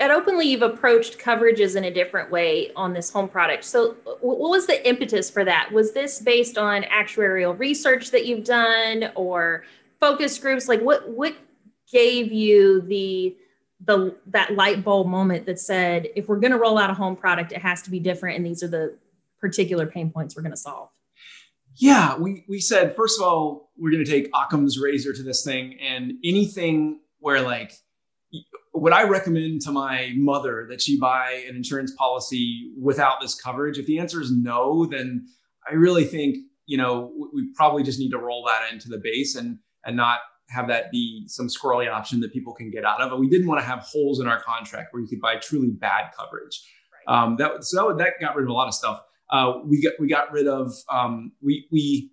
at 0.00 0.10
Openly, 0.12 0.46
you've 0.46 0.62
approached 0.62 1.18
coverages 1.18 1.74
in 1.74 1.84
a 1.84 1.90
different 1.90 2.30
way 2.30 2.70
on 2.76 2.92
this 2.92 3.10
home 3.10 3.28
product. 3.28 3.64
So, 3.64 3.96
what 4.20 4.50
was 4.50 4.66
the 4.66 4.86
impetus 4.88 5.28
for 5.28 5.44
that? 5.44 5.70
Was 5.72 5.92
this 5.92 6.20
based 6.20 6.56
on 6.56 6.82
actuarial 6.84 7.58
research 7.58 8.10
that 8.12 8.24
you've 8.24 8.44
done, 8.44 9.10
or 9.16 9.64
focus 9.98 10.38
groups? 10.38 10.68
Like, 10.68 10.80
what 10.80 11.08
what 11.08 11.34
gave 11.90 12.32
you 12.32 12.82
the 12.82 13.36
the 13.84 14.14
that 14.26 14.54
light 14.54 14.84
bulb 14.84 15.08
moment 15.08 15.46
that 15.46 15.58
said, 15.58 16.08
if 16.14 16.28
we're 16.28 16.40
going 16.40 16.52
to 16.52 16.58
roll 16.58 16.78
out 16.78 16.90
a 16.90 16.94
home 16.94 17.16
product, 17.16 17.52
it 17.52 17.62
has 17.62 17.82
to 17.82 17.90
be 17.90 17.98
different, 17.98 18.36
and 18.36 18.46
these 18.46 18.62
are 18.62 18.68
the 18.68 18.96
particular 19.40 19.86
pain 19.86 20.10
points 20.10 20.36
we're 20.36 20.42
going 20.42 20.52
to 20.52 20.56
solve? 20.56 20.90
Yeah, 21.74 22.16
we 22.16 22.44
we 22.48 22.60
said 22.60 22.94
first 22.94 23.20
of 23.20 23.26
all, 23.26 23.70
we're 23.76 23.90
going 23.90 24.04
to 24.04 24.10
take 24.10 24.30
Occam's 24.32 24.78
razor 24.78 25.12
to 25.12 25.22
this 25.24 25.44
thing, 25.44 25.76
and 25.80 26.12
anything 26.24 27.00
where 27.18 27.40
like 27.42 27.72
would 28.80 28.92
I 28.92 29.04
recommend 29.04 29.60
to 29.62 29.72
my 29.72 30.12
mother 30.16 30.66
that 30.70 30.80
she 30.80 30.98
buy 30.98 31.44
an 31.48 31.56
insurance 31.56 31.92
policy 31.96 32.72
without 32.80 33.20
this 33.20 33.34
coverage? 33.34 33.78
If 33.78 33.86
the 33.86 33.98
answer 33.98 34.20
is 34.20 34.32
no, 34.32 34.86
then 34.86 35.26
I 35.70 35.74
really 35.74 36.04
think 36.04 36.36
you 36.66 36.76
know 36.76 37.12
we 37.32 37.48
probably 37.54 37.82
just 37.82 37.98
need 37.98 38.10
to 38.10 38.18
roll 38.18 38.44
that 38.46 38.72
into 38.72 38.88
the 38.88 39.00
base 39.02 39.36
and 39.36 39.58
and 39.84 39.96
not 39.96 40.20
have 40.50 40.68
that 40.68 40.90
be 40.90 41.24
some 41.26 41.48
squirrely 41.48 41.90
option 41.90 42.20
that 42.20 42.32
people 42.32 42.54
can 42.54 42.70
get 42.70 42.84
out 42.84 43.00
of. 43.00 43.12
And 43.12 43.20
we 43.20 43.28
didn't 43.28 43.46
want 43.46 43.60
to 43.60 43.66
have 43.66 43.80
holes 43.80 44.18
in 44.18 44.26
our 44.26 44.40
contract 44.40 44.92
where 44.92 45.02
you 45.02 45.08
could 45.08 45.20
buy 45.20 45.36
truly 45.36 45.68
bad 45.70 46.10
coverage. 46.18 46.62
Right. 47.06 47.22
Um, 47.22 47.36
that 47.36 47.64
so 47.64 47.88
that, 47.88 47.98
that 47.98 48.12
got 48.20 48.34
rid 48.34 48.44
of 48.44 48.50
a 48.50 48.52
lot 48.52 48.68
of 48.68 48.74
stuff. 48.74 49.02
Uh, 49.30 49.54
we 49.66 49.82
got 49.82 49.92
we 49.98 50.08
got 50.08 50.32
rid 50.32 50.46
of 50.46 50.72
um, 50.90 51.32
we 51.42 51.66
we 51.70 52.10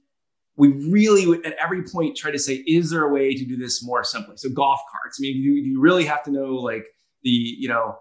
we 0.58 0.70
really 0.90 1.40
at 1.46 1.54
every 1.62 1.84
point 1.84 2.16
try 2.16 2.32
to 2.32 2.40
say, 2.40 2.64
is 2.68 2.90
there 2.90 3.04
a 3.04 3.14
way 3.14 3.34
to 3.34 3.46
do 3.46 3.58
this 3.58 3.84
more 3.84 4.04
simply? 4.04 4.38
So 4.38 4.50
golf 4.50 4.80
carts. 4.92 5.18
I 5.20 5.24
mean, 5.24 5.34
do 5.34 5.70
you 5.70 5.82
really 5.82 6.06
have 6.06 6.24
to 6.24 6.32
know 6.32 6.56
like 6.56 6.86
the 7.24 7.30
you 7.30 7.68
know 7.68 7.98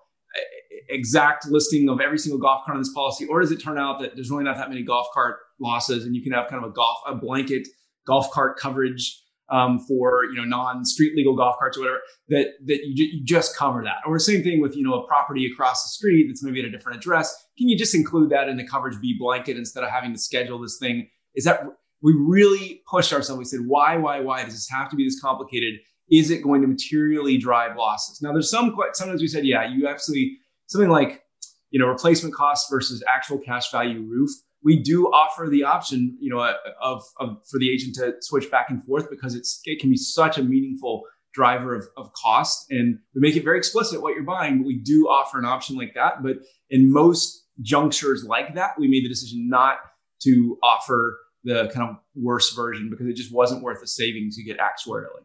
exact 0.88 1.46
listing 1.46 1.88
of 1.88 2.00
every 2.00 2.18
single 2.18 2.38
golf 2.38 2.64
cart 2.64 2.76
on 2.76 2.80
this 2.80 2.92
policy, 2.92 3.26
or 3.26 3.40
does 3.40 3.50
it 3.50 3.56
turn 3.56 3.78
out 3.78 4.00
that 4.00 4.14
there's 4.14 4.30
really 4.30 4.44
not 4.44 4.56
that 4.56 4.68
many 4.68 4.82
golf 4.82 5.06
cart 5.12 5.36
losses, 5.60 6.04
and 6.04 6.14
you 6.14 6.22
can 6.22 6.32
have 6.32 6.48
kind 6.48 6.62
of 6.64 6.70
a 6.70 6.72
golf 6.72 6.98
a 7.06 7.14
blanket 7.14 7.66
golf 8.06 8.30
cart 8.30 8.58
coverage 8.58 9.20
um, 9.50 9.78
for 9.78 10.24
you 10.24 10.36
know 10.36 10.44
non-street 10.44 11.14
legal 11.16 11.36
golf 11.36 11.56
carts 11.58 11.76
or 11.76 11.82
whatever 11.82 12.00
that 12.28 12.48
that 12.66 12.80
you, 12.84 13.04
you 13.04 13.24
just 13.24 13.56
cover 13.56 13.82
that 13.82 13.98
or 14.06 14.18
same 14.18 14.42
thing 14.42 14.60
with 14.60 14.74
you 14.74 14.82
know 14.82 14.94
a 14.94 15.06
property 15.06 15.50
across 15.50 15.82
the 15.82 15.88
street 15.88 16.26
that's 16.28 16.42
maybe 16.42 16.60
at 16.60 16.66
a 16.66 16.70
different 16.70 16.96
address 16.96 17.46
can 17.58 17.68
you 17.68 17.76
just 17.76 17.94
include 17.94 18.30
that 18.30 18.48
in 18.48 18.56
the 18.56 18.66
coverage 18.66 18.98
b 19.00 19.14
blanket 19.18 19.56
instead 19.58 19.84
of 19.84 19.90
having 19.90 20.12
to 20.12 20.18
schedule 20.18 20.58
this 20.58 20.78
thing 20.78 21.08
is 21.34 21.44
that 21.44 21.62
we 22.04 22.14
really 22.16 22.82
pushed 22.88 23.14
ourselves. 23.14 23.38
We 23.38 23.44
said, 23.46 23.66
why, 23.66 23.96
why, 23.96 24.20
why 24.20 24.44
does 24.44 24.52
this 24.52 24.68
have 24.68 24.90
to 24.90 24.96
be 24.96 25.06
this 25.06 25.18
complicated? 25.18 25.76
Is 26.10 26.30
it 26.30 26.42
going 26.42 26.60
to 26.60 26.68
materially 26.68 27.38
drive 27.38 27.76
losses? 27.78 28.20
Now, 28.20 28.32
there's 28.32 28.50
some, 28.50 28.76
sometimes 28.92 29.22
we 29.22 29.26
said, 29.26 29.46
yeah, 29.46 29.66
you 29.66 29.88
absolutely, 29.88 30.36
something 30.66 30.90
like, 30.90 31.22
you 31.70 31.80
know, 31.80 31.86
replacement 31.86 32.34
costs 32.34 32.70
versus 32.70 33.02
actual 33.08 33.38
cash 33.38 33.72
value 33.72 34.02
roof. 34.02 34.28
We 34.62 34.82
do 34.82 35.06
offer 35.06 35.48
the 35.50 35.64
option, 35.64 36.16
you 36.20 36.32
know, 36.32 36.54
of, 36.82 37.02
of 37.20 37.38
for 37.50 37.58
the 37.58 37.72
agent 37.72 37.94
to 37.94 38.16
switch 38.20 38.50
back 38.50 38.66
and 38.68 38.84
forth 38.84 39.08
because 39.08 39.34
it's, 39.34 39.60
it 39.64 39.80
can 39.80 39.88
be 39.88 39.96
such 39.96 40.36
a 40.36 40.42
meaningful 40.42 41.04
driver 41.32 41.74
of, 41.74 41.88
of 41.96 42.12
cost. 42.12 42.66
And 42.70 42.98
we 43.14 43.22
make 43.22 43.34
it 43.34 43.44
very 43.44 43.56
explicit 43.56 44.02
what 44.02 44.14
you're 44.14 44.24
buying, 44.24 44.58
but 44.58 44.66
we 44.66 44.78
do 44.78 45.08
offer 45.08 45.38
an 45.38 45.46
option 45.46 45.74
like 45.74 45.94
that. 45.94 46.22
But 46.22 46.36
in 46.68 46.92
most 46.92 47.46
junctures 47.62 48.24
like 48.24 48.54
that, 48.56 48.72
we 48.78 48.88
made 48.88 49.06
the 49.06 49.08
decision 49.08 49.48
not 49.48 49.78
to 50.22 50.58
offer 50.62 51.18
the 51.44 51.70
kind 51.74 51.90
of 51.90 51.96
worse 52.14 52.54
version 52.54 52.90
because 52.90 53.06
it 53.06 53.14
just 53.14 53.32
wasn't 53.32 53.62
worth 53.62 53.80
the 53.80 53.86
savings 53.86 54.36
you 54.36 54.44
get 54.44 54.58
actuarially. 54.58 55.24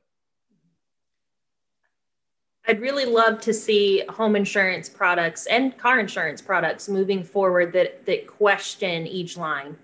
I'd 2.68 2.82
really 2.82 3.06
love 3.06 3.42
to 3.42 3.54
see 3.54 4.04
home 4.10 4.36
insurance 4.36 4.90
products 4.90 5.48
and 5.48 5.76
car 5.78 6.00
insurance 6.00 6.40
products 6.42 6.88
moving 6.88 7.24
forward 7.24 7.74
that 7.74 8.06
that 8.06 8.28
question 8.28 9.08
each 9.08 9.38
line 9.38 9.76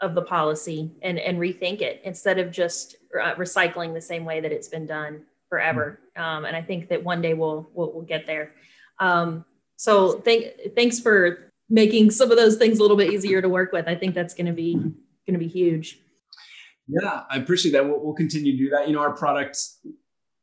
of 0.00 0.16
the 0.16 0.22
policy 0.22 0.90
and 1.02 1.20
and 1.20 1.38
rethink 1.38 1.82
it 1.82 2.00
instead 2.04 2.38
of 2.38 2.50
just 2.50 2.96
uh, 3.22 3.34
recycling 3.34 3.94
the 3.94 4.00
same 4.00 4.24
way 4.24 4.40
that 4.40 4.50
it's 4.50 4.66
been 4.66 4.86
done 4.86 5.22
forever. 5.48 6.00
Mm-hmm. 6.16 6.22
Um, 6.22 6.44
and 6.46 6.56
I 6.56 6.62
think 6.62 6.88
that 6.88 7.04
one 7.04 7.22
day 7.22 7.34
we'll 7.34 7.68
we'll, 7.74 7.92
we'll 7.92 8.02
get 8.02 8.26
there. 8.26 8.52
Um, 8.98 9.44
so 9.76 10.20
thank 10.20 10.46
thanks 10.74 10.98
for 10.98 11.52
making 11.70 12.10
some 12.10 12.30
of 12.30 12.36
those 12.36 12.56
things 12.56 12.78
a 12.78 12.82
little 12.82 12.96
bit 12.96 13.12
easier 13.12 13.40
to 13.40 13.48
work 13.48 13.72
with. 13.72 13.86
I 13.86 13.94
think 13.94 14.14
that's 14.14 14.34
going 14.34 14.46
to 14.46 14.52
be 14.52 14.92
going 15.26 15.38
to 15.38 15.44
be 15.44 15.48
huge. 15.48 15.98
Yeah, 16.88 17.22
I 17.30 17.36
appreciate 17.36 17.72
that. 17.72 17.86
We'll, 17.86 18.02
we'll, 18.02 18.14
continue 18.14 18.52
to 18.52 18.58
do 18.58 18.70
that. 18.70 18.88
You 18.88 18.94
know, 18.94 19.00
our 19.00 19.14
product 19.14 19.56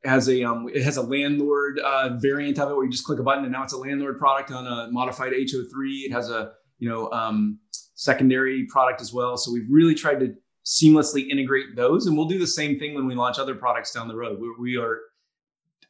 has 0.05 0.29
a 0.29 0.43
um, 0.43 0.67
it 0.73 0.83
has 0.83 0.97
a 0.97 1.01
landlord 1.01 1.79
uh, 1.79 2.17
variant 2.17 2.57
of 2.59 2.71
it 2.71 2.75
where 2.75 2.85
you 2.85 2.91
just 2.91 3.03
click 3.03 3.19
a 3.19 3.23
button 3.23 3.43
and 3.43 3.51
now 3.51 3.63
it's 3.63 3.73
a 3.73 3.77
landlord 3.77 4.17
product 4.17 4.51
on 4.51 4.65
a 4.65 4.91
modified 4.91 5.33
HO3. 5.33 6.05
It 6.05 6.11
has 6.11 6.29
a 6.29 6.53
you 6.79 6.89
know 6.89 7.11
um, 7.11 7.59
secondary 7.95 8.65
product 8.67 9.01
as 9.01 9.13
well. 9.13 9.37
So 9.37 9.51
we've 9.51 9.67
really 9.69 9.95
tried 9.95 10.21
to 10.21 10.33
seamlessly 10.65 11.27
integrate 11.29 11.75
those, 11.75 12.05
and 12.05 12.17
we'll 12.17 12.27
do 12.27 12.39
the 12.39 12.47
same 12.47 12.79
thing 12.79 12.95
when 12.95 13.05
we 13.05 13.15
launch 13.15 13.37
other 13.39 13.55
products 13.55 13.91
down 13.91 14.07
the 14.07 14.15
road. 14.15 14.39
We, 14.39 14.53
we 14.59 14.77
are 14.77 14.99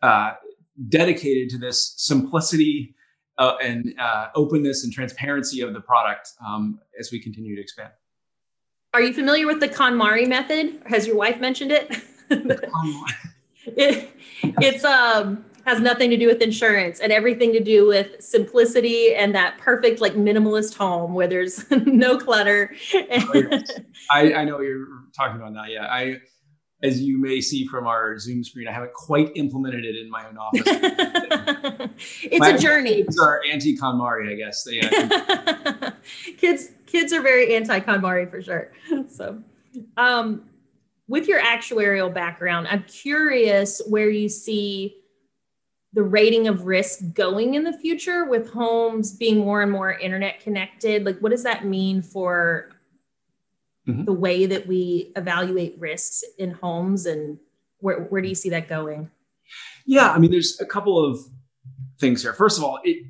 uh, 0.01 0.33
dedicated 0.87 1.49
to 1.49 1.57
this 1.57 1.93
simplicity 1.97 2.95
uh, 3.37 3.55
and 3.61 3.93
uh, 3.99 4.27
openness 4.35 4.83
and 4.83 4.91
transparency 4.91 5.61
of 5.61 5.73
the 5.73 5.81
product 5.81 6.29
um, 6.45 6.79
as 6.99 7.11
we 7.11 7.21
continue 7.21 7.55
to 7.55 7.61
expand. 7.61 7.91
Are 8.93 9.01
you 9.01 9.13
familiar 9.13 9.45
with 9.45 9.59
the 9.59 9.67
KonMari 9.67 10.27
method? 10.27 10.81
Has 10.87 11.05
your 11.05 11.15
wife 11.15 11.39
mentioned 11.39 11.71
it? 11.71 11.95
it 13.65 14.09
it's 14.43 14.83
um 14.83 15.45
has 15.65 15.79
nothing 15.79 16.09
to 16.09 16.17
do 16.17 16.25
with 16.25 16.41
insurance 16.41 16.99
and 16.99 17.11
everything 17.11 17.53
to 17.53 17.59
do 17.59 17.85
with 17.85 18.19
simplicity 18.19 19.13
and 19.13 19.35
that 19.35 19.57
perfect 19.59 20.01
like 20.01 20.13
minimalist 20.13 20.75
home 20.75 21.13
where 21.13 21.27
there's 21.27 21.69
no 21.85 22.17
clutter. 22.17 22.73
oh, 22.95 23.33
yes. 23.33 23.71
I, 24.11 24.33
I 24.33 24.45
know 24.45 24.61
you're 24.61 24.87
talking 25.15 25.35
about 25.35 25.53
now. 25.53 25.65
Yeah. 25.65 25.85
I 25.85 26.17
as 26.81 27.01
you 27.01 27.19
may 27.19 27.41
see 27.41 27.65
from 27.67 27.87
our 27.87 28.17
Zoom 28.17 28.43
screen, 28.43 28.67
I 28.67 28.71
haven't 28.71 28.93
quite 28.93 29.31
implemented 29.35 29.83
it 29.83 29.95
in 29.97 30.09
my 30.09 30.25
own 30.27 30.37
office. 30.37 30.63
it's 32.23 32.39
my 32.39 32.49
a 32.51 32.57
journey. 32.57 33.03
Kids 33.03 33.19
are 33.19 33.41
anti 33.51 33.77
KonMari, 33.77 34.31
I 34.31 34.35
guess. 34.35 34.63
They, 34.63 34.79
uh, 34.79 35.91
kids, 36.37 36.69
kids 36.89 37.13
are 37.13 37.21
very 37.21 37.55
anti 37.55 37.79
KonMari 37.79 38.29
for 38.29 38.41
sure. 38.41 38.71
So, 39.09 39.41
um, 39.97 40.49
with 41.07 41.27
your 41.27 41.41
actuarial 41.41 42.13
background, 42.13 42.67
I'm 42.69 42.83
curious 42.83 43.81
where 43.87 44.09
you 44.09 44.29
see 44.29 44.95
the 45.93 46.03
rating 46.03 46.47
of 46.47 46.65
risk 46.65 46.99
going 47.13 47.55
in 47.55 47.63
the 47.63 47.73
future 47.73 48.25
with 48.25 48.51
homes 48.51 49.15
being 49.15 49.39
more 49.39 49.61
and 49.61 49.71
more 49.71 49.93
internet 49.93 50.39
connected. 50.39 51.05
Like, 51.05 51.19
what 51.19 51.29
does 51.29 51.43
that 51.43 51.65
mean 51.65 52.01
for 52.01 52.69
mm-hmm. 53.87 54.05
the 54.05 54.13
way 54.13 54.45
that 54.45 54.67
we 54.67 55.11
evaluate 55.15 55.79
risks 55.79 56.23
in 56.37 56.51
homes 56.51 57.07
and 57.07 57.39
where, 57.79 58.03
where 58.03 58.21
do 58.21 58.27
you 58.27 58.35
see 58.35 58.49
that 58.49 58.67
going? 58.67 59.09
Yeah, 59.85 60.11
I 60.11 60.19
mean, 60.19 60.29
there's 60.29 60.59
a 60.59 60.65
couple 60.65 61.03
of 61.03 61.19
things 61.99 62.21
here. 62.21 62.33
First 62.33 62.59
of 62.59 62.63
all, 62.63 62.79
it, 62.83 63.05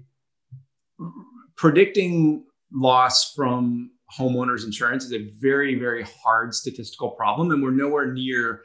predicting 1.58 2.45
loss 2.72 3.34
from 3.34 3.91
homeowners 4.17 4.65
insurance 4.65 5.05
is 5.05 5.13
a 5.13 5.30
very, 5.39 5.76
very 5.76 6.03
hard 6.03 6.53
statistical 6.53 7.11
problem, 7.11 7.51
and 7.51 7.61
we're 7.61 7.72
nowhere 7.72 8.11
near 8.11 8.61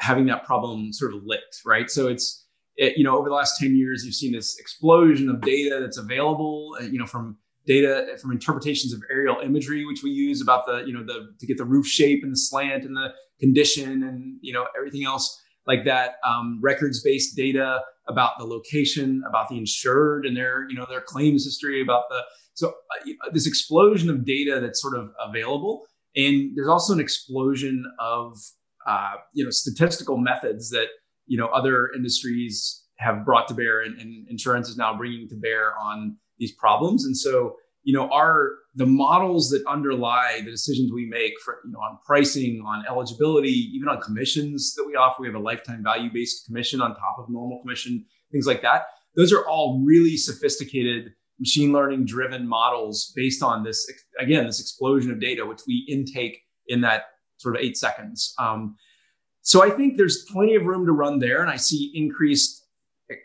having 0.00 0.26
that 0.26 0.44
problem 0.44 0.92
sort 0.92 1.14
of 1.14 1.22
licked, 1.24 1.60
right? 1.64 1.88
So 1.90 2.08
it's 2.08 2.46
it, 2.76 2.96
you 2.96 3.04
know 3.04 3.16
over 3.16 3.28
the 3.28 3.34
last 3.34 3.58
10 3.60 3.76
years 3.76 4.04
you've 4.04 4.16
seen 4.16 4.32
this 4.32 4.58
explosion 4.58 5.28
of 5.30 5.40
data 5.42 5.78
that's 5.80 5.96
available 5.96 6.76
uh, 6.80 6.82
you 6.82 6.98
know 6.98 7.06
from 7.06 7.38
data 7.66 8.16
from 8.20 8.32
interpretations 8.32 8.92
of 8.92 9.02
aerial 9.10 9.40
imagery, 9.40 9.84
which 9.84 10.02
we 10.02 10.10
use 10.10 10.42
about 10.42 10.66
the, 10.66 10.84
you 10.86 10.92
know, 10.92 11.04
the 11.04 11.34
to 11.38 11.46
get 11.46 11.56
the 11.56 11.64
roof 11.64 11.86
shape 11.86 12.22
and 12.22 12.32
the 12.32 12.36
slant 12.36 12.84
and 12.84 12.96
the 12.96 13.08
condition 13.40 14.02
and 14.02 14.38
you 14.40 14.52
know 14.52 14.66
everything 14.76 15.04
else 15.04 15.40
like 15.66 15.84
that. 15.84 16.16
Um, 16.26 16.60
records-based 16.62 17.36
data 17.36 17.80
about 18.08 18.32
the 18.38 18.44
location, 18.44 19.22
about 19.26 19.48
the 19.48 19.56
insured 19.56 20.26
and 20.26 20.36
their, 20.36 20.66
you 20.68 20.76
know, 20.76 20.86
their 20.88 21.00
claims 21.00 21.44
history, 21.44 21.80
about 21.80 22.04
the 22.10 22.20
so 22.54 22.68
uh, 22.68 23.30
this 23.32 23.46
explosion 23.46 24.10
of 24.10 24.24
data 24.24 24.60
that's 24.60 24.80
sort 24.80 24.96
of 24.96 25.10
available, 25.20 25.82
and 26.16 26.52
there's 26.54 26.68
also 26.68 26.92
an 26.92 27.00
explosion 27.00 27.84
of 27.98 28.36
uh, 28.86 29.14
you 29.32 29.44
know 29.44 29.50
statistical 29.50 30.16
methods 30.16 30.70
that 30.70 30.86
you 31.26 31.38
know 31.38 31.46
other 31.48 31.90
industries 31.94 32.82
have 32.98 33.24
brought 33.24 33.48
to 33.48 33.54
bear, 33.54 33.82
and, 33.82 33.98
and 34.00 34.28
insurance 34.28 34.68
is 34.68 34.76
now 34.76 34.96
bringing 34.96 35.28
to 35.28 35.36
bear 35.36 35.78
on 35.78 36.16
these 36.38 36.52
problems. 36.52 37.04
And 37.04 37.16
so 37.16 37.56
you 37.84 37.92
know 37.92 38.08
our 38.10 38.52
the 38.74 38.86
models 38.86 39.50
that 39.50 39.62
underlie 39.68 40.40
the 40.44 40.50
decisions 40.50 40.90
we 40.92 41.06
make 41.06 41.34
for 41.44 41.58
you 41.64 41.70
know 41.70 41.78
on 41.78 41.98
pricing 42.04 42.62
on 42.66 42.84
eligibility 42.88 43.70
even 43.74 43.88
on 43.88 44.00
commissions 44.00 44.74
that 44.74 44.84
we 44.84 44.96
offer 44.96 45.20
we 45.20 45.28
have 45.28 45.36
a 45.36 45.38
lifetime 45.38 45.82
value 45.84 46.10
based 46.12 46.46
commission 46.46 46.80
on 46.80 46.90
top 46.94 47.16
of 47.18 47.28
normal 47.28 47.60
commission 47.60 48.04
things 48.32 48.46
like 48.46 48.62
that 48.62 48.86
those 49.16 49.32
are 49.32 49.46
all 49.46 49.82
really 49.84 50.16
sophisticated 50.16 51.12
machine 51.38 51.72
learning 51.72 52.04
driven 52.04 52.46
models 52.46 53.12
based 53.16 53.42
on 53.42 53.62
this 53.62 53.90
again 54.18 54.46
this 54.46 54.60
explosion 54.60 55.10
of 55.10 55.20
data 55.20 55.44
which 55.44 55.60
we 55.66 55.86
intake 55.88 56.42
in 56.68 56.80
that 56.80 57.04
sort 57.36 57.56
of 57.56 57.62
eight 57.62 57.76
seconds 57.76 58.34
um, 58.38 58.76
so 59.42 59.62
i 59.62 59.70
think 59.70 59.96
there's 59.96 60.24
plenty 60.30 60.54
of 60.54 60.66
room 60.66 60.86
to 60.86 60.92
run 60.92 61.18
there 61.18 61.40
and 61.40 61.50
i 61.50 61.56
see 61.56 61.92
increased 61.94 62.64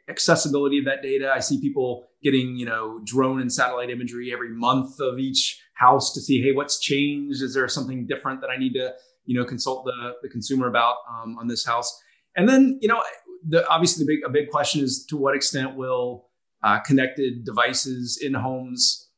accessibility 0.09 0.79
of 0.79 0.85
that 0.85 1.01
data. 1.01 1.31
I 1.33 1.39
see 1.39 1.59
people 1.59 2.07
getting, 2.21 2.55
you 2.55 2.65
know, 2.65 2.99
drone 3.05 3.41
and 3.41 3.51
satellite 3.51 3.89
imagery 3.89 4.33
every 4.33 4.49
month 4.49 4.99
of 4.99 5.19
each 5.19 5.61
house 5.75 6.13
to 6.13 6.21
see, 6.21 6.41
hey, 6.41 6.51
what's 6.51 6.79
changed? 6.79 7.41
Is 7.41 7.53
there 7.53 7.67
something 7.67 8.05
different 8.05 8.41
that 8.41 8.49
I 8.49 8.57
need 8.57 8.73
to, 8.73 8.93
you 9.25 9.39
know, 9.39 9.45
consult 9.45 9.85
the, 9.85 10.15
the 10.21 10.29
consumer 10.29 10.67
about 10.67 10.97
um, 11.09 11.37
on 11.39 11.47
this 11.47 11.65
house? 11.65 12.01
And 12.35 12.47
then, 12.47 12.77
you 12.81 12.89
know, 12.89 13.01
the, 13.47 13.67
obviously 13.69 14.03
the 14.05 14.15
big 14.15 14.25
a 14.25 14.29
big 14.29 14.49
question 14.49 14.83
is 14.83 15.05
to 15.05 15.17
what 15.17 15.35
extent 15.35 15.75
will 15.75 16.28
uh, 16.63 16.79
connected 16.79 17.45
devices 17.45 18.19
in 18.21 18.33
homes 18.33 19.09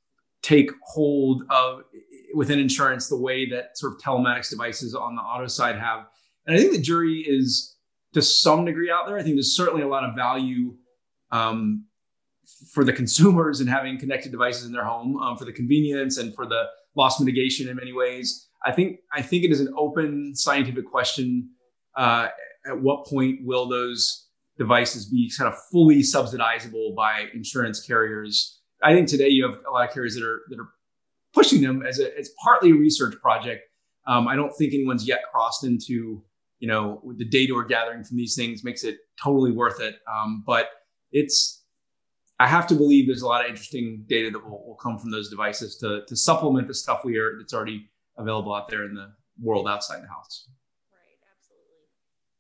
take 0.42 0.72
hold 0.84 1.44
of 1.50 1.84
within 2.34 2.60
insurance 2.60 3.08
the 3.08 3.18
way 3.18 3.50
that 3.50 3.78
sort 3.78 3.94
of 3.94 4.00
telematics 4.00 4.50
devices 4.50 4.96
on 4.96 5.16
the 5.16 5.22
auto 5.22 5.48
side 5.48 5.78
have. 5.78 6.06
And 6.46 6.56
I 6.56 6.60
think 6.60 6.72
the 6.72 6.82
jury 6.82 7.24
is 7.28 7.76
to 8.14 8.22
some 8.22 8.66
degree 8.66 8.90
out 8.92 9.08
there. 9.08 9.18
I 9.18 9.24
think 9.24 9.36
there's 9.36 9.56
certainly 9.56 9.84
a 9.84 9.88
lot 9.88 10.04
of 10.04 10.16
value 10.16 10.76
um, 11.32 11.86
for 12.74 12.84
the 12.84 12.94
consumers 12.94 13.62
in 13.62 13.68
having 13.68 14.00
connected 14.00 14.32
devices 14.32 14.66
in 14.66 14.72
their 14.72 14.84
home 14.84 15.18
um, 15.18 15.38
for 15.38 15.46
the 15.46 15.54
convenience 15.54 16.18
and 16.18 16.34
for 16.36 16.46
the 16.46 16.64
loss 16.96 17.20
mitigation 17.20 17.70
in 17.70 17.76
many 17.76 17.94
ways. 17.94 18.48
I 18.66 18.72
think 18.72 19.00
I 19.14 19.22
think 19.22 19.44
it 19.44 19.52
is 19.52 19.60
an 19.60 19.74
open 19.78 20.36
scientific 20.36 20.86
question. 20.90 21.50
Uh, 21.96 22.28
at 22.66 22.80
what 22.80 23.06
point 23.08 23.40
will 23.44 23.68
those 23.68 24.28
devices 24.62 25.06
be 25.06 25.32
kind 25.38 25.52
of 25.52 25.58
fully 25.72 26.02
subsidizable 26.02 26.96
by 26.96 27.26
insurance 27.34 27.86
carriers? 27.86 28.60
I 28.84 28.94
think 28.94 29.08
today 29.08 29.30
you 29.30 29.44
have 29.48 29.60
a 29.68 29.72
lot 29.72 29.88
of 29.88 29.94
carriers 29.94 30.16
that 30.16 30.24
are 30.24 30.42
that 30.50 30.60
are 30.60 30.70
pushing 31.34 31.62
them 31.62 31.84
as 31.86 32.00
a 32.00 32.18
it's 32.18 32.32
partly 32.44 32.72
a 32.72 32.76
research 32.76 33.16
project. 33.22 33.62
Um, 34.08 34.28
I 34.28 34.36
don't 34.36 34.54
think 34.58 34.74
anyone's 34.74 35.08
yet 35.08 35.22
crossed 35.32 35.64
into 35.64 36.24
you 36.62 36.68
know 36.68 37.02
the 37.18 37.26
data 37.26 37.54
we're 37.54 37.66
gathering 37.66 38.04
from 38.06 38.16
these 38.16 38.36
things 38.36 38.64
makes 38.64 38.86
it 38.86 39.00
totally 39.22 39.52
worth 39.52 39.82
it 39.82 39.96
um, 40.08 40.44
but 40.46 40.70
it's 41.12 41.64
i 42.40 42.48
have 42.48 42.66
to 42.68 42.76
believe 42.76 43.08
there's 43.08 43.24
a 43.24 43.28
lot 43.28 43.44
of 43.44 43.50
interesting 43.50 44.06
data 44.08 44.30
that 44.32 44.42
will, 44.44 44.64
will 44.66 44.78
come 44.82 44.98
from 44.98 45.12
those 45.12 45.30
devices 45.30 45.76
to, 45.78 46.04
to 46.08 46.16
supplement 46.16 46.68
the 46.68 46.74
stuff 46.74 47.02
we 47.04 47.18
are 47.18 47.38
that's 47.38 47.54
already 47.54 47.90
available 48.18 48.54
out 48.54 48.70
there 48.70 48.86
in 48.86 48.94
the 48.94 49.12
world 49.42 49.68
outside 49.68 50.02
the 50.02 50.08
house 50.08 50.48
right 50.94 51.18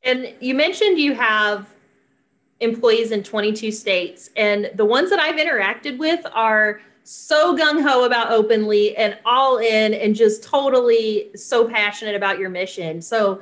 absolutely 0.06 0.32
and 0.32 0.42
you 0.42 0.54
mentioned 0.54 1.00
you 1.00 1.16
have 1.16 1.68
employees 2.62 3.12
in 3.12 3.24
22 3.24 3.72
states 3.72 4.30
and 4.36 4.72
the 4.76 4.86
ones 4.86 5.10
that 5.10 5.20
i've 5.20 5.36
interacted 5.36 5.98
with 5.98 6.26
are 6.34 6.80
so 7.04 7.58
gung-ho 7.58 8.06
about 8.06 8.32
openly 8.32 8.96
and 8.96 9.18
all 9.26 9.58
in 9.58 9.94
and 9.94 10.16
just 10.16 10.44
totally 10.44 11.32
so 11.36 11.68
passionate 11.68 12.16
about 12.16 12.38
your 12.38 12.50
mission 12.50 13.02
so 13.02 13.42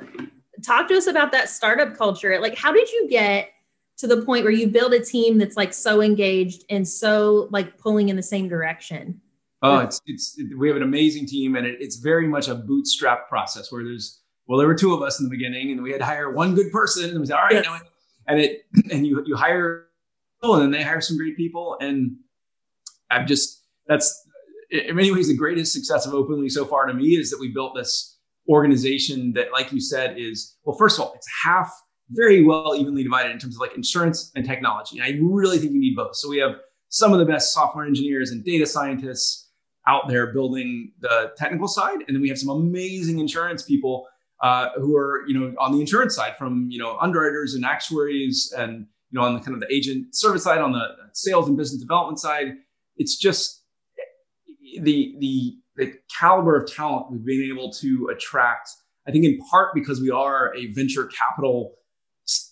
talk 0.62 0.88
to 0.88 0.96
us 0.96 1.06
about 1.06 1.32
that 1.32 1.48
startup 1.48 1.96
culture. 1.96 2.38
Like, 2.40 2.56
how 2.56 2.72
did 2.72 2.90
you 2.90 3.08
get 3.08 3.50
to 3.98 4.06
the 4.06 4.22
point 4.22 4.44
where 4.44 4.52
you 4.52 4.68
build 4.68 4.92
a 4.94 5.00
team 5.00 5.38
that's 5.38 5.56
like 5.56 5.74
so 5.74 6.00
engaged 6.00 6.64
and 6.70 6.86
so 6.86 7.48
like 7.50 7.78
pulling 7.78 8.08
in 8.08 8.16
the 8.16 8.22
same 8.22 8.48
direction? 8.48 9.20
Oh, 9.62 9.78
it's 9.78 10.00
it's 10.06 10.40
we 10.56 10.68
have 10.68 10.76
an 10.78 10.82
amazing 10.82 11.26
team, 11.26 11.54
and 11.54 11.66
it, 11.66 11.76
it's 11.80 11.96
very 11.96 12.26
much 12.26 12.48
a 12.48 12.54
bootstrap 12.54 13.28
process 13.28 13.70
where 13.70 13.84
there's 13.84 14.22
well, 14.46 14.58
there 14.58 14.66
were 14.66 14.74
two 14.74 14.94
of 14.94 15.02
us 15.02 15.20
in 15.20 15.26
the 15.26 15.30
beginning, 15.30 15.70
and 15.70 15.82
we 15.82 15.92
had 15.92 16.00
to 16.00 16.06
hire 16.06 16.30
one 16.30 16.54
good 16.54 16.72
person, 16.72 17.10
and 17.10 17.20
we 17.20 17.26
said, 17.26 17.36
all 17.36 17.44
right, 17.44 17.52
yes. 17.52 17.82
And 18.30 18.40
it 18.40 18.62
and 18.90 19.06
you 19.06 19.22
you 19.26 19.36
hire 19.36 19.86
people, 20.40 20.54
and 20.54 20.62
then 20.62 20.70
they 20.70 20.82
hire 20.82 21.00
some 21.00 21.16
great 21.16 21.36
people, 21.36 21.76
and 21.80 22.16
I've 23.10 23.26
just 23.26 23.64
that's 23.86 24.26
in 24.70 24.94
many 24.94 25.12
ways 25.12 25.28
the 25.28 25.36
greatest 25.36 25.72
success 25.72 26.06
of 26.06 26.14
Openly 26.14 26.48
so 26.48 26.64
far 26.64 26.86
to 26.86 26.94
me 26.94 27.16
is 27.16 27.30
that 27.30 27.40
we 27.40 27.48
built 27.48 27.74
this 27.74 28.18
organization 28.48 29.32
that, 29.34 29.52
like 29.52 29.72
you 29.72 29.80
said, 29.80 30.16
is 30.16 30.56
well, 30.64 30.76
first 30.76 30.98
of 30.98 31.04
all, 31.04 31.12
it's 31.14 31.28
half 31.44 31.70
very 32.10 32.42
well 32.44 32.74
evenly 32.76 33.02
divided 33.02 33.32
in 33.32 33.38
terms 33.38 33.56
of 33.56 33.60
like 33.60 33.74
insurance 33.74 34.32
and 34.34 34.44
technology. 34.44 34.98
And 34.98 35.06
I 35.06 35.18
really 35.20 35.58
think 35.58 35.72
you 35.72 35.80
need 35.80 35.96
both. 35.96 36.16
So 36.16 36.28
we 36.28 36.38
have 36.38 36.56
some 36.88 37.12
of 37.12 37.18
the 37.18 37.24
best 37.24 37.52
software 37.52 37.84
engineers 37.84 38.30
and 38.30 38.44
data 38.44 38.66
scientists 38.66 39.48
out 39.86 40.08
there 40.08 40.32
building 40.32 40.92
the 41.00 41.32
technical 41.36 41.68
side, 41.68 41.98
and 42.06 42.14
then 42.14 42.20
we 42.20 42.28
have 42.28 42.38
some 42.38 42.50
amazing 42.50 43.18
insurance 43.18 43.62
people 43.62 44.06
uh, 44.42 44.70
who 44.76 44.96
are 44.96 45.24
you 45.26 45.38
know 45.38 45.54
on 45.58 45.72
the 45.72 45.80
insurance 45.80 46.16
side, 46.16 46.36
from 46.36 46.68
you 46.70 46.78
know 46.78 46.96
underwriters 47.00 47.54
and 47.54 47.64
actuaries, 47.64 48.52
and 48.56 48.86
you 49.10 49.18
know 49.18 49.22
on 49.22 49.34
the 49.34 49.40
kind 49.40 49.54
of 49.54 49.60
the 49.60 49.72
agent 49.74 50.14
service 50.14 50.44
side, 50.44 50.58
on 50.58 50.72
the 50.72 50.86
sales 51.12 51.48
and 51.48 51.56
business 51.56 51.80
development 51.80 52.18
side. 52.18 52.54
It's 52.96 53.16
just 53.16 53.62
the 54.82 55.14
the 55.18 55.56
the 55.76 55.94
caliber 56.18 56.56
of 56.56 56.70
talent 56.70 57.10
we've 57.10 57.24
been 57.24 57.50
able 57.50 57.72
to 57.72 58.10
attract, 58.14 58.70
I 59.06 59.10
think 59.10 59.24
in 59.24 59.38
part 59.50 59.74
because 59.74 60.00
we 60.00 60.10
are 60.10 60.54
a 60.54 60.66
venture 60.72 61.06
capital, 61.06 61.76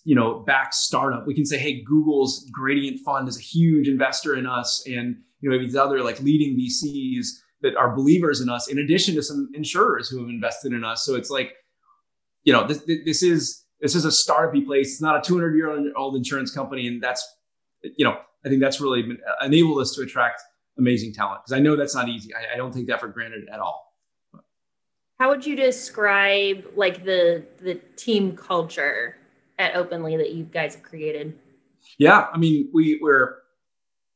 you 0.03 0.15
know, 0.15 0.39
backed 0.39 0.73
startup. 0.73 1.27
We 1.27 1.35
can 1.35 1.45
say, 1.45 1.59
hey, 1.59 1.83
Google's 1.83 2.49
Gradient 2.51 2.99
Fund 3.05 3.27
is 3.27 3.37
a 3.37 3.41
huge 3.41 3.87
investor 3.87 4.35
in 4.35 4.45
us, 4.45 4.83
and 4.87 5.17
you 5.41 5.49
know, 5.49 5.57
these 5.57 5.75
other 5.75 6.03
like 6.03 6.19
leading 6.21 6.57
VCs 6.57 7.27
that 7.61 7.75
are 7.75 7.95
believers 7.95 8.41
in 8.41 8.49
us, 8.49 8.69
in 8.69 8.79
addition 8.79 9.15
to 9.15 9.23
some 9.23 9.49
insurers 9.53 10.09
who 10.09 10.19
have 10.19 10.29
invested 10.29 10.71
in 10.71 10.83
us. 10.83 11.03
So 11.03 11.15
it's 11.15 11.29
like, 11.29 11.53
you 12.43 12.53
know, 12.53 12.67
this, 12.67 12.83
this 13.05 13.23
is 13.23 13.65
this 13.81 13.95
is 13.95 14.05
a 14.05 14.09
startupy 14.09 14.65
place. 14.65 14.93
It's 14.93 15.01
not 15.01 15.17
a 15.17 15.21
200 15.21 15.55
year 15.55 15.93
old 15.95 16.15
insurance 16.15 16.53
company, 16.53 16.87
and 16.87 17.01
that's, 17.01 17.27
you 17.83 18.05
know, 18.05 18.17
I 18.45 18.49
think 18.49 18.61
that's 18.61 18.79
really 18.81 19.03
uh, 19.03 19.45
enabled 19.45 19.79
us 19.79 19.93
to 19.95 20.01
attract 20.01 20.41
amazing 20.77 21.13
talent 21.13 21.41
because 21.43 21.57
I 21.57 21.59
know 21.59 21.75
that's 21.75 21.95
not 21.95 22.09
easy. 22.09 22.33
I, 22.33 22.53
I, 22.53 22.57
don't 22.57 22.73
take 22.73 22.87
that 22.87 22.99
for 22.99 23.07
granted 23.07 23.47
at 23.51 23.59
all. 23.59 23.93
How 25.19 25.29
would 25.29 25.45
you 25.45 25.55
describe 25.55 26.65
like 26.75 27.03
the 27.03 27.43
the 27.59 27.75
team 27.95 28.35
culture 28.35 29.17
at 29.57 29.75
Openly 29.75 30.15
that 30.17 30.31
you 30.31 30.45
guys 30.45 30.75
have 30.75 30.83
created? 30.83 31.37
Yeah, 31.97 32.27
I 32.33 32.37
mean, 32.37 32.69
we 32.73 32.99
we're 33.01 33.35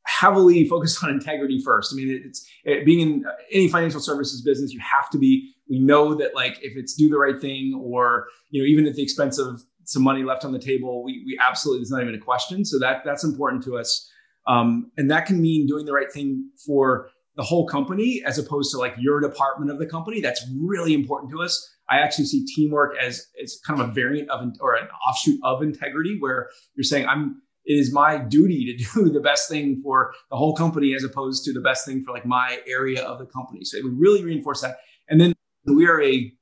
heavily 0.06 0.68
focused 0.68 1.04
on 1.04 1.10
integrity 1.10 1.62
first. 1.62 1.94
I 1.94 1.96
mean, 1.98 2.22
it's 2.26 2.48
it, 2.64 2.86
being 2.86 3.00
in 3.00 3.26
any 3.52 3.68
financial 3.68 4.00
services 4.00 4.42
business, 4.42 4.74
you 4.74 4.80
have 4.80 5.10
to 5.12 5.18
be. 5.18 5.54
We 5.74 5.80
know 5.80 6.14
that 6.14 6.36
like 6.36 6.60
if 6.62 6.78
it's 6.78 6.94
do 6.94 7.10
the 7.10 7.18
right 7.18 7.40
thing, 7.42 7.82
or 7.84 8.28
you 8.52 8.62
know, 8.62 8.68
even 8.68 8.86
at 8.86 8.94
the 8.94 9.02
expense 9.02 9.40
of 9.40 9.64
some 9.86 10.04
money 10.04 10.24
left 10.24 10.46
on 10.46 10.52
the 10.52 10.60
table, 10.60 11.04
we 11.04 11.24
we 11.26 11.36
absolutely 11.42 11.82
it's 11.82 11.90
not 11.90 12.04
even 12.04 12.14
a 12.14 12.20
question. 12.20 12.64
So 12.64 12.78
that 12.78 13.02
that's 13.04 13.24
important 13.24 13.64
to 13.64 13.78
us. 13.78 14.08
Um, 14.46 14.92
and 14.98 15.10
that 15.10 15.26
can 15.26 15.42
mean 15.42 15.66
doing 15.66 15.88
the 15.88 15.94
right 15.94 16.12
thing 16.12 16.48
for 16.64 17.10
the 17.38 17.42
whole 17.42 17.66
company 17.66 18.22
as 18.24 18.38
opposed 18.38 18.70
to 18.74 18.78
like 18.78 18.94
your 19.00 19.20
department 19.20 19.72
of 19.72 19.80
the 19.80 19.88
company. 19.88 20.22
That's 20.22 20.46
really 20.56 20.94
important 20.94 21.32
to 21.32 21.42
us. 21.42 21.68
I 21.90 21.98
actually 21.98 22.26
see 22.26 22.46
teamwork 22.46 22.96
as 23.02 23.26
it's 23.34 23.60
kind 23.66 23.82
of 23.82 23.90
a 23.90 23.92
variant 23.92 24.30
of 24.30 24.48
or 24.60 24.76
an 24.76 24.88
offshoot 25.10 25.40
of 25.44 25.64
integrity, 25.64 26.18
where 26.20 26.50
you're 26.76 26.84
saying 26.84 27.08
I'm 27.08 27.42
it 27.66 27.74
is 27.74 27.94
my 27.94 28.18
duty 28.18 28.78
to 28.78 28.86
do 28.94 29.10
the 29.18 29.22
best 29.22 29.50
thing 29.50 29.82
for 29.84 30.14
the 30.30 30.38
whole 30.38 30.56
company 30.56 30.94
as 30.94 31.04
opposed 31.04 31.44
to 31.46 31.54
the 31.54 31.62
best 31.62 31.84
thing 31.84 32.04
for 32.04 32.14
like 32.14 32.28
my 32.28 32.60
area 32.68 33.04
of 33.04 33.18
the 33.18 33.26
company. 33.26 33.64
So 33.64 33.80
we 33.84 33.90
really 33.90 34.24
reinforce 34.24 34.62
that. 34.62 34.78
And 35.10 35.20
then 35.20 35.34
we 35.66 35.88
are 35.88 36.02
a 36.02 36.34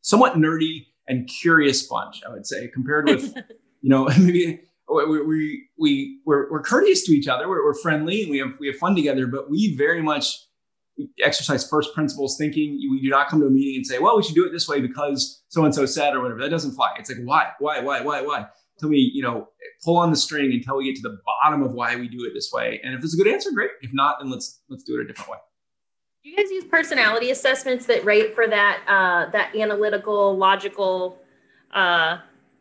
somewhat 0.00 0.34
nerdy 0.34 0.86
and 1.08 1.28
curious 1.28 1.86
bunch, 1.86 2.22
I 2.26 2.30
would 2.30 2.46
say, 2.46 2.68
compared 2.68 3.08
with 3.08 3.34
you 3.82 3.90
know 3.90 4.04
maybe 4.18 4.60
we 4.88 5.22
we, 5.22 5.68
we 5.78 6.20
we're, 6.26 6.50
we're 6.50 6.62
courteous 6.62 7.04
to 7.06 7.12
each 7.12 7.28
other. 7.28 7.48
We're, 7.48 7.64
we're 7.64 7.74
friendly 7.74 8.22
and 8.22 8.30
we 8.30 8.38
have 8.38 8.52
we 8.58 8.66
have 8.68 8.76
fun 8.76 8.94
together. 8.94 9.26
But 9.26 9.50
we 9.50 9.76
very 9.76 10.02
much 10.02 10.36
exercise 11.22 11.66
first 11.68 11.94
principles 11.94 12.36
thinking. 12.36 12.78
We 12.90 13.00
do 13.02 13.08
not 13.08 13.28
come 13.28 13.40
to 13.40 13.46
a 13.46 13.50
meeting 13.50 13.76
and 13.76 13.86
say, 13.86 13.98
"Well, 13.98 14.16
we 14.16 14.22
should 14.22 14.34
do 14.34 14.46
it 14.46 14.52
this 14.52 14.68
way 14.68 14.80
because 14.80 15.42
so 15.48 15.64
and 15.64 15.74
so 15.74 15.86
said" 15.86 16.14
or 16.14 16.22
whatever. 16.22 16.40
That 16.40 16.50
doesn't 16.50 16.72
fly. 16.72 16.94
It's 16.98 17.10
like 17.10 17.18
why, 17.24 17.50
why, 17.58 17.80
why, 17.80 18.00
why, 18.02 18.22
why. 18.22 18.46
Until 18.76 18.90
we 18.90 19.10
you 19.14 19.22
know 19.22 19.48
pull 19.84 19.96
on 19.96 20.10
the 20.10 20.16
string 20.16 20.52
until 20.52 20.76
we 20.76 20.84
get 20.84 20.96
to 20.96 21.02
the 21.02 21.18
bottom 21.24 21.62
of 21.62 21.72
why 21.72 21.96
we 21.96 22.08
do 22.08 22.24
it 22.24 22.32
this 22.34 22.50
way. 22.52 22.80
And 22.84 22.94
if 22.94 23.00
there's 23.00 23.14
a 23.14 23.16
good 23.16 23.26
answer, 23.26 23.50
great. 23.52 23.70
If 23.80 23.90
not, 23.92 24.16
then 24.20 24.30
let's 24.30 24.60
let's 24.68 24.84
do 24.84 24.98
it 24.98 25.04
a 25.04 25.06
different 25.06 25.30
way. 25.30 25.38
Do 26.22 26.30
you 26.30 26.36
guys 26.36 26.50
use 26.52 26.64
personality 26.64 27.32
assessments 27.32 27.86
that 27.86 28.04
rate 28.04 28.32
for 28.32 28.46
that 28.46 28.84
uh, 28.86 29.30
that 29.32 29.56
analytical, 29.56 30.36
logical 30.36 31.18
uh, 31.74 32.18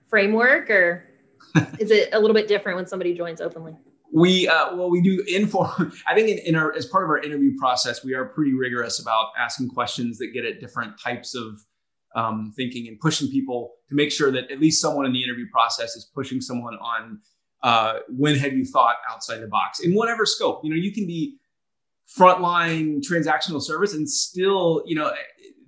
framework, 0.07 0.71
or 0.71 1.03
is 1.79 1.91
it 1.91 2.09
a 2.11 2.19
little 2.19 2.33
bit 2.33 2.47
different 2.47 2.77
when 2.77 2.87
somebody 2.87 3.13
joins 3.13 3.39
openly? 3.39 3.77
We 4.11 4.47
uh, 4.47 4.75
well, 4.75 4.89
we 4.89 4.99
do 4.99 5.23
inform. 5.27 5.93
I 6.07 6.15
think 6.15 6.29
in, 6.29 6.39
in, 6.39 6.55
our 6.55 6.73
as 6.73 6.87
part 6.87 7.03
of 7.03 7.11
our 7.11 7.19
interview 7.19 7.55
process, 7.59 8.03
we 8.03 8.15
are 8.15 8.25
pretty 8.25 8.55
rigorous 8.55 8.99
about 8.99 9.27
asking 9.37 9.69
questions 9.69 10.17
that 10.17 10.31
get 10.33 10.43
at 10.43 10.59
different 10.59 10.99
types 10.99 11.35
of 11.35 11.59
um, 12.15 12.51
thinking 12.55 12.87
and 12.87 12.99
pushing 12.99 13.29
people 13.29 13.73
to 13.89 13.95
make 13.95 14.11
sure 14.11 14.31
that 14.31 14.49
at 14.49 14.59
least 14.59 14.81
someone 14.81 15.05
in 15.05 15.13
the 15.13 15.23
interview 15.23 15.45
process 15.51 15.95
is 15.95 16.09
pushing 16.15 16.41
someone 16.41 16.73
on 16.79 17.19
uh, 17.61 17.99
when 18.09 18.35
have 18.37 18.53
you 18.53 18.65
thought 18.65 18.95
outside 19.07 19.37
the 19.37 19.47
box 19.47 19.81
in 19.81 19.93
whatever 19.93 20.25
scope. 20.25 20.61
You 20.63 20.71
know, 20.71 20.75
you 20.75 20.91
can 20.91 21.05
be 21.05 21.37
frontline 22.17 23.01
transactional 23.01 23.61
service 23.61 23.93
and 23.93 24.09
still, 24.09 24.83
you 24.85 24.95
know, 24.95 25.11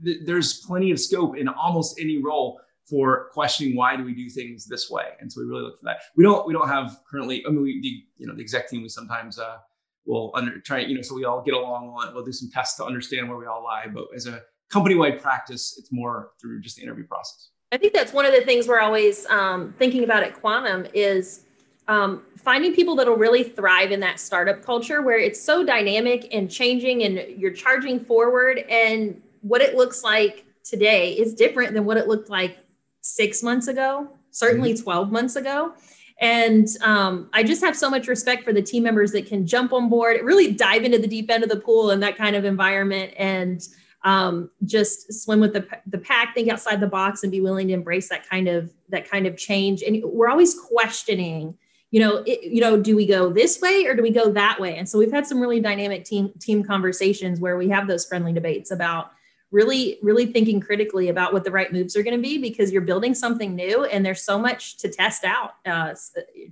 th- 0.04 0.20
there's 0.26 0.60
plenty 0.66 0.92
of 0.92 1.00
scope 1.00 1.38
in 1.38 1.48
almost 1.48 2.00
any 2.00 2.22
role 2.22 2.60
for 2.90 3.30
questioning 3.32 3.76
why 3.76 3.96
do 3.96 4.04
we 4.04 4.14
do 4.14 4.30
things 4.30 4.66
this 4.66 4.90
way. 4.90 5.06
And 5.20 5.32
so 5.32 5.42
we 5.42 5.48
really 5.48 5.64
look 5.64 5.80
for 5.80 5.86
that. 5.86 6.02
We 6.16 6.24
don't 6.24 6.46
we 6.46 6.54
don't 6.54 6.68
have 6.68 7.00
currently 7.10 7.44
i 7.48 7.50
mean 7.50 7.64
we 7.64 7.82
the, 7.82 8.04
you 8.18 8.28
know 8.28 8.36
the 8.36 8.42
exec 8.42 8.70
team 8.70 8.82
we 8.82 8.90
sometimes 8.90 9.40
uh 9.40 9.58
will 10.06 10.32
under 10.36 10.60
try 10.60 10.80
you 10.80 10.96
know 10.96 11.02
so 11.02 11.16
we 11.16 11.24
all 11.24 11.42
get 11.42 11.54
along 11.54 11.88
on 11.88 12.14
we'll 12.14 12.26
do 12.26 12.34
some 12.34 12.50
tests 12.52 12.76
to 12.78 12.84
understand 12.84 13.30
where 13.30 13.38
we 13.38 13.46
all 13.46 13.64
lie. 13.64 13.86
But 13.92 14.06
as 14.16 14.28
a 14.28 14.42
company-wide 14.70 15.22
practice 15.22 15.76
it's 15.78 15.92
more 15.92 16.32
through 16.42 16.62
just 16.62 16.76
the 16.76 16.84
interview 16.84 17.08
process. 17.08 17.50
I 17.72 17.78
think 17.78 17.94
that's 17.94 18.14
one 18.14 18.26
of 18.26 18.34
the 18.34 18.42
things 18.42 18.68
we're 18.68 18.82
always 18.82 19.26
um, 19.28 19.74
thinking 19.80 20.04
about 20.04 20.22
at 20.22 20.40
quantum 20.40 20.86
is 20.94 21.46
um, 21.88 22.24
finding 22.38 22.74
people 22.74 22.96
that'll 22.96 23.18
really 23.18 23.44
thrive 23.44 23.92
in 23.92 24.00
that 24.02 24.20
startup 24.20 24.64
culture 24.64 25.02
where 25.02 25.18
it's 25.18 25.42
so 25.42 25.66
dynamic 25.66 26.28
and 26.34 26.50
changing 26.50 27.04
and 27.04 27.40
you're 27.40 27.52
charging 27.52 28.00
forward 28.00 28.60
and 28.70 29.22
what 29.42 29.62
it 29.62 29.76
looks 29.76 30.04
like 30.04 30.46
today 30.64 31.12
is 31.12 31.34
different 31.34 31.74
than 31.74 31.86
what 31.86 31.98
it 31.98 32.08
looked 32.08 32.30
like 32.30 32.58
six 33.02 33.44
months 33.44 33.68
ago 33.68 34.08
certainly 34.32 34.74
mm-hmm. 34.74 34.84
12 34.84 35.12
months 35.12 35.36
ago 35.36 35.74
and 36.22 36.68
um, 36.82 37.30
i 37.34 37.44
just 37.44 37.62
have 37.62 37.76
so 37.76 37.90
much 37.90 38.08
respect 38.08 38.44
for 38.44 38.54
the 38.54 38.62
team 38.62 38.84
members 38.84 39.12
that 39.12 39.26
can 39.26 39.46
jump 39.46 39.74
on 39.74 39.90
board 39.90 40.18
really 40.24 40.54
dive 40.54 40.84
into 40.84 40.98
the 40.98 41.08
deep 41.08 41.30
end 41.30 41.44
of 41.44 41.50
the 41.50 41.60
pool 41.60 41.92
in 41.92 42.00
that 42.00 42.18
kind 42.18 42.36
of 42.36 42.46
environment 42.46 43.14
and 43.18 43.68
um, 44.06 44.52
just 44.66 45.14
swim 45.24 45.40
with 45.40 45.54
the, 45.54 45.66
the 45.88 45.98
pack 45.98 46.36
think 46.36 46.50
outside 46.50 46.82
the 46.82 46.88
box 46.88 47.24
and 47.24 47.32
be 47.32 47.40
willing 47.40 47.70
to 47.70 47.74
embrace 47.74 48.10
that 48.10 48.28
kind 48.30 48.48
of 48.48 48.74
that 48.90 49.10
kind 49.10 49.26
of 49.28 49.38
change 49.38 49.82
and 49.82 50.02
we're 50.04 50.30
always 50.30 50.58
questioning 50.58 51.58
you 51.94 52.00
know, 52.00 52.24
it, 52.26 52.42
you 52.42 52.60
know, 52.60 52.76
do 52.76 52.96
we 52.96 53.06
go 53.06 53.32
this 53.32 53.62
way 53.62 53.86
or 53.86 53.96
do 53.96 54.02
we 54.02 54.10
go 54.10 54.32
that 54.32 54.60
way? 54.60 54.78
And 54.78 54.90
so 54.90 54.98
we've 54.98 55.12
had 55.12 55.28
some 55.28 55.40
really 55.40 55.60
dynamic 55.60 56.04
team 56.06 56.32
team 56.40 56.64
conversations 56.64 57.40
where 57.40 57.56
we 57.56 57.70
have 57.70 57.88
those 57.88 58.04
friendly 58.04 58.34
debates 58.34 58.72
about 58.72 59.12
really 59.52 60.00
really 60.02 60.26
thinking 60.26 60.60
critically 60.60 61.10
about 61.10 61.34
what 61.34 61.44
the 61.44 61.52
right 61.52 61.72
moves 61.72 61.96
are 61.96 62.02
going 62.02 62.18
to 62.18 62.22
be 62.22 62.40
because 62.40 62.72
you're 62.72 62.82
building 62.82 63.14
something 63.14 63.54
new 63.54 63.84
and 63.86 64.04
there's 64.04 64.24
so 64.24 64.40
much 64.40 64.78
to 64.78 64.90
test 64.90 65.24
out. 65.24 65.52
Uh, 65.68 65.94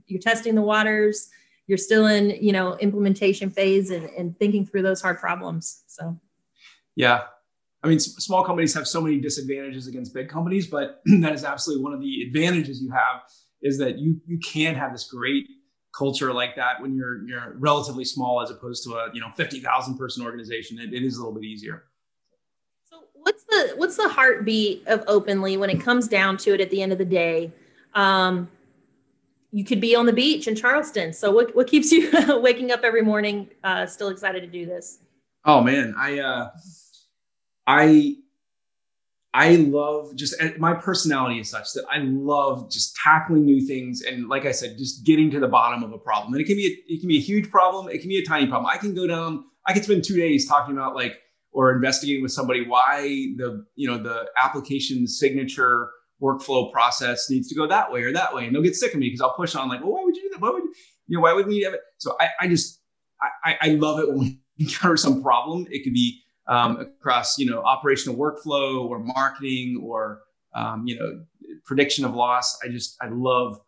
you're 0.06 0.22
testing 0.22 0.54
the 0.54 0.62
waters. 0.62 1.32
You're 1.66 1.80
still 1.80 2.06
in, 2.06 2.30
you 2.40 2.52
know, 2.52 2.78
implementation 2.78 3.50
phase 3.50 3.90
and, 3.90 4.12
and 4.12 4.38
thinking 4.38 4.64
through 4.64 4.84
those 4.84 5.02
hard 5.02 5.18
problems. 5.18 5.86
So, 5.88 6.20
yeah, 6.96 7.22
I 7.82 7.88
mean, 7.88 8.00
small 8.00 8.44
companies 8.44 8.76
have 8.76 8.88
so 8.88 9.02
many 9.02 9.20
disadvantages 9.20 9.88
against 9.88 10.14
big 10.14 10.30
companies, 10.30 10.68
but 10.68 11.02
that 11.22 11.34
is 11.34 11.44
absolutely 11.44 11.84
one 11.84 11.94
of 11.94 12.00
the 12.00 12.22
advantages 12.28 12.80
you 12.80 12.92
have 12.92 13.24
is 13.62 13.78
that 13.78 14.00
you 14.00 14.20
you 14.28 14.40
can 14.40 14.76
have 14.76 14.92
this 14.92 15.06
great 15.06 15.48
culture 15.96 16.34
like 16.34 16.56
that 16.56 16.82
when 16.82 16.96
you're 16.96 17.28
you're 17.28 17.56
relatively 17.58 18.06
small 18.06 18.42
as 18.42 18.50
opposed 18.50 18.84
to 18.84 18.94
a 18.96 19.10
you 19.14 19.22
know 19.22 19.30
50,000 19.36 19.98
person 19.98 20.26
organization. 20.26 20.80
It, 20.80 20.94
it 20.94 21.04
is 21.04 21.18
a 21.18 21.20
little 21.20 21.34
bit 21.34 21.44
easier. 21.44 21.84
So 22.90 23.04
what's 23.14 23.44
the 23.44 23.74
what's 23.78 23.98
the 23.98 24.10
heartbeat 24.10 24.88
of 24.88 25.04
openly 25.08 25.58
when 25.58 25.70
it 25.70 25.82
comes 25.82 26.08
down 26.08 26.38
to 26.38 26.54
it 26.54 26.62
at 26.62 26.70
the 26.70 26.82
end 26.82 26.92
of 26.92 26.98
the 26.98 27.06
day? 27.06 27.52
Um, 27.94 28.50
you 29.52 29.66
could 29.66 29.82
be 29.82 29.96
on 29.96 30.06
the 30.06 30.14
beach 30.14 30.48
in 30.48 30.56
charleston. 30.56 31.12
So 31.12 31.30
what, 31.32 31.54
what 31.56 31.68
keeps 31.68 31.92
you 31.92 32.10
waking 32.42 32.72
up 32.72 32.82
every 32.84 33.02
morning 33.02 33.50
uh, 33.64 33.86
still 33.86 34.08
excited 34.08 34.42
to 34.42 34.48
do 34.48 34.66
this? 34.66 35.00
Oh 35.46 35.62
man. 35.62 35.94
I 35.98 36.20
uh 36.20 36.50
i 37.68 38.16
I 39.34 39.56
love 39.56 40.16
just 40.16 40.36
eh, 40.42 40.52
my 40.58 40.74
personality 40.74 41.40
is 41.40 41.50
such 41.50 41.72
that 41.74 41.86
I 41.90 42.00
love 42.00 42.70
just 42.70 42.96
tackling 42.98 43.46
new 43.46 43.66
things 43.66 44.02
and 44.02 44.28
like 44.28 44.46
I 44.46 44.52
said, 44.52 44.78
just 44.78 45.06
getting 45.06 45.32
to 45.32 45.40
the 45.40 45.48
bottom 45.48 45.84
of 45.84 45.94
a 45.94 45.98
problem. 45.98 46.34
And 46.34 46.42
it 46.42 46.46
can 46.46 46.58
be 46.58 46.68
a, 46.68 46.94
it 46.94 47.00
can 47.00 47.08
be 47.08 47.18
a 47.18 47.22
huge 47.22 47.50
problem, 47.50 47.88
it 47.88 48.00
can 48.00 48.10
be 48.10 48.18
a 48.18 48.26
tiny 48.26 48.48
problem. 48.48 48.70
I 48.72 48.78
can 48.78 48.94
go 48.94 49.08
down, 49.08 49.46
I 49.66 49.74
can 49.74 49.84
spend 49.84 50.04
two 50.04 50.18
days 50.18 50.48
talking 50.48 50.76
about 50.76 50.96
like 50.96 51.14
or 51.54 51.74
investigating 51.74 52.22
with 52.22 52.32
somebody 52.32 52.66
why 52.66 53.02
the 53.38 53.66
you 53.76 53.88
know 53.88 53.98
the 53.98 54.26
application 54.38 55.08
signature 55.08 55.92
workflow 56.22 56.72
process 56.72 57.30
needs 57.30 57.48
to 57.48 57.56
go 57.56 57.68
that 57.68 57.92
way 57.92 58.04
or 58.04 58.12
that 58.12 58.34
way, 58.34 58.46
and 58.46 58.56
they'll 58.56 58.62
get 58.62 58.76
sick 58.76 58.94
of 58.94 59.00
me 59.00 59.08
because 59.08 59.22
I'll 59.22 59.36
push 59.36 59.56
on 59.56 59.70
like, 59.70 59.82
well, 59.82 59.94
why 59.94 60.04
would 60.04 60.16
you 60.16 60.24
do 60.24 60.30
that? 60.34 60.42
Why 60.42 60.50
would 60.50 60.64
you 60.64 61.18
know 61.18 61.22
why 61.22 61.34
would 61.34 61.48
we 61.48 61.62
have 61.62 61.74
it? 61.74 61.82
So 61.98 62.16
I, 62.20 62.30
I 62.42 62.48
just 62.48 62.82
I, 63.44 63.58
I 63.62 63.68
love 63.70 64.00
it 64.00 64.10
when 64.10 64.18
we 64.20 64.66
encounter 64.66 64.98
some 64.98 65.22
problem. 65.22 65.68
It 65.70 65.84
could 65.84 65.94
be 65.94 66.22
um, 66.48 66.80
across 66.80 67.38
you 67.38 67.50
know 67.50 67.62
operational 67.62 68.18
workflow 68.18 68.84
or 68.86 69.00
marketing 69.00 69.82
or 69.84 70.22
um, 70.56 70.84
you 70.86 70.98
know 70.98 71.24
prediction 71.66 72.06
of 72.06 72.14
loss. 72.14 72.58
I 72.64 72.70
just 72.70 72.98
I 73.02 73.08
love 73.10 73.60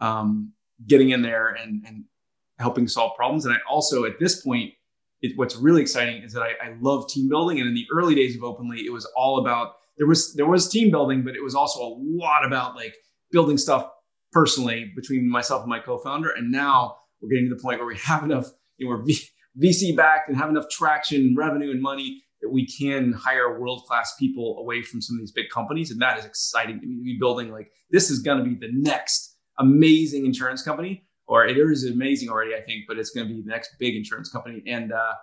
um, 0.00 0.52
getting 0.86 1.10
in 1.10 1.22
there 1.22 1.48
and, 1.48 1.82
and 1.86 2.04
helping 2.58 2.88
solve 2.88 3.16
problems. 3.16 3.44
And 3.44 3.54
I 3.54 3.58
also 3.68 4.04
at 4.04 4.18
this 4.20 4.42
point, 4.42 4.72
it, 5.20 5.32
what's 5.36 5.56
really 5.56 5.82
exciting 5.82 6.22
is 6.22 6.32
that 6.32 6.42
I, 6.42 6.50
I 6.62 6.76
love 6.80 7.08
team 7.08 7.28
building. 7.28 7.58
And 7.58 7.68
in 7.68 7.74
the 7.74 7.86
early 7.94 8.14
days 8.14 8.36
of 8.36 8.44
Openly, 8.44 8.80
it 8.80 8.92
was 8.92 9.04
all 9.16 9.40
about 9.40 9.74
there 9.96 10.06
was 10.06 10.34
there 10.34 10.46
was 10.46 10.68
team 10.68 10.90
building, 10.90 11.24
but 11.24 11.34
it 11.34 11.42
was 11.42 11.54
also 11.54 11.80
a 11.80 11.96
lot 11.98 12.44
about 12.44 12.76
like 12.76 12.94
building 13.32 13.58
stuff 13.58 13.90
personally 14.32 14.92
between 14.94 15.28
myself 15.28 15.62
and 15.62 15.70
my 15.70 15.80
co-founder. 15.80 16.30
And 16.30 16.52
now 16.52 16.96
we're 17.20 17.30
getting 17.30 17.48
to 17.48 17.54
the 17.54 17.62
point 17.62 17.78
where 17.80 17.88
we 17.88 17.96
have 17.96 18.22
enough, 18.22 18.46
you 18.76 18.86
know, 18.86 18.96
we're 18.96 19.04
VC 19.62 19.96
backed 19.96 20.28
and 20.28 20.36
have 20.36 20.48
enough 20.48 20.68
traction, 20.70 21.34
revenue, 21.36 21.70
and 21.70 21.80
money 21.80 22.22
that 22.40 22.50
we 22.50 22.66
can 22.66 23.12
hire 23.12 23.58
world 23.58 23.84
class 23.86 24.14
people 24.18 24.58
away 24.60 24.82
from 24.82 25.00
some 25.00 25.16
of 25.16 25.20
these 25.20 25.32
big 25.32 25.48
companies. 25.50 25.90
And 25.90 26.00
that 26.00 26.18
is 26.18 26.24
exciting 26.24 26.80
to 26.80 26.86
me 26.86 26.96
to 26.96 27.02
be 27.02 27.16
building 27.18 27.50
like 27.50 27.70
this 27.90 28.10
is 28.10 28.20
going 28.20 28.38
to 28.38 28.44
be 28.44 28.54
the 28.54 28.72
next 28.72 29.36
amazing 29.58 30.24
insurance 30.24 30.62
company, 30.62 31.04
or 31.26 31.46
it 31.46 31.58
is 31.58 31.84
amazing 31.84 32.28
already, 32.28 32.54
I 32.54 32.60
think, 32.60 32.84
but 32.86 32.98
it's 32.98 33.10
going 33.10 33.26
to 33.26 33.34
be 33.34 33.40
the 33.40 33.48
next 33.48 33.70
big 33.78 33.96
insurance 33.96 34.30
company. 34.30 34.62
And 34.66 34.92
uh, 34.92 35.14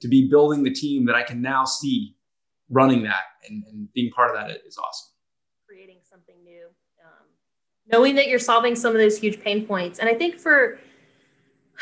to 0.00 0.08
be 0.08 0.28
building 0.28 0.62
the 0.62 0.72
team 0.72 1.06
that 1.06 1.14
I 1.14 1.22
can 1.22 1.42
now 1.42 1.64
see 1.64 2.16
running 2.68 3.02
that 3.02 3.24
and, 3.48 3.64
and 3.64 3.92
being 3.92 4.10
part 4.12 4.30
of 4.30 4.36
that 4.36 4.50
is 4.66 4.78
awesome. 4.78 5.10
Creating 5.66 5.98
something 6.08 6.36
new. 6.44 6.66
Um, 7.04 7.26
knowing 7.90 8.14
that 8.14 8.28
you're 8.28 8.38
solving 8.38 8.76
some 8.76 8.92
of 8.92 8.98
those 8.98 9.18
huge 9.18 9.40
pain 9.40 9.66
points. 9.66 9.98
And 9.98 10.08
I 10.08 10.14
think 10.14 10.38
for, 10.38 10.78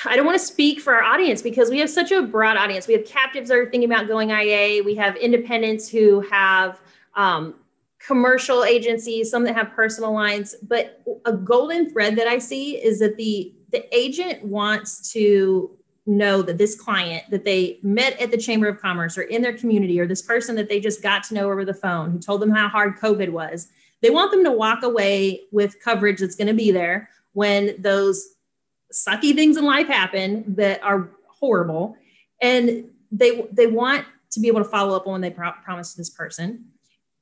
I 0.04 0.16
don't 0.16 0.26
want 0.26 0.38
to 0.38 0.44
speak 0.44 0.80
for 0.80 0.94
our 0.94 1.02
audience 1.02 1.42
because 1.42 1.70
we 1.70 1.78
have 1.80 1.90
such 1.90 2.12
a 2.12 2.22
broad 2.22 2.56
audience. 2.56 2.86
We 2.86 2.94
have 2.94 3.04
captives 3.04 3.48
that 3.48 3.58
are 3.58 3.70
thinking 3.70 3.90
about 3.90 4.06
going 4.06 4.30
IA. 4.30 4.82
We 4.84 4.94
have 4.94 5.16
independents 5.16 5.88
who 5.88 6.20
have 6.20 6.80
um, 7.14 7.54
commercial 7.98 8.64
agencies, 8.64 9.30
some 9.30 9.42
that 9.44 9.56
have 9.56 9.72
personal 9.72 10.12
lines. 10.12 10.54
But 10.62 11.02
a 11.24 11.32
golden 11.32 11.90
thread 11.90 12.16
that 12.16 12.28
I 12.28 12.38
see 12.38 12.76
is 12.76 12.98
that 13.00 13.16
the 13.16 13.54
the 13.70 13.84
agent 13.94 14.42
wants 14.44 15.12
to 15.12 15.76
know 16.06 16.40
that 16.40 16.56
this 16.56 16.74
client 16.74 17.22
that 17.30 17.44
they 17.44 17.78
met 17.82 18.18
at 18.18 18.30
the 18.30 18.38
Chamber 18.38 18.66
of 18.66 18.80
Commerce 18.80 19.18
or 19.18 19.22
in 19.22 19.42
their 19.42 19.56
community, 19.56 20.00
or 20.00 20.06
this 20.06 20.22
person 20.22 20.54
that 20.56 20.68
they 20.68 20.80
just 20.80 21.02
got 21.02 21.22
to 21.24 21.34
know 21.34 21.50
over 21.50 21.64
the 21.64 21.74
phone 21.74 22.12
who 22.12 22.18
told 22.18 22.40
them 22.40 22.50
how 22.50 22.68
hard 22.68 22.98
COVID 22.98 23.30
was, 23.30 23.68
they 24.00 24.10
want 24.10 24.30
them 24.30 24.44
to 24.44 24.52
walk 24.52 24.84
away 24.84 25.42
with 25.50 25.82
coverage 25.82 26.20
that's 26.20 26.36
going 26.36 26.48
to 26.48 26.54
be 26.54 26.70
there 26.70 27.10
when 27.34 27.74
those 27.82 28.36
sucky 28.92 29.34
things 29.34 29.56
in 29.56 29.64
life 29.64 29.86
happen 29.86 30.44
that 30.56 30.82
are 30.82 31.10
horrible. 31.26 31.96
And 32.40 32.90
they 33.10 33.46
they 33.52 33.66
want 33.66 34.04
to 34.30 34.40
be 34.40 34.48
able 34.48 34.62
to 34.62 34.68
follow 34.68 34.94
up 34.94 35.06
on 35.06 35.12
when 35.12 35.20
they 35.20 35.30
pro- 35.30 35.52
promise 35.64 35.94
this 35.94 36.10
person. 36.10 36.66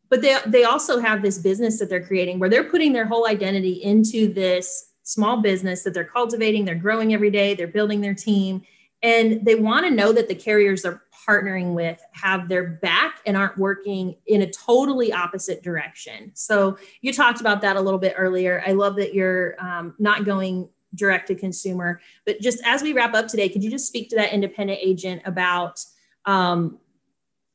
But 0.09 0.23
they 0.23 0.37
they 0.47 0.65
also 0.65 1.01
have 1.01 1.23
this 1.23 1.39
business 1.39 1.79
that 1.79 1.89
they're 1.89 2.07
creating 2.07 2.39
where 2.39 2.49
they're 2.49 2.65
putting 2.65 2.93
their 2.93 3.07
whole 3.07 3.27
identity 3.27 3.83
into 3.83 4.33
this 4.33 4.93
small 5.03 5.41
business 5.41 5.85
that 5.85 5.95
they're 5.95 6.05
cultivating 6.05 6.65
they're 6.65 6.75
growing 6.75 7.15
every 7.15 7.31
day 7.31 7.55
they're 7.55 7.69
building 7.69 8.01
their 8.01 8.15
team. 8.15 8.63
And 9.03 9.45
they 9.45 9.55
want 9.55 9.85
to 9.87 9.91
know 9.91 10.13
that 10.13 10.27
the 10.27 10.35
carriers 10.35 10.83
they're 10.83 11.03
partnering 11.29 11.75
with 11.75 12.01
have 12.13 12.49
their 12.49 12.65
back 12.65 13.21
and 13.27 13.37
aren't 13.37 13.59
working 13.59 14.17
in 14.27 14.43
a 14.43 14.51
totally 14.51 15.13
opposite 15.13 15.63
direction. 15.63 16.31
So 16.35 16.79
you 17.03 17.13
talked 17.13 17.41
about 17.41 17.61
that 17.63 17.77
a 17.77 17.81
little 17.81 17.99
bit 17.99 18.15
earlier. 18.17 18.63
I 18.67 18.73
love 18.73 18.97
that 18.97 19.13
you're 19.13 19.61
um, 19.61 19.95
not 19.99 20.25
going 20.25 20.69
direct 20.97 21.29
to 21.29 21.35
consumer. 21.35 22.01
But 22.25 22.41
just 22.41 22.61
as 22.65 22.83
we 22.83 22.93
wrap 22.93 23.15
up 23.15 23.29
today, 23.29 23.49
could 23.49 23.63
you 23.63 23.71
just 23.71 23.87
speak 23.87 24.11
to 24.11 24.17
that 24.17 24.33
independent 24.33 24.81
agent 24.83 25.23
about 25.25 25.85
um, 26.25 26.79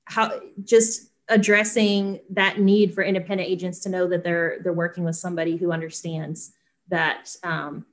how 0.06 0.39
just 0.64 1.12
addressing 1.28 2.20
that 2.30 2.60
need 2.60 2.94
for 2.94 3.04
independent 3.04 3.50
agents 3.50 3.80
to 3.80 3.89
know 3.89 4.08
that 4.08 4.24
they're 4.24 4.60
they're 4.64 4.74
working 4.74 5.04
with 5.04 5.16
somebody 5.16 5.58
who 5.58 5.72
understands 5.72 6.54
that 6.88 7.36
um, 7.44 7.86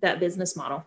that 0.00 0.20
business 0.20 0.56
model? 0.56 0.84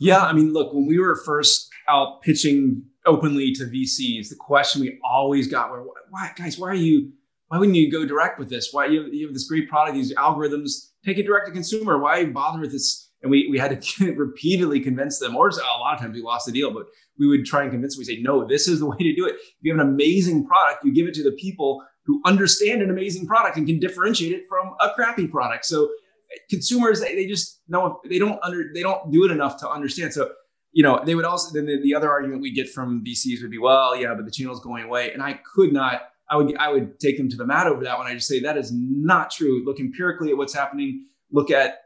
Yeah, 0.00 0.20
I 0.20 0.32
mean, 0.32 0.52
look, 0.52 0.72
when 0.72 0.86
we 0.86 0.98
were 0.98 1.16
first 1.16 1.70
out 1.88 2.22
pitching 2.22 2.84
openly 3.06 3.52
to 3.52 3.64
VCs, 3.64 4.28
the 4.28 4.36
question 4.38 4.80
we 4.80 4.98
always 5.04 5.46
got 5.46 5.70
were, 5.70 5.84
why, 6.10 6.32
guys, 6.36 6.58
why 6.58 6.68
are 6.68 6.74
you, 6.74 7.12
why 7.48 7.58
wouldn't 7.58 7.76
you 7.76 7.90
go 7.90 8.04
direct 8.04 8.38
with 8.38 8.48
this? 8.48 8.70
Why 8.72 8.86
you 8.86 9.04
have, 9.04 9.14
you 9.14 9.26
have 9.26 9.34
this 9.34 9.48
great 9.48 9.68
product, 9.68 9.94
these 9.94 10.14
algorithms, 10.14 10.90
take 11.04 11.18
it 11.18 11.24
direct 11.24 11.46
to 11.46 11.52
consumer. 11.52 11.98
Why 11.98 12.24
bother 12.24 12.60
with 12.60 12.72
this? 12.72 13.03
And 13.24 13.30
we, 13.30 13.48
we 13.50 13.58
had 13.58 13.80
to 13.80 14.12
repeatedly 14.16 14.80
convince 14.80 15.18
them, 15.18 15.34
or 15.34 15.48
a 15.48 15.80
lot 15.80 15.94
of 15.94 16.00
times 16.00 16.14
we 16.14 16.22
lost 16.22 16.44
the 16.44 16.52
deal, 16.52 16.70
but 16.70 16.84
we 17.18 17.26
would 17.26 17.46
try 17.46 17.62
and 17.62 17.72
convince 17.72 17.96
them. 17.96 18.00
We 18.00 18.04
say, 18.04 18.20
no, 18.20 18.46
this 18.46 18.68
is 18.68 18.80
the 18.80 18.86
way 18.90 18.98
to 18.98 19.14
do 19.14 19.26
it. 19.26 19.34
If 19.34 19.54
you 19.62 19.72
have 19.72 19.80
an 19.80 19.92
amazing 19.92 20.46
product, 20.46 20.84
you 20.84 20.94
give 20.94 21.08
it 21.08 21.14
to 21.14 21.24
the 21.24 21.32
people 21.32 21.82
who 22.04 22.20
understand 22.26 22.82
an 22.82 22.90
amazing 22.90 23.26
product 23.26 23.56
and 23.56 23.66
can 23.66 23.80
differentiate 23.80 24.32
it 24.32 24.42
from 24.46 24.74
a 24.82 24.90
crappy 24.90 25.26
product. 25.26 25.64
So 25.64 25.88
consumers, 26.50 27.00
they, 27.00 27.14
they 27.14 27.26
just 27.26 27.62
know 27.66 28.00
they 28.08 28.18
don't 28.18 28.38
under 28.42 28.64
they 28.74 28.82
don't 28.82 29.10
do 29.10 29.24
it 29.24 29.30
enough 29.30 29.58
to 29.60 29.70
understand. 29.70 30.12
So 30.12 30.30
you 30.72 30.82
know, 30.82 31.00
they 31.02 31.14
would 31.14 31.24
also 31.24 31.54
then 31.54 31.66
the, 31.66 31.80
the 31.82 31.94
other 31.94 32.10
argument 32.10 32.42
we 32.42 32.52
get 32.52 32.68
from 32.68 33.02
VCs 33.04 33.40
would 33.40 33.50
be, 33.50 33.58
well, 33.58 33.96
yeah, 33.96 34.12
but 34.14 34.26
the 34.26 34.30
channel's 34.30 34.60
going 34.60 34.84
away, 34.84 35.12
and 35.12 35.22
I 35.22 35.40
could 35.54 35.72
not. 35.72 36.02
I 36.30 36.36
would 36.36 36.56
I 36.56 36.70
would 36.70 36.98
take 37.00 37.16
them 37.16 37.28
to 37.30 37.36
the 37.36 37.46
mat 37.46 37.66
over 37.66 37.84
that 37.84 37.96
one. 37.96 38.06
I 38.06 38.14
just 38.14 38.28
say 38.28 38.40
that 38.40 38.58
is 38.58 38.70
not 38.74 39.30
true. 39.30 39.64
Look 39.64 39.78
empirically 39.80 40.30
at 40.30 40.36
what's 40.36 40.54
happening. 40.54 41.06
Look 41.30 41.50
at 41.50 41.78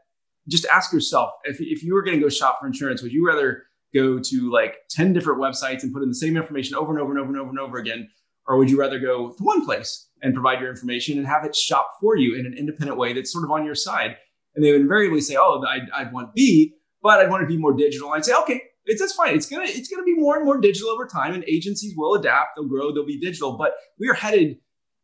just 0.49 0.65
ask 0.65 0.91
yourself 0.91 1.31
if 1.43 1.57
if 1.59 1.83
you 1.83 1.93
were 1.93 2.01
going 2.01 2.17
to 2.17 2.23
go 2.23 2.29
shop 2.29 2.59
for 2.59 2.67
insurance, 2.67 3.01
would 3.01 3.11
you 3.11 3.25
rather 3.25 3.63
go 3.93 4.19
to 4.19 4.51
like 4.51 4.75
10 4.91 5.13
different 5.13 5.41
websites 5.41 5.83
and 5.83 5.93
put 5.93 6.03
in 6.03 6.09
the 6.09 6.15
same 6.15 6.37
information 6.37 6.75
over 6.75 6.91
and 6.91 7.01
over 7.01 7.11
and 7.11 7.19
over 7.19 7.29
and 7.29 7.39
over 7.39 7.49
and 7.49 7.59
over 7.59 7.77
again? 7.77 8.09
Or 8.47 8.57
would 8.57 8.69
you 8.69 8.79
rather 8.79 8.99
go 8.99 9.29
to 9.31 9.43
one 9.43 9.63
place 9.63 10.09
and 10.21 10.33
provide 10.33 10.59
your 10.59 10.69
information 10.69 11.17
and 11.17 11.27
have 11.27 11.45
it 11.45 11.55
shop 11.55 11.91
for 12.01 12.15
you 12.15 12.35
in 12.37 12.45
an 12.45 12.55
independent 12.57 12.97
way 12.97 13.13
that's 13.13 13.31
sort 13.31 13.43
of 13.43 13.51
on 13.51 13.65
your 13.65 13.75
side? 13.75 14.17
And 14.55 14.65
they 14.65 14.71
would 14.71 14.81
invariably 14.81 15.21
say, 15.21 15.35
oh, 15.39 15.63
I'd, 15.67 15.89
I'd 15.93 16.11
want 16.11 16.33
B, 16.33 16.73
but 17.01 17.19
I'd 17.19 17.29
want 17.29 17.41
to 17.41 17.47
be 17.47 17.57
more 17.57 17.73
digital. 17.73 18.11
I'd 18.11 18.25
say, 18.25 18.33
okay, 18.41 18.61
it's 18.85 18.99
that's 18.99 19.13
fine. 19.13 19.35
It's 19.35 19.45
gonna 19.47 19.65
it's 19.67 19.87
gonna 19.87 20.03
be 20.03 20.15
more 20.15 20.35
and 20.35 20.45
more 20.45 20.59
digital 20.59 20.89
over 20.89 21.05
time, 21.05 21.35
and 21.35 21.43
agencies 21.45 21.93
will 21.95 22.15
adapt. 22.15 22.55
They'll 22.55 22.67
grow. 22.67 22.91
They'll 22.91 23.05
be 23.05 23.19
digital. 23.19 23.55
But 23.55 23.73
we 23.99 24.09
are 24.09 24.15
headed 24.15 24.57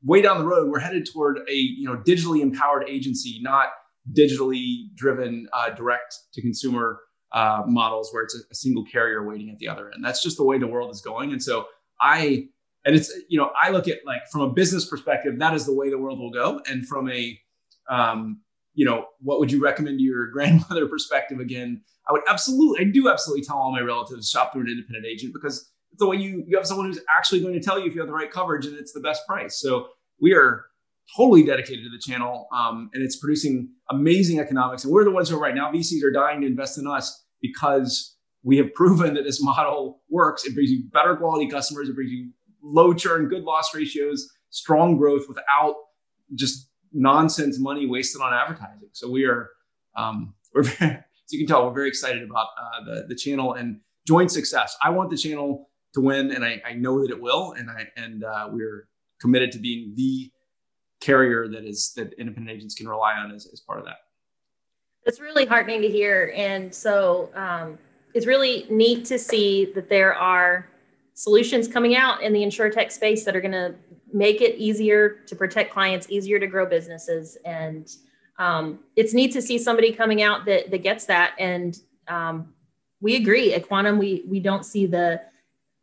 way 0.04 0.22
down 0.22 0.39
the 0.39 0.46
road. 0.46 0.70
We're 0.72 0.80
headed 0.80 1.08
toward 1.12 1.38
a 1.48 1.54
you 1.54 1.86
know 1.88 1.98
digitally 1.98 2.41
empowered 2.41 2.89
agency, 2.89 3.39
not 3.41 3.68
digitally 4.14 4.93
driven 4.95 5.47
uh, 5.53 5.70
direct 5.72 6.16
to 6.34 6.41
consumer 6.41 6.99
uh, 7.32 7.64
models 7.66 8.10
where 8.14 8.24
it's 8.24 8.36
a, 8.36 8.39
a, 8.51 8.56
single 8.56 8.86
carrier 8.86 9.28
waiting 9.28 9.49
at 9.49 9.58
the 9.58 9.68
other 9.68 9.91
end. 9.93 10.03
That's 10.03 10.24
just 10.24 10.38
the 10.38 10.43
way 10.43 10.58
the 10.58 10.68
world 10.68 10.91
is 10.91 11.01
going. 11.01 11.32
And 11.32 11.41
so 11.41 11.66
I, 11.99 12.47
and 12.86 12.95
it's, 12.95 13.12
you 13.28 13.38
know, 13.38 13.49
I 13.62 13.72
look 13.72 13.88
at 13.88 13.99
like 14.06 14.22
from 14.32 14.41
a 14.41 14.49
business 14.49 14.86
perspective, 14.88 15.38
that 15.39 15.53
is 15.53 15.66
the 15.66 15.74
way 15.74 15.89
the 15.89 15.97
world 15.97 16.20
will 16.20 16.32
go. 16.32 16.62
And 16.68 16.88
from 16.88 17.10
a, 17.10 17.38
um, 17.89 18.41
you 18.74 18.86
know, 18.86 19.08
what 19.20 19.39
would 19.39 19.51
you 19.51 19.62
recommend 19.62 19.97
to 19.99 20.03
your 20.03 20.28
grandmother 20.32 20.88
perspective 20.88 21.39
again? 21.39 21.82
I 22.08 22.14
would 22.14 22.22
absolutely, 22.30 22.86
I 22.86 22.89
do 22.89 23.10
absolutely 23.10 23.43
tell 23.43 23.58
all 23.58 23.72
my 23.72 23.82
relatives 23.82 24.30
shop 24.30 24.53
through 24.53 24.62
an 24.62 24.68
independent 24.70 25.06
agent 25.06 25.34
because 25.34 25.72
it's 25.91 25.99
the 25.99 26.08
way 26.08 26.18
you, 26.18 26.43
you 26.47 26.56
have 26.58 26.68
someone 26.68 26.86
who's 26.86 26.99
actually 27.10 27.41
going 27.41 27.53
to 27.53 27.60
tell 27.60 27.80
you 27.80 27.88
if 27.88 27.95
you 27.95 28.01
have 28.01 28.08
the 28.08 28.14
right 28.14 28.32
coverage 28.32 28.66
and 28.66 28.78
it's 28.78 28.93
the 28.93 28.99
best 28.99 29.26
price. 29.28 29.60
So 29.60 29.88
we 30.22 30.34
are 30.34 30.66
totally 31.16 31.43
dedicated 31.43 31.84
to 31.84 31.89
the 31.89 31.99
channel 31.99 32.47
um, 32.51 32.89
and 32.93 33.03
it's 33.03 33.16
producing 33.16 33.70
amazing 33.89 34.39
economics. 34.39 34.84
And 34.84 34.93
we're 34.93 35.03
the 35.03 35.12
ones 35.12 35.30
who 35.30 35.38
are 35.38 35.39
right 35.39 35.56
now, 35.56 35.72
VCs 35.72 36.03
are 36.03 36.12
dying 36.12 36.41
to 36.41 36.47
invest 36.47 36.78
in 36.78 36.88
us 36.88 37.26
because 37.41 38.16
we 38.43 38.58
have 38.58 38.74
proven 38.74 39.14
that 39.16 39.24
this 39.24 39.41
model 39.41 40.01
works. 40.10 40.45
It 40.45 40.53
brings 40.53 40.72
you 40.72 40.84
better 40.91 41.16
quality 41.16 41.47
customers, 41.47 41.89
it 41.89 41.95
brings 41.95 42.12
you 42.12 42.32
low 42.64 42.93
churn, 42.93 43.28
good 43.28 43.43
loss 43.43 43.74
ratios, 43.74 44.28
strong 44.49 44.97
growth 44.97 45.26
without 45.28 45.76
just 46.34 46.70
nonsense 46.91 47.60
money 47.60 47.86
wasted 47.86 48.22
on 48.22 48.34
advertising. 48.34 48.89
So 48.93 49.10
we 49.10 49.26
are, 49.26 49.49
um, 49.97 50.34
we're 50.53 50.64
very, 50.64 50.91
as 50.91 51.34
you 51.34 51.39
can 51.39 51.47
tell, 51.47 51.66
we're 51.66 51.74
very 51.74 51.88
excited 51.88 52.24
about 52.24 52.47
uh, 52.60 52.84
the, 52.86 53.06
the 53.10 53.16
channel 53.16 53.53
and 53.53 53.82
joint 54.08 54.32
success. 54.32 54.78
I 54.84 54.91
want 54.91 55.10
the 55.10 55.18
channel 55.18 55.70
to 55.95 56.01
win, 56.01 56.32
and 56.32 56.45
I, 56.45 56.62
I 56.66 56.74
know 56.74 57.01
that 57.01 57.10
it 57.10 57.22
will. 57.22 57.53
And 57.53 57.70
I 57.70 57.88
and 57.97 58.24
uh, 58.24 58.49
we're 58.51 58.88
committed 59.20 59.51
to 59.53 59.60
being 59.60 59.93
the 59.95 60.32
carrier 61.06 61.47
that 61.47 61.64
is 61.64 61.93
that 61.95 62.14
independent 62.14 62.56
agents 62.56 62.76
can 62.76 62.88
rely 62.88 63.14
on 63.14 63.32
as, 63.32 63.47
as 63.53 63.60
part 63.60 63.80
of 63.80 63.86
that. 63.86 63.97
It's 65.06 65.20
really 65.20 65.45
heartening 65.45 65.82
to 65.82 65.89
hear. 65.89 66.34
And 66.36 66.74
so 66.74 67.30
um, 67.36 67.78
it's 68.16 68.26
really 68.26 68.66
neat 68.70 69.06
to 69.06 69.20
see 69.20 69.66
that 69.76 69.88
there 69.88 70.16
are 70.16 70.68
solutions 71.14 71.68
coming 71.68 71.95
out 71.95 72.22
in 72.24 72.34
the 72.34 72.39
insurtech 72.39 72.91
space 72.91 73.24
that 73.24 73.36
are 73.36 73.41
going 73.41 73.51
to 73.51 73.76
make 74.12 74.41
it 74.41 74.56
easier 74.58 75.20
to 75.28 75.36
protect 75.36 75.72
clients, 75.72 76.10
easier 76.10 76.39
to 76.39 76.47
grow 76.47 76.66
businesses. 76.66 77.38
And 77.45 77.89
um, 78.39 78.80
it's 78.95 79.14
neat 79.14 79.32
to 79.34 79.41
see 79.41 79.58
somebody 79.58 79.93
coming 79.93 80.24
out 80.24 80.45
that, 80.45 80.72
that 80.72 80.82
gets 80.84 81.06
that. 81.06 81.36
And 81.39 81.78
um, 82.08 82.53
we 82.99 83.16
agree 83.16 83.53
at 83.53 83.68
Quantum, 83.68 83.97
we, 83.97 84.24
we 84.28 84.39
don't 84.39 84.66
see 84.66 84.88
the, 84.88 85.22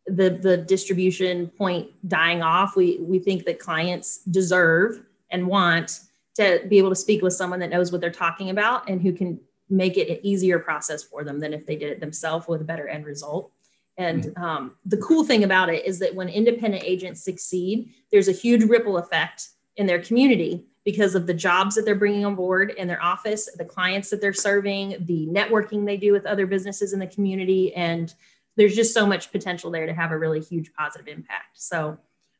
the, 0.05 0.31
the 0.31 0.57
distribution 0.57 1.47
point 1.47 1.89
dying 2.07 2.43
off. 2.43 2.75
We, 2.75 2.99
we 2.99 3.19
think 3.19 3.45
that 3.45 3.59
clients 3.59 4.17
deserve 4.25 5.01
and 5.33 5.45
want 5.45 5.99
to 6.35 6.63
be 6.69 6.77
able 6.77 6.89
to 6.89 6.95
speak 6.95 7.21
with 7.21 7.33
someone 7.33 7.59
that 7.59 7.69
knows 7.69 7.91
what 7.91 7.99
they're 7.99 8.09
talking 8.09 8.49
about 8.49 8.89
and 8.89 9.01
who 9.01 9.11
can 9.11 9.39
make 9.69 9.97
it 9.97 10.09
an 10.09 10.19
easier 10.25 10.59
process 10.59 11.03
for 11.03 11.23
them 11.23 11.39
than 11.39 11.53
if 11.53 11.65
they 11.65 11.75
did 11.75 11.91
it 11.91 11.99
themselves 11.99 12.47
with 12.47 12.61
a 12.61 12.65
better 12.65 12.87
end 12.87 13.05
result. 13.05 13.51
And 13.97 14.23
mm-hmm. 14.23 14.43
um, 14.43 14.75
the 14.85 14.97
cool 14.97 15.23
thing 15.23 15.43
about 15.43 15.69
it 15.69 15.85
is 15.85 15.99
that 15.99 16.15
when 16.15 16.29
independent 16.29 16.83
agents 16.83 17.23
succeed, 17.23 17.93
there's 18.11 18.27
a 18.27 18.31
huge 18.31 18.63
ripple 18.63 18.97
effect 18.97 19.49
in 19.75 19.85
their 19.85 20.01
community 20.01 20.65
because 20.83 21.15
of 21.15 21.27
the 21.27 21.33
jobs 21.33 21.75
that 21.75 21.85
they're 21.85 21.95
bringing 21.95 22.25
on 22.25 22.35
board 22.35 22.71
in 22.71 22.87
their 22.87 23.01
office, 23.01 23.49
the 23.55 23.65
clients 23.65 24.09
that 24.09 24.19
they're 24.19 24.33
serving, 24.33 24.97
the 25.01 25.27
networking 25.27 25.85
they 25.85 25.97
do 25.97 26.11
with 26.11 26.25
other 26.25 26.45
businesses 26.45 26.93
in 26.93 26.99
the 26.99 27.07
community. 27.07 27.73
And 27.73 28.13
there's 28.57 28.75
just 28.75 28.93
so 28.93 29.05
much 29.05 29.31
potential 29.31 29.71
there 29.71 29.85
to 29.85 29.93
have 29.93 30.11
a 30.11 30.17
really 30.17 30.41
huge 30.41 30.73
positive 30.73 31.07
impact. 31.07 31.61
So, 31.61 31.97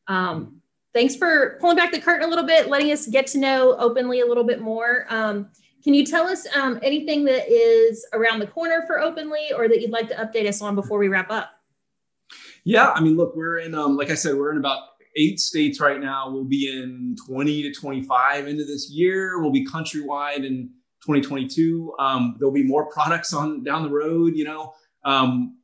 um, 0.07 0.61
thanks 0.93 1.15
for 1.15 1.57
pulling 1.59 1.75
back 1.75 1.91
the 1.91 1.99
curtain 1.99 2.25
a 2.25 2.29
little 2.29 2.45
bit, 2.45 2.67
letting 2.67 2.91
us 2.91 3.07
get 3.07 3.27
to 3.27 3.37
know 3.37 3.75
openly 3.77 4.21
a 4.21 4.25
little 4.25 4.43
bit 4.43 4.61
more. 4.61 5.05
Um, 5.09 5.49
can 5.83 5.93
you 5.93 6.05
tell 6.05 6.27
us 6.27 6.47
um, 6.55 6.79
anything 6.81 7.25
that 7.25 7.49
is 7.49 8.05
around 8.13 8.39
the 8.39 8.47
corner 8.47 8.83
for 8.87 8.99
openly 8.99 9.51
or 9.55 9.67
that 9.67 9.81
you'd 9.81 9.91
like 9.91 10.07
to 10.09 10.15
update 10.15 10.47
us 10.47 10.61
on 10.61 10.75
before 10.75 10.97
we 10.97 11.09
wrap 11.09 11.29
up? 11.29 11.51
Yeah, 12.63 12.91
I 12.91 13.01
mean, 13.01 13.17
look, 13.17 13.35
we're 13.35 13.57
in, 13.57 13.75
um, 13.75 13.97
like 13.97 14.09
I 14.09 14.15
said, 14.15 14.35
we're 14.35 14.51
in 14.51 14.57
about 14.57 14.79
eight 15.17 15.39
states 15.39 15.81
right 15.81 15.99
now. 15.99 16.29
We'll 16.29 16.45
be 16.45 16.71
in 16.71 17.15
20 17.27 17.63
to 17.63 17.73
25 17.73 18.47
into 18.47 18.63
this 18.63 18.89
year. 18.89 19.41
We'll 19.41 19.51
be 19.51 19.65
countrywide 19.65 20.45
in 20.45 20.69
2022. 21.05 21.95
Um, 21.99 22.35
there'll 22.39 22.53
be 22.53 22.63
more 22.63 22.89
products 22.89 23.33
on 23.33 23.63
down 23.63 23.83
the 23.83 23.89
road, 23.89 24.33
you 24.35 24.45
know, 24.45 24.73
um, 25.03 25.57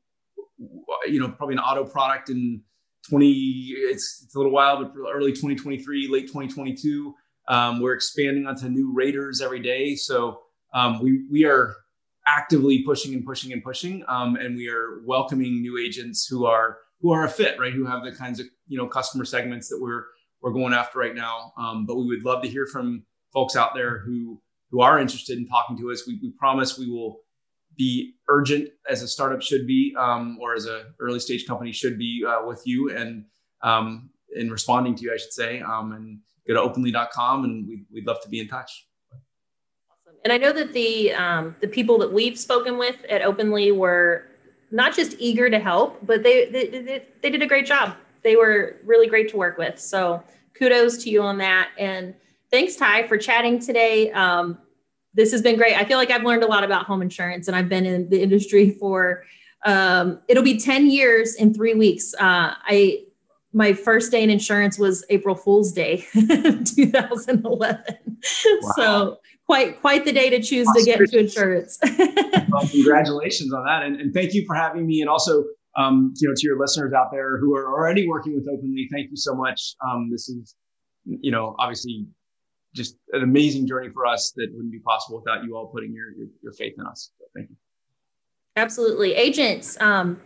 you 1.07 1.19
know, 1.19 1.29
probably 1.29 1.55
an 1.55 1.59
auto 1.59 1.85
product 1.85 2.29
in 2.29 2.61
20, 3.09 3.31
it's, 3.31 4.21
it's 4.23 4.35
a 4.35 4.37
little 4.37 4.51
while, 4.51 4.83
but 4.83 4.93
early 5.13 5.31
2023, 5.31 6.07
late 6.09 6.27
2022. 6.27 7.13
Um, 7.47 7.81
we're 7.81 7.93
expanding 7.93 8.45
onto 8.45 8.69
new 8.69 8.93
raters 8.93 9.41
every 9.41 9.59
day. 9.59 9.95
So 9.95 10.41
um, 10.73 11.01
we, 11.01 11.25
we 11.31 11.45
are 11.45 11.75
actively 12.27 12.83
pushing 12.83 13.13
and 13.13 13.25
pushing 13.25 13.51
and 13.51 13.63
pushing. 13.63 14.03
Um, 14.07 14.35
and 14.35 14.55
we 14.55 14.69
are 14.69 15.01
welcoming 15.05 15.61
new 15.61 15.77
agents 15.77 16.27
who 16.27 16.45
are, 16.45 16.77
who 17.01 17.11
are 17.11 17.25
a 17.25 17.29
fit, 17.29 17.59
right? 17.59 17.73
Who 17.73 17.85
have 17.85 18.03
the 18.03 18.11
kinds 18.11 18.39
of, 18.39 18.45
you 18.67 18.77
know, 18.77 18.87
customer 18.87 19.25
segments 19.25 19.67
that 19.69 19.79
we're, 19.81 20.03
we're 20.41 20.53
going 20.53 20.73
after 20.73 20.99
right 20.99 21.15
now. 21.15 21.53
Um, 21.57 21.85
but 21.85 21.95
we 21.95 22.05
would 22.05 22.23
love 22.23 22.43
to 22.43 22.49
hear 22.49 22.67
from 22.67 23.03
folks 23.33 23.55
out 23.55 23.73
there 23.73 23.99
who, 23.99 24.39
who 24.69 24.81
are 24.81 24.99
interested 24.99 25.37
in 25.37 25.47
talking 25.47 25.77
to 25.79 25.91
us. 25.91 26.05
We, 26.05 26.19
we 26.21 26.31
promise 26.37 26.77
we 26.77 26.89
will 26.89 27.21
be 27.79 28.15
urgent 28.27 28.69
as 28.87 29.01
a 29.01 29.07
startup 29.07 29.41
should 29.41 29.65
be, 29.65 29.95
um, 29.97 30.37
or 30.39 30.53
as 30.53 30.67
a 30.67 30.87
early 30.99 31.19
stage 31.19 31.47
company 31.47 31.71
should 31.71 31.97
be 31.97 32.23
uh, 32.27 32.45
with 32.45 32.61
you 32.65 32.95
and 32.95 33.25
um, 33.63 34.09
in 34.35 34.51
responding 34.51 34.93
to 34.95 35.03
you, 35.03 35.13
I 35.13 35.17
should 35.17 35.33
say. 35.33 35.61
Um, 35.61 35.93
and 35.93 36.19
go 36.47 36.53
to 36.53 36.61
openly.com 36.61 37.45
and 37.45 37.67
we'd, 37.67 37.85
we'd 37.91 38.05
love 38.05 38.21
to 38.21 38.29
be 38.29 38.41
in 38.41 38.49
touch. 38.49 38.85
Awesome. 39.89 40.19
And 40.25 40.33
I 40.33 40.37
know 40.37 40.51
that 40.51 40.73
the 40.73 41.13
um, 41.13 41.55
the 41.61 41.67
people 41.67 41.97
that 41.99 42.11
we've 42.11 42.37
spoken 42.37 42.77
with 42.77 42.97
at 43.09 43.21
Openly 43.21 43.71
were 43.71 44.25
not 44.71 44.93
just 44.93 45.15
eager 45.17 45.49
to 45.49 45.57
help, 45.57 46.05
but 46.05 46.21
they, 46.21 46.45
they, 46.51 46.67
they, 46.67 47.05
they 47.23 47.29
did 47.31 47.41
a 47.41 47.47
great 47.47 47.65
job. 47.65 47.95
They 48.23 48.35
were 48.35 48.75
really 48.83 49.07
great 49.07 49.29
to 49.29 49.37
work 49.37 49.57
with. 49.57 49.79
So 49.79 50.21
kudos 50.53 51.01
to 51.03 51.09
you 51.09 51.21
on 51.23 51.37
that. 51.39 51.69
And 51.79 52.13
thanks, 52.51 52.75
Ty, 52.75 53.07
for 53.07 53.17
chatting 53.17 53.59
today. 53.59 54.11
Um, 54.11 54.59
this 55.13 55.31
has 55.31 55.41
been 55.41 55.57
great. 55.57 55.75
I 55.75 55.85
feel 55.85 55.97
like 55.97 56.11
I've 56.11 56.23
learned 56.23 56.43
a 56.43 56.47
lot 56.47 56.63
about 56.63 56.85
home 56.85 57.01
insurance 57.01 57.47
and 57.47 57.55
I've 57.55 57.69
been 57.69 57.85
in 57.85 58.09
the 58.09 58.21
industry 58.21 58.71
for 58.79 59.23
um, 59.65 60.19
it'll 60.27 60.43
be 60.43 60.57
10 60.57 60.89
years 60.89 61.35
in 61.35 61.53
three 61.53 61.73
weeks. 61.73 62.13
Uh, 62.13 62.53
I 62.63 63.03
my 63.51 63.73
first 63.73 64.11
day 64.11 64.21
in 64.21 64.29
insurance 64.29 64.77
was 64.77 65.03
April 65.09 65.33
Fool's 65.35 65.71
Day, 65.71 66.05
2011. 66.13 67.83
Wow. 68.61 68.71
So 68.75 69.17
quite 69.47 69.81
quite 69.81 70.05
the 70.05 70.11
day 70.11 70.29
to 70.29 70.41
choose 70.41 70.67
to 70.75 70.83
get 70.83 71.01
into 71.01 71.17
insurance. 71.17 71.79
well, 72.49 72.67
congratulations 72.69 73.51
on 73.51 73.65
that, 73.65 73.83
and, 73.83 73.99
and, 73.99 74.13
thank 74.13 74.33
you 74.33 74.45
for 74.45 74.55
having 74.55 74.85
me. 74.85 75.01
And 75.01 75.09
also, 75.09 75.43
um, 75.75 76.13
you 76.17 76.27
know, 76.27 76.35
to 76.35 76.47
your 76.47 76.59
listeners 76.59 76.93
out 76.93 77.07
there 77.11 77.39
who 77.39 77.55
are 77.55 77.65
already 77.73 78.07
working 78.07 78.35
with 78.35 78.47
Openly, 78.47 78.87
thank 78.91 79.09
you 79.09 79.17
so 79.17 79.33
much. 79.33 79.73
Um, 79.83 80.09
this 80.11 80.29
is, 80.29 80.55
you 81.05 81.31
know, 81.31 81.55
obviously 81.57 82.05
just 82.75 82.97
an 83.13 83.23
amazing 83.23 83.67
journey 83.67 83.89
for 83.89 84.05
us 84.05 84.31
that 84.35 84.47
wouldn't 84.53 84.71
be 84.71 84.79
possible 84.79 85.19
without 85.19 85.43
you 85.43 85.55
all 85.55 85.67
putting 85.67 85.93
your 85.93 86.11
your, 86.11 86.27
your 86.41 86.53
faith 86.53 86.73
in 86.77 86.85
us. 86.85 87.11
So 87.17 87.25
thank 87.35 87.49
you. 87.49 87.55
Absolutely, 88.55 89.13
agents. 89.15 89.79
Um, 89.81 90.21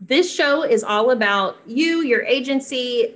this 0.00 0.32
show 0.32 0.62
is 0.62 0.82
all 0.82 1.10
about 1.10 1.58
you, 1.66 2.02
your 2.02 2.22
agency, 2.22 3.14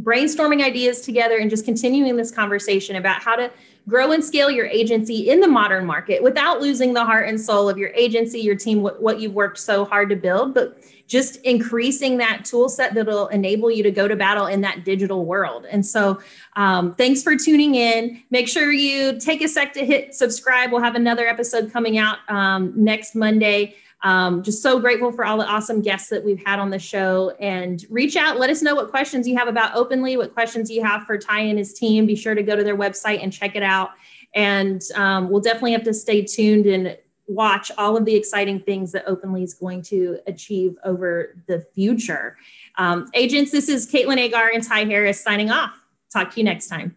brainstorming 0.00 0.64
ideas 0.64 1.00
together 1.00 1.38
and 1.38 1.50
just 1.50 1.64
continuing 1.64 2.16
this 2.16 2.30
conversation 2.30 2.96
about 2.96 3.22
how 3.22 3.36
to 3.36 3.50
grow 3.88 4.12
and 4.12 4.22
scale 4.22 4.50
your 4.50 4.66
agency 4.66 5.30
in 5.30 5.40
the 5.40 5.48
modern 5.48 5.86
market 5.86 6.22
without 6.22 6.60
losing 6.60 6.92
the 6.92 7.04
heart 7.04 7.26
and 7.26 7.40
soul 7.40 7.68
of 7.68 7.78
your 7.78 7.88
agency, 7.90 8.38
your 8.38 8.54
team, 8.54 8.82
what, 8.82 9.00
what 9.02 9.18
you've 9.18 9.34
worked 9.34 9.58
so 9.58 9.84
hard 9.84 10.10
to 10.10 10.16
build, 10.16 10.52
but 10.52 10.78
just 11.06 11.36
increasing 11.36 12.18
that 12.18 12.44
tool 12.44 12.68
set 12.68 12.92
that'll 12.92 13.28
enable 13.28 13.70
you 13.70 13.82
to 13.82 13.90
go 13.90 14.06
to 14.06 14.14
battle 14.14 14.46
in 14.46 14.60
that 14.60 14.84
digital 14.84 15.24
world. 15.24 15.64
And 15.70 15.84
so, 15.84 16.20
um, 16.54 16.94
thanks 16.96 17.22
for 17.22 17.34
tuning 17.34 17.76
in. 17.76 18.22
Make 18.30 18.46
sure 18.46 18.70
you 18.70 19.18
take 19.18 19.40
a 19.42 19.48
sec 19.48 19.72
to 19.72 19.86
hit 19.86 20.14
subscribe. 20.14 20.70
We'll 20.70 20.82
have 20.82 20.94
another 20.94 21.26
episode 21.26 21.72
coming 21.72 21.96
out 21.96 22.18
um, 22.28 22.72
next 22.76 23.14
Monday. 23.14 23.74
Um, 24.02 24.44
just 24.44 24.62
so 24.62 24.78
grateful 24.78 25.10
for 25.10 25.24
all 25.24 25.38
the 25.38 25.46
awesome 25.46 25.82
guests 25.82 26.08
that 26.10 26.24
we've 26.24 26.42
had 26.44 26.60
on 26.60 26.70
the 26.70 26.78
show 26.78 27.30
and 27.40 27.84
reach 27.90 28.16
out. 28.16 28.38
Let 28.38 28.48
us 28.48 28.62
know 28.62 28.74
what 28.74 28.90
questions 28.90 29.26
you 29.26 29.36
have 29.36 29.48
about 29.48 29.74
Openly, 29.74 30.16
what 30.16 30.34
questions 30.34 30.70
you 30.70 30.84
have 30.84 31.02
for 31.02 31.18
Ty 31.18 31.40
and 31.40 31.58
his 31.58 31.74
team. 31.74 32.06
Be 32.06 32.14
sure 32.14 32.34
to 32.34 32.42
go 32.42 32.54
to 32.54 32.62
their 32.62 32.76
website 32.76 33.22
and 33.22 33.32
check 33.32 33.56
it 33.56 33.62
out. 33.62 33.90
And 34.34 34.82
um, 34.94 35.30
we'll 35.30 35.40
definitely 35.40 35.72
have 35.72 35.82
to 35.84 35.94
stay 35.94 36.22
tuned 36.22 36.66
and 36.66 36.96
watch 37.26 37.72
all 37.76 37.96
of 37.96 38.04
the 38.04 38.14
exciting 38.14 38.60
things 38.60 38.92
that 38.92 39.04
Openly 39.06 39.42
is 39.42 39.52
going 39.52 39.82
to 39.82 40.18
achieve 40.28 40.76
over 40.84 41.36
the 41.48 41.60
future. 41.74 42.36
Um, 42.76 43.10
agents, 43.14 43.50
this 43.50 43.68
is 43.68 43.90
Caitlin 43.90 44.18
Agar 44.18 44.50
and 44.54 44.62
Ty 44.62 44.84
Harris 44.84 45.20
signing 45.20 45.50
off. 45.50 45.72
Talk 46.12 46.30
to 46.32 46.36
you 46.38 46.44
next 46.44 46.68
time. 46.68 46.94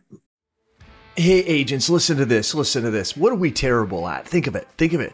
Hey, 1.15 1.39
agents, 1.39 1.89
listen 1.89 2.15
to 2.17 2.25
this. 2.25 2.53
Listen 2.53 2.83
to 2.83 2.91
this. 2.91 3.17
What 3.17 3.33
are 3.33 3.35
we 3.35 3.51
terrible 3.51 4.07
at? 4.07 4.27
Think 4.27 4.47
of 4.47 4.55
it. 4.55 4.67
Think 4.77 4.93
of 4.93 5.01
it 5.01 5.13